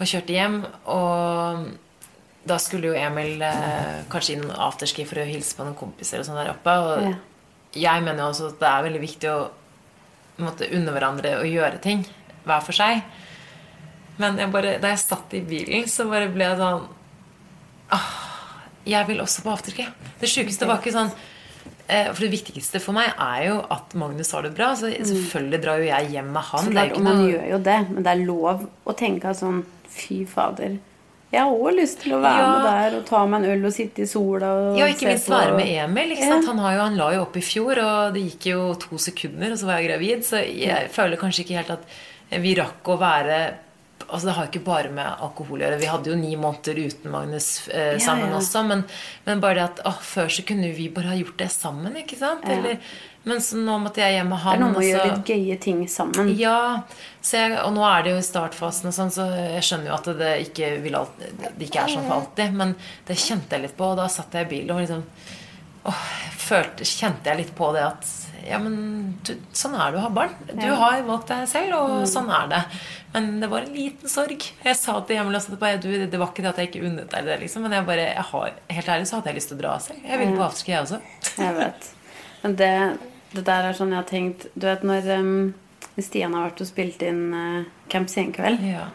og 0.00 0.04
kjørte 0.10 0.34
hjem. 0.34 0.56
Og 0.90 1.68
da 2.46 2.56
skulle 2.62 2.92
jo 2.92 2.96
Emil 2.98 3.42
eh, 3.42 4.04
kanskje 4.12 4.36
innom 4.36 4.52
afterski 4.68 5.04
for 5.08 5.18
å 5.22 5.26
hilse 5.26 5.56
på 5.58 5.64
noen 5.66 5.76
kompiser 5.78 6.22
og 6.22 6.28
sånn 6.28 6.38
der 6.38 6.52
oppe. 6.52 6.74
Og 6.86 7.02
Ja. 7.08 7.14
jeg 7.74 8.02
mener 8.06 8.22
jo 8.22 8.28
også 8.30 8.50
at 8.52 8.60
det 8.60 8.68
er 8.70 8.84
veldig 8.86 9.02
viktig 9.02 9.30
å 9.32 9.38
måtte 10.44 10.68
unne 10.76 10.92
hverandre 10.94 11.38
å 11.40 11.46
gjøre 11.48 11.80
ting 11.82 12.04
hver 12.46 12.62
for 12.62 12.76
seg. 12.76 13.02
Men 14.18 14.38
jeg 14.40 14.52
bare, 14.52 14.78
da 14.80 14.88
jeg 14.94 15.02
satt 15.02 15.34
i 15.36 15.42
bilen, 15.44 15.88
så 15.90 16.06
bare 16.08 16.28
ble 16.32 16.44
jeg 16.46 16.56
sånn 16.60 16.86
ah, 17.92 18.10
Jeg 18.86 19.06
vil 19.10 19.20
også 19.20 19.42
på 19.44 19.52
afterski. 19.52 19.86
Det 20.20 20.30
sjukeste 20.30 20.66
var 20.68 20.78
ikke 20.80 20.94
sånn 20.94 21.10
eh, 21.88 22.06
For 22.12 22.22
det 22.24 22.30
viktigste 22.32 22.80
for 22.80 22.96
meg 22.96 23.10
er 23.12 23.42
jo 23.50 23.58
at 23.74 23.92
Magnus 23.98 24.30
har 24.32 24.46
det 24.46 24.54
bra. 24.56 24.70
Så 24.78 24.88
selvfølgelig 24.94 25.60
drar 25.66 25.82
jo 25.82 25.88
jeg 25.90 26.12
hjem 26.14 26.30
med 26.32 26.42
han. 26.52 26.64
Så 26.64 26.72
Det 26.72 26.80
er 26.80 26.88
jo 26.92 26.94
ikke 26.94 27.04
noe... 27.04 27.14
man 27.14 27.28
gjør 27.28 27.48
jo 27.50 27.58
det, 27.70 27.78
men 27.90 28.06
det 28.06 28.12
er 28.14 28.24
lov 28.30 28.66
å 28.86 28.96
tenke 28.96 29.34
sånn 29.36 29.64
Fy 29.96 30.24
fader. 30.28 30.78
Jeg 31.32 31.42
har 31.42 31.50
òg 31.50 31.74
lyst 31.74 32.00
til 32.04 32.12
å 32.14 32.20
være 32.22 32.38
Ja. 32.38 32.50
med 32.52 32.66
der 32.70 32.98
og 33.00 33.04
ta 33.08 33.26
meg 33.26 33.42
en 33.44 33.50
øl 33.50 33.66
og 33.66 33.72
sitte 33.74 34.02
i 34.02 34.06
sola 34.06 34.46
og 34.46 34.78
Ja, 34.78 34.86
ikke 34.86 35.08
minst 35.10 35.28
være 35.28 35.56
med 35.56 35.66
Emil. 35.66 36.14
Ja. 36.16 36.40
Han, 36.46 36.58
har 36.58 36.74
jo, 36.76 36.80
han 36.86 36.96
la 36.96 37.08
jo 37.16 37.22
opp 37.26 37.36
i 37.36 37.40
fjor, 37.42 37.78
og 37.82 38.14
det 38.14 38.22
gikk 38.30 38.46
jo 38.52 38.74
to 38.74 38.96
sekunder, 38.96 39.50
og 39.52 39.58
så 39.58 39.66
var 39.66 39.80
jeg 39.80 39.88
gravid. 39.90 40.22
Så 40.24 40.38
jeg 40.46 40.88
føler 40.94 41.16
kanskje 41.16 41.42
ikke 41.44 41.56
helt 41.58 41.70
at 41.70 42.40
vi 42.42 42.54
rakk 42.54 42.82
å 42.94 42.98
være 42.98 43.40
Altså 44.06 44.28
Det 44.28 44.36
har 44.36 44.48
ikke 44.48 44.64
bare 44.66 44.92
med 44.94 45.24
alkohol 45.26 45.60
å 45.60 45.66
gjøre. 45.66 45.80
Vi 45.82 45.90
hadde 45.90 46.12
jo 46.12 46.16
ni 46.20 46.32
måneder 46.38 46.78
uten 46.78 47.12
Magnus 47.12 47.50
eh, 47.68 47.96
sammen 48.02 48.30
ja. 48.30 48.38
også. 48.38 48.62
Men, 48.68 48.86
men 49.26 49.42
bare 49.42 49.58
det 49.58 49.66
at 49.66 49.84
å, 49.88 49.92
før 50.14 50.30
så 50.32 50.46
kunne 50.46 50.70
vi 50.76 50.88
bare 50.94 51.12
ha 51.12 51.18
gjort 51.18 51.38
det 51.42 51.50
sammen. 51.54 51.98
ikke 52.02 52.18
sant? 52.20 52.46
Ja. 52.46 52.56
Eller, 52.56 52.80
men 53.26 53.40
så 53.42 53.58
nå 53.58 53.78
måtte 53.82 54.04
jeg 54.04 54.14
hjem 54.14 54.28
med 54.30 54.44
Det 54.44 54.52
er 54.52 54.60
noe 54.62 54.70
med 54.70 54.78
å 54.78 54.86
gjøre 54.86 55.06
litt 55.10 55.30
gøye 55.32 55.56
ting 55.62 55.80
sammen. 55.90 56.28
ja, 56.38 56.82
så 57.18 57.40
jeg, 57.40 57.56
og 57.64 57.72
nå 57.74 57.82
er 57.88 58.04
det 58.06 58.12
jo 58.12 58.20
i 58.20 58.26
startfasen, 58.28 58.92
og 58.92 58.94
sånn, 58.94 59.10
så 59.10 59.26
jeg 59.34 59.64
skjønner 59.66 59.90
jo 59.90 59.96
at 59.96 60.10
det 60.20 60.34
ikke, 60.44 60.68
vil 60.84 60.98
alt, 61.00 61.24
det 61.42 61.66
ikke 61.66 61.82
er 61.82 61.96
sånn 61.96 62.06
for 62.06 62.20
alltid. 62.20 62.54
Men 62.60 62.76
det 63.08 63.18
kjente 63.18 63.58
jeg 63.58 63.66
litt 63.66 63.74
på, 63.78 63.90
og 63.90 63.98
da 63.98 64.06
satt 64.12 64.38
jeg 64.38 64.46
i 64.46 64.52
bilen 64.54 64.76
og 64.76 64.84
liksom 64.84 65.02
åh, 65.86 66.04
følte, 66.36 66.84
Kjente 66.86 67.30
jeg 67.30 67.44
litt 67.44 67.54
på 67.58 67.72
det 67.76 67.84
at 67.86 68.12
ja, 68.46 68.60
men 68.62 68.76
du, 69.26 69.32
sånn 69.56 69.74
er 69.74 69.90
det 69.90 69.98
å 69.98 70.04
ha 70.04 70.10
barn. 70.14 70.34
Du 70.52 70.60
Ja. 70.62 70.76
har 70.78 71.00
valgt 71.02 71.32
deg 71.32 71.48
selv, 71.50 71.72
og 71.80 72.04
sånn 72.06 72.28
er 72.30 72.46
det. 72.52 72.60
Men 73.12 73.40
det 73.42 73.48
var 73.50 73.64
en 73.66 73.74
liten 73.74 74.08
sorg. 74.08 74.44
Jeg 74.62 74.76
sa 74.78 75.00
til 75.00 75.18
også 75.18 75.56
at 75.58 75.82
du, 75.82 75.88
det 76.06 76.20
var 76.20 76.30
ikke 76.30 76.44
det 76.44 76.52
at 76.52 76.60
jeg 76.62 76.70
ikke 76.70 76.84
unnet 76.86 77.10
deg 77.10 77.26
det, 77.26 77.40
liksom, 77.40 77.62
men 77.66 77.72
jeg 77.74 77.86
bare, 77.88 78.04
jeg 78.12 78.26
har, 78.30 78.52
helt 78.76 78.88
ærlig 78.94 79.08
så 79.10 79.16
hadde 79.18 79.32
jeg 79.32 79.38
lyst 79.40 79.50
til 79.50 79.58
å 79.58 79.62
dra 79.64 79.74
selv. 79.82 80.04
Jeg 80.06 80.20
ville 80.22 80.36
på 80.36 80.44
afterski, 80.46 80.72
jeg 80.76 80.84
også. 80.84 81.00
Jeg 81.42 81.56
vet. 81.58 81.88
Men 82.44 82.56
det, 82.60 82.72
det 83.34 83.44
der 83.48 83.66
er 83.70 83.78
sånn 83.80 83.90
jeg 83.90 83.98
har 83.98 84.06
tenkt 84.06 84.46
Du 84.54 84.66
vet 84.68 84.84
når 84.86 85.08
um, 85.18 85.54
Stian 85.98 86.36
har 86.36 86.46
vært 86.50 86.62
og 86.62 86.68
spilt 86.68 87.02
inn 87.02 87.24
uh, 87.34 87.64
Camp 87.90 88.12
Senkveld, 88.12 88.62
Ja. 88.62 88.86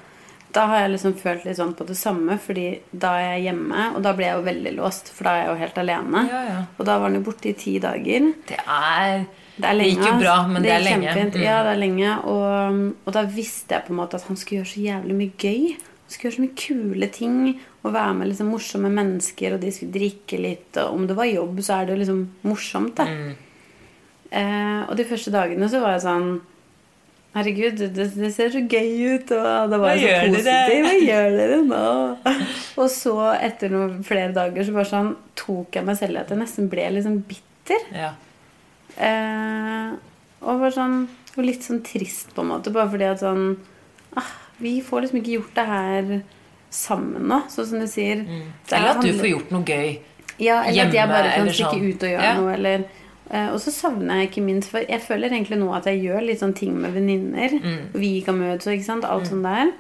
Da 0.54 0.66
har 0.68 0.82
jeg 0.84 0.92
liksom 0.96 1.14
følt 1.20 1.46
litt 1.48 1.58
sånn 1.58 1.74
på 1.78 1.86
det 1.88 1.96
samme, 2.00 2.36
fordi 2.42 2.66
da 2.92 3.14
er 3.20 3.30
jeg 3.38 3.44
hjemme, 3.50 3.86
og 3.96 4.02
da 4.04 4.12
ble 4.18 4.26
jeg 4.28 4.36
jo 4.40 4.48
veldig 4.48 4.74
låst, 4.78 5.12
for 5.16 5.28
da 5.28 5.36
er 5.36 5.44
jeg 5.46 5.50
jo 5.52 5.60
helt 5.62 5.78
alene. 5.84 6.24
Ja, 6.32 6.42
ja. 6.50 6.58
Og 6.78 6.86
da 6.90 6.98
var 7.00 7.08
han 7.10 7.16
jo 7.20 7.24
borte 7.28 7.50
i 7.52 7.54
ti 7.58 7.78
dager. 7.84 8.28
Det 8.50 8.58
er 8.66 9.26
Det 9.58 9.68
er 9.70 9.74
lenge. 9.78 9.96
gikk 9.96 10.08
jo 10.08 10.18
bra, 10.20 10.36
men 10.48 10.64
det 10.64 10.72
er 10.72 10.84
lenge. 10.84 11.12
Mm. 11.14 11.42
Ja, 11.44 11.62
det 11.64 11.72
er 11.76 11.80
lenge. 11.82 12.18
Og, 12.26 12.82
og 13.06 13.14
da 13.14 13.24
visste 13.24 13.76
jeg 13.76 13.86
på 13.86 13.94
en 13.94 14.00
måte 14.02 14.16
at 14.20 14.28
han 14.28 14.36
skulle 14.40 14.62
gjøre 14.62 14.74
så 14.74 14.84
jævlig 14.88 15.16
mye 15.20 15.34
gøy. 15.38 15.76
Han 15.78 16.10
skulle 16.16 16.30
gjøre 16.32 16.38
så 16.40 16.46
mye 16.46 16.60
kule 16.66 17.08
ting. 17.14 17.38
Og 17.84 17.94
være 17.94 18.14
med 18.14 18.28
liksom 18.32 18.50
morsomme 18.54 18.90
mennesker, 18.94 19.56
og 19.56 19.62
de 19.62 19.72
skulle 19.72 19.94
drikke 19.96 20.38
litt. 20.42 20.78
Og 20.78 20.94
om 20.98 21.08
det 21.08 21.16
var 21.18 21.26
jobb, 21.32 21.60
så 21.62 21.80
er 21.80 21.86
det 21.86 21.96
jo 21.96 22.02
liksom 22.04 22.22
morsomt, 22.44 22.96
da. 23.00 23.06
Mm. 23.06 23.32
Eh, 24.32 24.82
og 24.90 24.96
de 24.96 25.04
første 25.10 25.32
dagene 25.34 25.68
så 25.70 25.82
var 25.84 25.98
jeg 25.98 26.06
sånn 26.06 26.30
Herregud, 27.32 27.78
det, 27.96 28.08
det 28.18 28.30
ser 28.36 28.50
så 28.52 28.60
gøy 28.68 29.16
ut, 29.16 29.30
og 29.38 29.70
det 29.72 29.78
var 29.80 29.94
Hva 29.96 30.16
så 30.36 30.42
dere? 30.44 30.80
Hva 30.84 30.96
gjør 31.00 31.30
dere 31.38 31.60
nå? 31.64 31.84
Og 32.82 32.90
så, 32.92 33.14
etter 33.40 33.72
noen 33.72 34.02
flere 34.04 34.34
dager, 34.36 34.66
så 34.68 34.74
bare 34.76 34.90
sånn 34.90 35.14
tok 35.40 35.78
jeg 35.80 35.88
meg 35.88 35.96
selv 36.02 36.18
i 36.18 36.22
at 36.26 36.34
jeg 36.34 36.42
nesten 36.42 36.68
ble 36.72 36.90
liksom 36.98 37.22
bitter. 37.30 37.86
Ja. 37.96 38.12
Eh, 39.00 39.94
og 40.42 40.60
var 40.66 40.74
sånn 40.76 41.06
og 41.38 41.46
litt 41.48 41.64
sånn 41.64 41.80
trist, 41.88 42.34
på 42.36 42.44
en 42.44 42.50
måte. 42.52 42.74
Bare 42.76 42.90
fordi 42.92 43.08
at 43.08 43.22
sånn 43.24 43.54
ah, 44.20 44.32
Vi 44.60 44.82
får 44.84 45.06
liksom 45.06 45.22
ikke 45.22 45.38
gjort 45.38 45.54
det 45.56 45.64
her 45.70 46.10
sammen 46.72 47.28
nå, 47.32 47.42
sånn 47.52 47.70
som 47.70 47.80
du 47.84 47.88
sier. 47.92 48.26
Mm. 48.28 48.50
Eller 48.76 48.90
at 48.92 49.04
du 49.06 49.12
får 49.16 49.30
gjort 49.32 49.54
noe 49.56 49.64
gøy. 49.68 49.94
ja, 50.42 50.62
eller 50.68 50.90
at 50.90 50.96
jeg 51.00 51.08
bare 51.12 51.32
kan 51.38 51.48
stikke 51.52 51.78
sånn. 51.80 51.88
ut 51.94 52.04
og 52.04 52.12
gjøre 52.12 52.28
Ja. 52.28 52.36
noe. 52.42 52.54
Eller, 52.60 52.84
og 53.54 53.60
så 53.64 53.72
savner 53.72 54.22
jeg 54.22 54.28
ikke 54.30 54.42
minst 54.44 54.72
For 54.74 54.84
jeg 54.84 55.00
føler 55.06 55.32
egentlig 55.32 55.60
nå 55.62 55.70
at 55.78 55.86
jeg 55.88 56.02
gjør 56.04 56.26
litt 56.28 56.42
sånn 56.42 56.56
ting 56.58 56.74
med 56.82 56.92
venninner. 56.98 57.54
Mm. 57.64 57.94
Vi 57.96 58.10
kan 58.26 58.36
møtes 58.40 58.68
og 58.68 58.74
ikke 58.76 58.90
sant, 58.90 59.06
alt 59.08 59.30
sånt 59.30 59.46
der. 59.48 59.72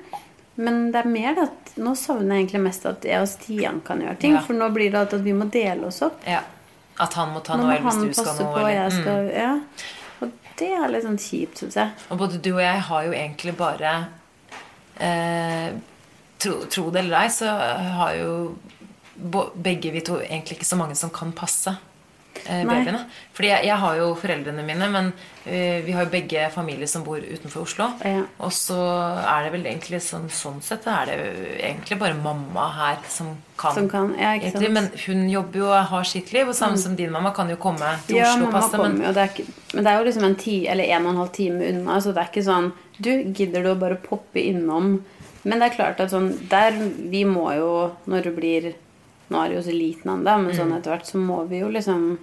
Men 0.61 0.91
det 0.93 1.01
er 1.01 1.09
mer 1.11 1.39
at 1.47 1.73
nå 1.81 1.93
savner 1.99 2.35
jeg 2.37 2.45
egentlig 2.45 2.61
mest 2.67 2.85
at 2.89 3.05
jeg 3.07 3.21
og 3.23 3.29
Stian 3.31 3.81
kan 3.87 4.01
gjøre 4.03 4.17
ting. 4.21 4.35
Ja. 4.37 4.43
For 4.45 4.55
nå 4.55 4.69
blir 4.75 4.91
det 4.93 5.01
at 5.07 5.15
vi 5.25 5.33
må 5.35 5.49
dele 5.51 5.87
oss 5.89 6.01
opp. 6.05 6.19
Ja. 6.27 6.43
At 7.01 7.13
han 7.17 7.31
må 7.33 7.41
ta 7.43 7.57
noe, 7.57 7.71
eller 7.75 7.87
hvis 7.87 8.01
du 8.03 8.13
skal 8.21 8.35
noe. 8.39 8.53
på, 8.53 8.59
eller- 8.59 8.91
jeg 8.91 8.91
Mm. 9.01 9.31
Ja. 9.35 9.53
Og 10.21 10.31
det 10.57 10.71
er 10.71 10.87
litt 10.91 11.03
sånn 11.03 11.17
kjipt, 11.17 11.57
syns 11.57 11.75
jeg. 11.75 11.89
Og 12.11 12.17
både 12.19 12.41
du 12.41 12.53
og 12.53 12.61
jeg 12.61 12.79
har 12.87 13.03
jo 13.03 13.11
egentlig 13.11 13.57
bare 13.57 14.07
eh, 14.99 15.71
tro, 16.37 16.65
tro 16.69 16.89
det 16.91 16.99
eller 17.05 17.23
ei, 17.23 17.27
så 17.27 17.47
har 17.97 18.15
jo 18.15 18.57
begge 19.55 19.91
vi 19.91 20.01
to 20.01 20.19
egentlig 20.21 20.57
ikke 20.59 20.69
så 20.71 20.77
mange 20.77 20.95
som 20.95 21.09
kan 21.13 21.31
passe 21.31 21.69
eh. 21.69 21.87
Babyene. 22.47 23.05
Fordi 23.33 23.47
jeg, 23.47 23.65
jeg 23.65 23.77
har 23.77 23.95
jo 23.97 24.07
foreldrene 24.15 24.63
mine, 24.65 24.87
men 24.91 25.13
eh, 25.45 25.81
vi 25.85 25.91
har 25.95 26.05
jo 26.05 26.11
begge 26.11 26.49
familier 26.53 26.87
som 26.87 27.03
bor 27.03 27.17
utenfor 27.21 27.61
Oslo. 27.63 27.87
Ja. 28.05 28.23
Og 28.39 28.51
så 28.55 28.77
er 29.21 29.43
det 29.47 29.51
vel 29.53 29.65
egentlig 29.71 30.01
sånn, 30.05 30.27
sånn 30.29 30.61
sett 30.61 30.85
er 30.87 31.05
det 31.11 31.17
egentlig 31.61 31.99
bare 31.99 32.17
mamma 32.17 32.67
her 32.75 32.97
som 33.09 33.31
kan. 33.57 33.73
Som 33.77 33.87
kan, 33.89 34.13
ja, 34.17 34.33
egentlig, 34.39 34.71
men 34.73 34.89
hun 35.05 35.23
jobber 35.29 35.59
jo 35.59 35.69
og 35.69 35.85
har 35.93 36.03
sitt 36.09 36.33
liv, 36.33 36.47
og 36.49 36.55
samme 36.57 36.77
som 36.81 36.95
din 36.97 37.11
mamma 37.13 37.31
kan 37.35 37.49
jo 37.49 37.55
komme 37.61 37.93
til 38.07 38.17
Ja, 38.17 38.33
Oslo 38.33 38.47
og 38.49 38.51
passe. 38.57 38.75
kommer 38.75 38.89
Men 38.97 39.07
jo. 39.07 39.13
Det 39.13 39.23
er 39.25 39.33
ikke, 39.35 39.47
men 39.73 39.83
det 39.83 39.91
er 39.93 39.97
jo 39.99 40.05
liksom 40.09 40.23
en 40.29 40.35
ti 40.35 40.57
eller 40.67 40.83
en 40.97 41.05
og 41.05 41.11
en 41.15 41.21
halv 41.23 41.33
time 41.37 41.67
unna, 41.71 41.99
så 42.01 42.13
det 42.13 42.23
er 42.23 42.31
ikke 42.33 42.45
sånn 42.49 42.71
Du, 43.01 43.09
gidder 43.33 43.63
du 43.63 43.69
å 43.71 43.79
bare 43.79 43.95
poppe 44.01 44.41
innom? 44.43 44.99
Men 45.43 45.57
det 45.61 45.71
er 45.71 45.75
klart 45.75 45.99
at 46.03 46.11
sånn 46.13 46.27
Der 46.51 46.75
Vi 47.09 47.23
må 47.25 47.47
jo, 47.57 47.69
når 48.05 48.27
du 48.27 48.31
blir 48.35 48.67
Nå 49.31 49.39
er 49.41 49.49
du 49.49 49.55
jo 49.55 49.63
så 49.65 49.71
liten 49.73 50.11
ennå, 50.11 50.35
men 50.43 50.51
Mm. 50.51 50.57
sånn 50.59 50.73
etter 50.77 50.91
hvert 50.91 51.07
så 51.07 51.17
må 51.17 51.47
vi 51.47 51.61
jo 51.61 51.69
liksom 51.71 52.17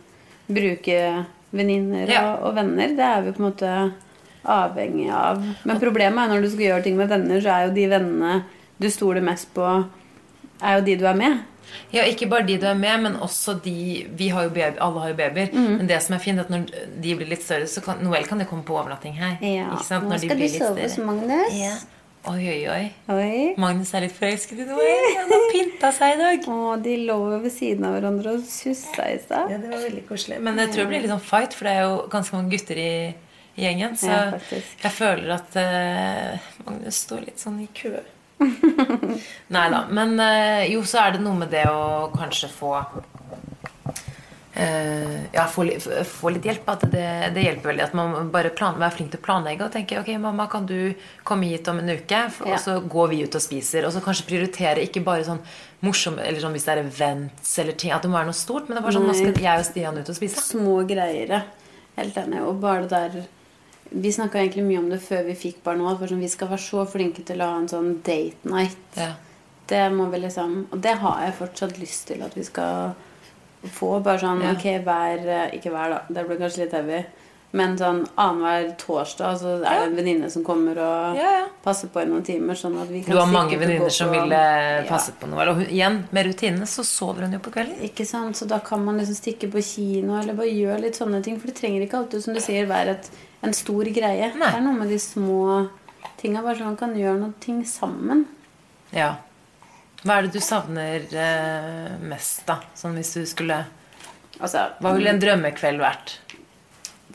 bruke 0.48 0.98
venninner 1.52 2.08
Ja. 2.10 2.22
og, 2.34 2.48
og 2.50 2.54
venner. 2.58 2.94
Det 2.96 3.04
er 3.04 3.22
vi 3.26 3.32
på 3.36 3.42
en 3.44 3.48
måte 3.50 3.74
avhengig 4.48 5.10
av. 5.12 5.42
Men 5.68 5.80
problemet 5.82 6.24
er 6.24 6.32
når 6.34 6.42
du 6.44 6.50
skal 6.52 6.66
gjøre 6.70 6.82
ting 6.86 6.96
med 6.96 7.08
venner, 7.12 7.40
så 7.44 7.54
er 7.54 7.68
jo 7.68 7.74
de 7.76 7.86
vennene 7.90 8.42
du 8.78 8.88
stoler 8.94 9.24
mest 9.24 9.50
på, 9.56 9.66
er 10.62 10.78
jo 10.78 10.84
de 10.86 10.96
du 11.00 11.06
er 11.10 11.16
med. 11.18 11.40
Ja, 11.92 12.00
ikke 12.08 12.28
bare 12.30 12.46
de 12.48 12.56
du 12.56 12.64
er 12.66 12.74
med, 12.78 13.02
men 13.04 13.16
også 13.20 13.58
de 13.60 14.06
Vi 14.16 14.28
har 14.32 14.46
jo 14.46 14.50
baby, 14.54 14.78
alle 14.80 15.00
har 15.02 15.10
jo 15.10 15.16
babyer. 15.18 15.50
Mm. 15.52 15.66
Men 15.82 15.86
det 15.90 15.98
som 16.02 16.14
er 16.16 16.22
fint, 16.24 16.38
er 16.40 16.46
at 16.46 16.50
når 16.50 16.64
de 17.02 17.14
blir 17.18 17.28
litt 17.28 17.42
større, 17.44 17.66
så 17.68 17.82
kan 17.84 18.00
Noel 18.00 18.24
kan 18.24 18.38
det 18.40 18.46
komme 18.48 18.64
på 18.64 18.72
overnatting 18.78 19.12
her. 19.18 19.36
ikke 19.42 19.84
sant? 19.84 20.04
Nå 20.04 20.14
Når 20.14 20.22
de 20.22 20.28
skal 20.28 20.36
du 20.38 20.42
blir 20.42 20.54
sove 20.54 20.82
hos. 20.86 20.96
Magnus. 20.98 21.52
Ja. 21.58 21.74
Oi, 22.26 22.48
oi, 22.50 22.62
oi. 22.68 22.82
Oi. 23.14 23.54
Magnus 23.60 23.92
er 23.94 24.02
litt 24.04 24.16
forelsket 24.16 24.58
i 24.64 24.66
noe. 24.66 24.88
Han 25.20 25.30
har 25.30 25.44
pynta 25.52 25.90
seg 25.94 26.16
i 26.16 26.18
dag. 26.18 26.48
Å, 26.50 26.74
de 26.82 26.96
lå 27.06 27.16
ved 27.44 27.52
siden 27.54 27.86
av 27.88 27.94
hverandre 27.94 28.34
og 28.36 28.44
sussa 28.48 29.06
i 29.12 29.20
stad. 29.22 29.52
Ja, 29.54 29.60
det 29.62 29.70
var 29.70 29.84
veldig 29.86 30.04
koselig. 30.08 30.40
Men 30.44 30.58
jeg 30.60 30.74
tror 30.74 30.82
det 30.84 30.90
blir 30.90 31.04
litt 31.06 31.14
sånn 31.14 31.24
fight, 31.24 31.56
for 31.56 31.68
det 31.68 31.76
er 31.76 31.86
jo 31.86 31.96
ganske 32.12 32.36
mange 32.36 32.52
gutter 32.56 32.82
i, 32.82 32.92
gjengen. 33.58 33.96
Så 33.98 34.10
Ja, 34.10 34.26
jeg 34.82 34.94
føler 34.94 35.34
at 35.38 35.58
uh, 35.58 36.50
Magnus 36.66 37.02
står 37.06 37.28
litt 37.28 37.42
sånn 37.42 37.62
i 37.64 37.68
kø. 37.74 37.94
Nei 39.54 39.66
da. 39.72 39.84
Men 39.94 40.18
uh, 40.18 40.64
jo, 40.68 40.82
så 40.86 41.04
er 41.06 41.16
det 41.16 41.22
noe 41.24 41.38
med 41.38 41.54
det 41.54 41.64
å 41.70 42.10
kanskje 42.14 42.50
få 42.52 42.74
ja, 45.32 45.44
få, 45.46 45.64
få 46.08 46.30
litt 46.34 46.44
hjelp. 46.48 46.66
At 46.72 46.82
det, 46.90 47.04
det 47.34 47.44
hjelper 47.44 47.70
veldig 47.70 47.84
at 47.84 47.94
man 47.94 48.30
bare 48.34 48.50
plan, 48.50 48.78
være 48.80 48.96
flink 48.96 49.12
til 49.12 49.20
å 49.20 49.24
planlegge 49.28 49.64
og 49.68 49.72
tenke 49.74 50.00
ok, 50.00 50.10
mamma, 50.18 50.48
kan 50.50 50.66
du 50.66 50.94
komme 51.28 51.46
hit 51.52 51.68
om 51.70 51.78
en 51.82 51.92
uke? 51.94 52.24
F- 52.26 52.42
Ja. 52.46 52.54
Og 52.56 52.60
så 52.64 52.78
går 52.82 53.08
vi 53.12 53.22
ut 53.24 53.34
og 53.38 53.44
spiser. 53.44 53.86
Og 53.86 53.92
så 53.94 54.02
kanskje 54.04 54.26
prioritere 54.30 54.82
ikke 54.86 55.04
bare 55.06 55.24
sånn 55.26 55.40
morsom 55.86 56.18
Eller 56.18 56.40
sånn 56.42 56.52
hvis 56.56 56.64
det 56.66 56.74
er 56.74 56.82
events 56.82 57.58
eller 57.62 57.72
ting. 57.78 57.92
At 57.94 58.02
det 58.02 58.10
må 58.10 58.18
være 58.18 58.32
noe 58.32 58.40
stort. 58.40 58.66
Men 58.68 58.76
det 58.76 58.82
er 58.82 58.86
bare 58.88 58.96
sånn, 58.98 59.06
nå 59.06 59.14
skal 59.14 59.42
jeg 59.46 59.62
og 59.62 59.66
Stian 59.70 59.98
ut 60.02 60.08
og 60.10 60.16
spise. 60.18 60.42
små 60.42 60.80
greier. 60.88 61.44
Helt 61.96 62.16
enig. 62.18 62.42
Og 62.42 62.58
bare 62.62 62.86
det 62.86 62.90
der 62.90 63.26
Vi 63.90 64.10
snakka 64.12 64.36
egentlig 64.42 64.64
mye 64.66 64.78
om 64.82 64.88
det 64.90 64.98
før 65.00 65.22
vi 65.24 65.34
fikk 65.38 65.62
barn 65.64 65.80
òg. 65.80 66.02
Sånn, 66.08 66.20
vi 66.20 66.28
skal 66.28 66.48
være 66.50 66.60
så 66.60 66.82
flinke 66.86 67.22
til 67.24 67.40
å 67.40 67.46
ha 67.54 67.58
en 67.62 67.68
sånn 67.70 68.02
date 68.04 68.44
night. 68.44 68.76
Ja. 68.98 69.14
Det 69.68 69.86
må 69.92 70.10
vi 70.10 70.18
liksom 70.20 70.66
Og 70.72 70.80
det 70.80 70.94
har 70.98 71.22
jeg 71.24 71.34
fortsatt 71.38 71.78
lyst 71.78 72.06
til 72.08 72.22
at 72.24 72.34
vi 72.36 72.42
skal 72.44 72.94
få. 73.64 74.02
Bare 74.02 74.18
sånn 74.18 74.42
Ja. 74.42 74.52
ok, 74.52 74.66
hver 74.84 75.26
eh, 75.28 75.56
Ikke 75.58 75.70
hver, 75.70 75.90
da. 75.90 76.00
Det 76.08 76.26
blir 76.28 76.38
kanskje 76.38 76.64
litt 76.64 76.72
heavy. 76.72 77.04
Men 77.50 77.78
sånn 77.78 78.02
annenhver 78.20 78.74
torsdag 78.76 79.38
så 79.40 79.54
er 79.64 79.78
det 79.78 79.84
en 79.86 79.94
venninne 79.96 80.30
som 80.30 80.42
kommer 80.44 80.76
og 80.76 81.16
Ja, 81.16 81.30
ja. 81.40 81.44
passer 81.64 81.88
på 81.88 82.02
i 82.02 82.04
noen 82.04 82.22
timer. 82.22 82.52
Sånn 82.54 82.76
at 82.82 82.88
vi 82.92 83.00
kan 83.02 83.14
Du 83.14 83.18
har 83.18 83.26
mange 83.26 83.56
venninner 83.58 83.88
som 83.90 84.10
ville 84.10 84.22
ville 84.28 84.84
passet 84.86 85.14
på 85.18 85.26
noe. 85.30 85.46
Og 85.48 85.62
igjen, 85.70 86.04
med 86.12 86.26
rutinene 86.26 86.66
så 86.68 86.84
sover 86.84 87.22
hun 87.24 87.32
jo 87.32 87.38
på 87.38 87.50
kvelden. 87.50 87.80
Ikke 87.88 88.04
sant? 88.06 88.36
Så 88.36 88.46
da 88.46 88.58
kan 88.60 88.84
man 88.84 88.98
liksom 88.98 89.16
stikke 89.16 89.48
på 89.50 89.62
kino 89.64 90.18
eller 90.20 90.34
bare 90.34 90.52
gjøre 90.52 90.80
litt 90.82 90.94
sånne 91.00 91.22
ting. 91.24 91.40
For 91.40 91.46
det 91.48 91.56
trenger 91.56 91.80
ikke 91.86 91.96
alltid, 92.02 92.22
som 92.22 92.34
du 92.34 92.40
sier, 92.40 92.66
være 92.68 92.90
et, 92.98 93.10
en 93.42 93.52
stor 93.56 93.84
greie. 93.84 94.28
Nei. 94.36 94.50
Det 94.52 94.54
er 94.54 94.60
noe 94.60 94.76
med 94.82 94.88
de 94.92 94.98
små 94.98 95.68
tinga. 96.20 96.42
Bare 96.42 96.54
så 96.58 96.64
man 96.68 96.76
kan 96.76 96.92
gjøre 96.94 97.18
noe 97.18 97.32
ting 97.40 97.64
sammen. 97.64 98.26
Ja. 98.92 99.14
Hva 100.04 100.18
er 100.18 100.26
det 100.28 100.36
du 100.36 100.40
savner 100.44 101.04
eh, 101.10 101.94
mest, 102.06 102.44
da? 102.46 102.60
Sånn 102.78 102.94
hvis 102.98 103.14
du 103.18 103.24
skulle 103.26 103.64
Altså, 104.38 104.68
Hva 104.78 104.92
ville 104.94 105.10
en 105.10 105.18
drømmekveld 105.22 105.80
vært? 105.82 106.18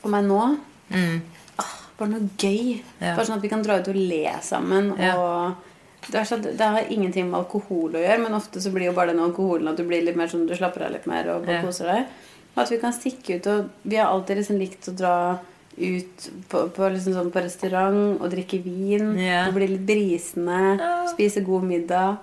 for 0.04 0.12
meg 0.12 0.26
nå 0.28 0.40
ah, 0.44 1.76
Bare 1.96 2.10
noe 2.12 2.26
gøy. 2.36 2.74
Mm. 2.82 2.98
Ja. 3.00 3.14
Bare 3.14 3.28
sånn 3.30 3.38
at 3.38 3.46
vi 3.46 3.52
kan 3.54 3.64
dra 3.64 3.78
ut 3.80 3.88
og 3.88 3.96
le 3.96 4.34
sammen. 4.44 4.90
Ja. 5.00 5.14
Og 5.16 6.10
det, 6.12 6.26
sånn, 6.28 6.44
det 6.44 6.68
har 6.76 6.92
ingenting 6.92 7.30
med 7.30 7.40
alkohol 7.40 7.96
å 7.96 8.02
gjøre, 8.02 8.20
men 8.26 8.36
ofte 8.36 8.60
så 8.60 8.74
blir 8.74 8.90
jo 8.90 8.96
bare 8.98 9.14
den 9.14 9.24
alkoholen 9.24 9.72
at 9.72 9.80
du 9.80 9.86
blir 9.88 10.04
litt 10.04 10.18
mer 10.20 10.28
sånn, 10.28 10.44
du 10.50 10.56
slapper 10.58 10.90
av 10.90 10.92
litt 10.98 11.08
mer 11.08 11.30
og 11.32 11.46
bare 11.46 11.62
Ja. 11.62 11.64
koser 11.64 11.88
deg. 11.94 12.12
Og 12.54 12.60
at 12.66 12.74
vi 12.74 12.82
kan 12.82 12.94
stikke 12.94 13.38
ut 13.40 13.48
og 13.54 13.70
Vi 13.88 13.96
har 13.96 14.12
alltid 14.12 14.38
liksom 14.42 14.60
likt 14.60 14.90
å 14.92 14.96
dra 14.98 15.16
ut 15.78 16.28
på, 16.50 16.60
på, 16.76 16.90
liksom 16.92 17.16
sånn 17.16 17.32
på 17.34 17.42
restaurant 17.42 18.20
og 18.22 18.30
drikke 18.30 18.60
vin. 18.62 19.16
Ja. 19.18 19.48
Og 19.48 19.56
bli 19.56 19.72
litt 19.72 19.88
brisende. 19.88 20.76
Spise 21.14 21.42
god 21.46 21.64
middag. 21.64 22.20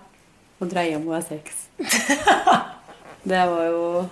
Og 0.61 0.69
dreie 0.71 0.97
om 0.99 1.07
å 1.09 1.15
ha 1.17 1.23
sex. 1.25 1.67
det 3.31 3.41
var 3.51 3.65
jo 3.71 4.09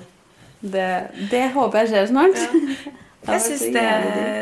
det, 0.61 0.87
det 1.31 1.45
håper 1.55 1.85
jeg 1.85 1.93
skjer 1.93 2.09
snart. 2.15 2.41
Ja. 2.41 2.95
Jeg 3.29 3.43
syns 3.45 3.63
det, 3.75 3.83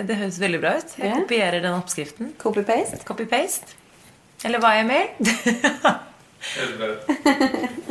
det 0.07 0.15
høres 0.21 0.37
veldig 0.39 0.59
bra 0.63 0.71
ut. 0.79 0.93
Jeg 1.01 1.09
Ja. 1.11 1.17
kopierer 1.19 1.63
den 1.65 1.75
oppskriften. 1.75 2.29
Copy-paste. 2.39 3.01
Copy-paste. 3.09 3.75
Eller 4.47 4.61
hva 4.63 4.77
jeg 4.77 4.87
mer? 4.87 5.09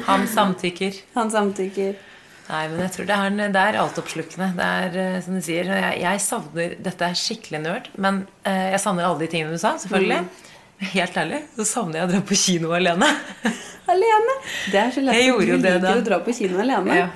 Han 0.05 0.23
samtykker. 0.29 1.01
Han 1.17 1.31
samtykker. 1.33 1.97
Nei, 2.45 2.61
men 2.69 2.79
jeg 2.85 2.91
tror 2.93 3.07
det 3.09 3.17
er, 3.17 3.35
det 3.57 3.61
er 3.65 3.79
altoppslukende. 3.81 4.51
Det 4.55 4.65
er 4.85 4.97
eh, 5.01 5.17
som 5.25 5.35
du 5.35 5.41
sier. 5.43 5.67
Jeg, 5.73 5.99
jeg 6.03 6.21
savner 6.21 6.75
Dette 6.85 7.07
er 7.09 7.17
skikkelig 7.17 7.61
nerd, 7.65 7.89
men 7.97 8.21
eh, 8.45 8.67
jeg 8.75 8.83
savner 8.85 9.07
alle 9.09 9.23
de 9.25 9.29
tingene 9.31 9.57
du 9.57 9.61
sa, 9.61 9.73
selvfølgelig. 9.81 10.21
Mm. 10.21 10.54
Helt 10.79 11.17
ærlig 11.17 11.39
så 11.55 11.65
savner 11.67 12.01
jeg 12.01 12.07
å 12.07 12.11
dra 12.11 12.21
på 12.27 12.35
kino 12.39 12.73
alene. 12.75 13.07
Alene. 13.93 14.33
Det 14.73 14.79
er 14.81 14.91
så 14.91 15.01
lett 15.05 15.15
Jeg 15.19 15.29
at 15.29 15.39
du 15.39 15.51
liker 15.53 15.79
da. 15.83 15.91
å 15.93 16.03
dra 16.07 16.17
på 16.25 16.33
kino 16.33 16.57
alene. 16.63 16.95
Ja. 16.97 17.09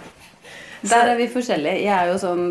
Der 0.85 1.09
er 1.11 1.17
vi 1.17 1.25
forskjellige. 1.33 1.79
Jeg 1.81 1.89
er 1.95 2.11
jo 2.11 2.19
sånn 2.21 2.43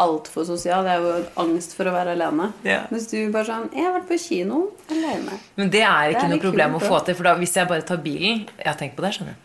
altfor 0.00 0.46
sosial. 0.48 0.86
Jeg 0.88 0.96
har 0.96 1.04
jo 1.04 1.26
angst 1.44 1.74
for 1.76 1.90
å 1.90 1.92
være 1.92 2.14
alene. 2.16 2.48
Ja. 2.64 2.78
Mens 2.90 3.10
du 3.12 3.18
bare 3.34 3.44
sånn 3.50 3.68
Jeg 3.76 3.84
har 3.84 3.92
vært 3.98 4.08
på 4.08 4.16
kino 4.22 4.62
alene. 4.88 5.36
Men 5.60 5.70
det 5.74 5.82
er 5.84 6.14
ikke 6.14 6.22
Det 6.22 6.24
er 6.24 6.32
noe 6.32 6.44
problem 6.46 6.78
å 6.78 6.82
få 6.82 7.02
til, 7.04 7.18
for 7.18 7.28
da, 7.28 7.36
hvis 7.42 7.54
jeg 7.60 7.68
bare 7.68 7.84
tar 7.92 8.00
bilen 8.02 8.46
Jeg 8.56 8.66
har 8.70 8.80
tenkt 8.80 8.96
på 8.96 9.04
det, 9.04 9.12
skjønner. 9.18 9.36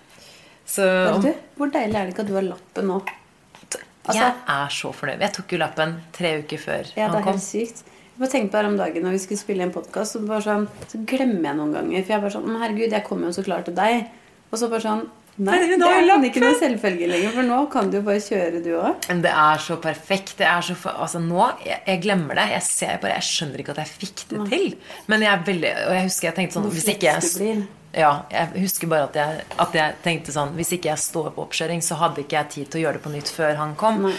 Så 0.66 0.88
du, 1.22 1.30
Hvor 1.60 1.76
deilig 1.76 2.00
er 2.00 2.08
det 2.08 2.16
ikke 2.16 2.24
at 2.26 2.32
du 2.32 2.38
har 2.40 2.48
lappen 2.48 2.90
nå? 2.90 3.02
Altså, 4.06 4.22
jeg 4.22 4.34
er 4.54 4.74
så 4.80 4.92
fornøyd. 4.94 5.22
Jeg 5.26 5.34
tok 5.34 5.54
jo 5.56 5.60
lappen 5.60 5.94
tre 6.16 6.32
uker 6.44 6.62
før 6.62 6.90
Ja, 6.96 7.10
det 7.12 7.20
er 7.20 7.28
helt 7.34 7.44
sykt. 7.44 7.84
Jeg 8.16 8.22
bare 8.24 8.32
tenkte 8.32 8.52
på 8.54 8.60
her 8.62 8.70
om 8.70 8.78
dagen 8.80 9.04
når 9.04 9.12
vi 9.18 9.20
skulle 9.26 9.42
spille 9.42 9.66
en 9.68 9.74
podkast, 9.76 10.16
så, 10.16 10.22
sånn, 10.46 10.70
så 10.88 11.00
glemmer 11.04 11.50
jeg 11.50 11.58
noen 11.60 11.74
ganger. 11.76 12.04
For 12.08 12.14
jeg 12.16 12.22
bare 12.24 12.32
sånn 12.38 12.46
«Men 12.48 12.62
Herregud, 12.62 12.94
jeg 12.96 13.04
kommer 13.04 13.28
jo 13.28 13.36
så 13.36 13.44
klart 13.44 13.66
til 13.68 13.76
deg. 13.76 14.06
Og 14.52 14.60
så 14.62 14.70
bare 14.72 14.86
sånn 14.86 15.06
Nei, 15.36 15.58
det 15.68 15.76
er 15.84 16.06
jo 16.08 16.14
ikke 16.30 16.40
noe 16.40 16.56
selvfølge 16.62 17.08
lenger, 17.12 17.34
for 17.36 17.44
nå 17.44 17.58
kan 17.74 17.90
du 17.92 17.98
jo 17.98 18.04
bare 18.06 18.22
kjøre, 18.24 18.62
du 18.64 18.70
òg. 18.80 19.02
Men 19.10 19.20
det 19.26 19.34
er 19.36 19.58
så 19.66 19.76
perfekt. 19.84 20.38
Det 20.40 20.48
er 20.48 20.62
så, 20.64 20.78
for- 20.80 20.96
altså 20.96 21.20
nå, 21.20 21.42
jeg, 21.66 21.82
jeg 21.90 22.02
glemmer 22.06 22.40
det. 22.40 22.46
Jeg 22.54 22.64
ser 22.70 23.02
bare, 23.04 23.18
jeg 23.20 23.28
skjønner 23.28 23.60
ikke 23.66 23.76
at 23.76 23.82
jeg 23.84 23.92
fikk 23.98 24.24
det 24.32 24.40
til. 24.54 24.78
Men 25.12 25.26
jeg 25.28 25.34
er 25.34 25.44
veldig 25.52 25.74
Og 25.90 25.92
jeg 25.98 26.06
husker 26.08 26.30
jeg 26.30 26.38
tenkte 26.40 26.56
sånn 26.56 26.70
Hvis 26.72 26.88
ikke 26.96 27.10
jeg. 27.12 27.68
Ja, 28.00 28.14
jeg 28.32 28.64
husker 28.64 28.88
bare 28.96 29.10
at 29.10 29.20
jeg, 29.20 29.44
at 29.66 29.76
jeg 29.82 30.00
tenkte 30.08 30.32
sånn 30.36 30.56
Hvis 30.56 30.72
ikke 30.76 30.90
jeg 30.94 31.04
står 31.04 31.30
på 31.36 31.44
oppkjøring, 31.50 31.84
så 31.84 32.00
hadde 32.00 32.24
ikke 32.24 32.40
jeg 32.40 32.50
tid 32.56 32.72
til 32.72 32.80
å 32.80 32.84
gjøre 32.86 33.02
det 33.02 33.04
på 33.10 33.12
nytt 33.20 33.36
før 33.36 33.60
han 33.60 33.76
kom. 33.76 34.02
Nei. 34.08 34.16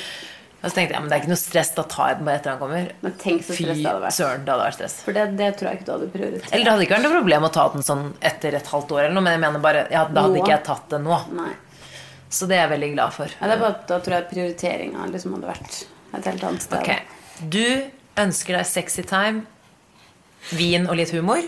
Og 0.62 0.70
så 0.70 0.74
tenkte 0.78 0.94
jeg 0.96 1.02
men 1.04 1.10
det 1.10 1.16
er 1.16 1.20
ikke 1.22 1.30
noe 1.30 1.38
stress, 1.38 1.70
da 1.76 1.82
tar 1.92 2.08
jeg 2.10 2.16
den 2.18 2.26
bare 2.26 2.38
etter 2.40 2.50
han 2.54 2.58
kommer. 2.62 2.86
Men 3.04 3.12
tenk 3.20 3.44
så 3.44 3.52
Fy 3.54 3.66
stress 3.66 3.78
det 3.82 3.86
hadde 3.90 4.02
vært. 4.06 4.16
søren, 4.16 4.44
det 4.46 4.52
hadde 4.54 4.64
vært 4.66 4.78
stress. 4.78 4.94
For 5.04 5.16
det, 5.18 5.24
det 5.38 5.50
tror 5.58 5.68
jeg 5.68 5.78
ikke 5.78 5.86
du 5.86 5.92
hadde 5.92 6.08
prioritert. 6.14 6.48
Eller 6.52 6.64
det 6.64 6.72
hadde 6.72 6.86
ikke 6.86 6.96
vært 6.96 7.04
noe 7.06 7.16
problem 7.18 7.46
å 7.46 7.50
ta 7.54 7.66
den 7.74 7.86
sånn 7.86 8.04
etter 8.32 8.56
et 8.58 8.70
halvt 8.72 8.94
år, 8.96 9.00
eller 9.04 9.14
noe, 9.18 9.24
men 9.26 9.36
jeg 9.36 9.42
mener 9.44 9.62
bare 9.66 9.82
ja, 9.92 10.06
da 10.08 10.24
hadde 10.26 10.34
Nå. 10.34 10.40
ikke 10.42 10.54
jeg 10.54 10.64
tatt 10.70 10.88
det 10.96 11.00
nå. 11.04 11.18
Nei. 11.36 11.52
Så 12.36 12.48
det 12.50 12.56
er 12.56 12.64
jeg 12.64 12.72
veldig 12.72 12.88
glad 12.96 13.14
for. 13.14 13.36
Ja, 13.36 13.46
det 13.46 13.54
er 13.54 13.60
bare 13.62 13.74
at 13.76 13.84
Da 13.92 14.00
tror 14.02 14.16
jeg 14.16 14.26
prioriteringa 14.32 15.04
liksom 15.12 15.36
hadde 15.36 15.52
vært 15.52 15.76
et 16.16 16.30
helt 16.32 16.48
annet 16.48 16.64
sted. 16.64 16.80
Ok, 16.80 17.46
Du 17.52 17.62
ønsker 18.24 18.56
deg 18.58 18.66
sexy 18.66 19.04
time, 19.06 19.44
vin 20.56 20.88
og 20.88 20.96
litt 20.98 21.12
humor. 21.14 21.44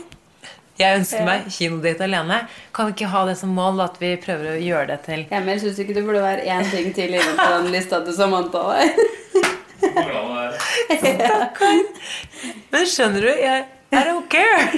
Jeg 0.78 1.00
ønsker 1.00 1.18
Ja. 1.18 1.24
meg 1.26 1.46
kinodate 1.50 2.04
alene. 2.06 2.36
Kan 2.72 2.86
vi 2.86 2.92
ikke 2.94 3.08
ha 3.10 3.24
det 3.26 3.36
som 3.40 3.50
mål 3.50 3.80
at 3.82 3.96
vi 4.00 4.12
prøver 4.22 4.52
å 4.54 4.58
gjøre 4.62 4.86
det 4.92 4.98
til 5.08 5.26
Jeg 5.30 5.60
syns 5.60 5.78
ikke 5.82 5.94
det 5.96 6.04
burde 6.06 6.22
være 6.22 6.44
én 6.46 6.70
ting 6.70 6.92
til 6.94 7.14
inne 7.18 7.34
på 7.38 7.48
den 7.62 7.72
lista 7.74 7.98
til 8.04 8.14
Samantha? 8.14 8.62
der? 8.78 8.88
Men 12.72 12.86
skjønner 12.86 13.20
du, 13.24 13.28
jeg 13.28 13.66
I 13.92 14.02
don't 14.04 14.28
care. 14.28 14.68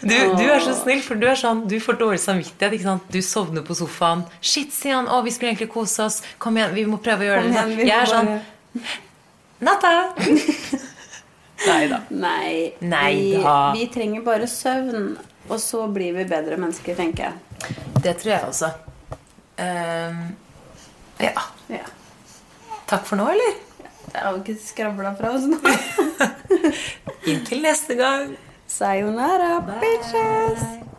Du, 0.00 0.14
du 0.36 0.44
er 0.46 0.60
så 0.62 0.74
snill, 0.78 1.00
for 1.02 1.18
du 1.18 1.24
er 1.26 1.34
sånn 1.40 1.64
Du 1.68 1.74
får 1.82 1.96
dårlig 1.98 2.20
samvittighet. 2.22 2.74
ikke 2.76 2.86
sant? 2.86 3.08
Du 3.10 3.18
sovner 3.24 3.64
på 3.66 3.74
sofaen. 3.74 4.22
'Shit, 4.40 4.70
sier 4.76 4.94
han. 5.00 5.08
Å, 5.10 5.22
vi 5.24 5.32
skulle 5.34 5.50
egentlig 5.54 5.70
kose 5.72 6.04
oss. 6.06 6.20
Kom 6.38 6.56
igjen, 6.60 6.74
vi 6.76 6.84
må 6.86 7.00
prøve 7.02 7.24
å 7.24 7.30
gjøre 7.32 7.42
Kom 7.48 7.52
det.' 7.56 7.64
igjen, 7.74 7.88
jeg 7.88 7.98
er 7.98 8.06
sånn 8.06 8.28
Natta! 9.60 10.86
Nei 11.66 11.88
da. 11.88 12.00
Nei. 12.08 12.72
Nei 12.80 13.14
vi, 13.16 13.32
da. 13.42 13.56
vi 13.76 13.86
trenger 13.92 14.24
bare 14.24 14.48
søvn, 14.48 15.16
og 15.48 15.60
så 15.60 15.86
blir 15.92 16.14
vi 16.16 16.24
bedre 16.28 16.56
mennesker, 16.60 16.96
tenker 16.96 17.28
jeg. 17.28 17.74
Det 18.00 18.14
tror 18.22 18.32
jeg 18.32 18.44
også. 18.48 18.70
Ehm, 19.60 20.22
ja. 21.20 21.34
Ja. 21.68 21.84
Takk 22.88 23.04
for 23.06 23.20
nå, 23.20 23.28
eller? 23.34 23.58
Det 24.10 24.18
har 24.18 24.32
jo 24.34 24.40
ikke 24.40 24.56
skravla 24.58 25.12
fra 25.18 25.34
oss 25.36 25.46
nå. 25.46 25.60
Inntil 27.30 27.62
neste 27.62 27.98
gang. 28.00 28.32
Sayonara, 28.78 29.58
bitches! 29.82 30.89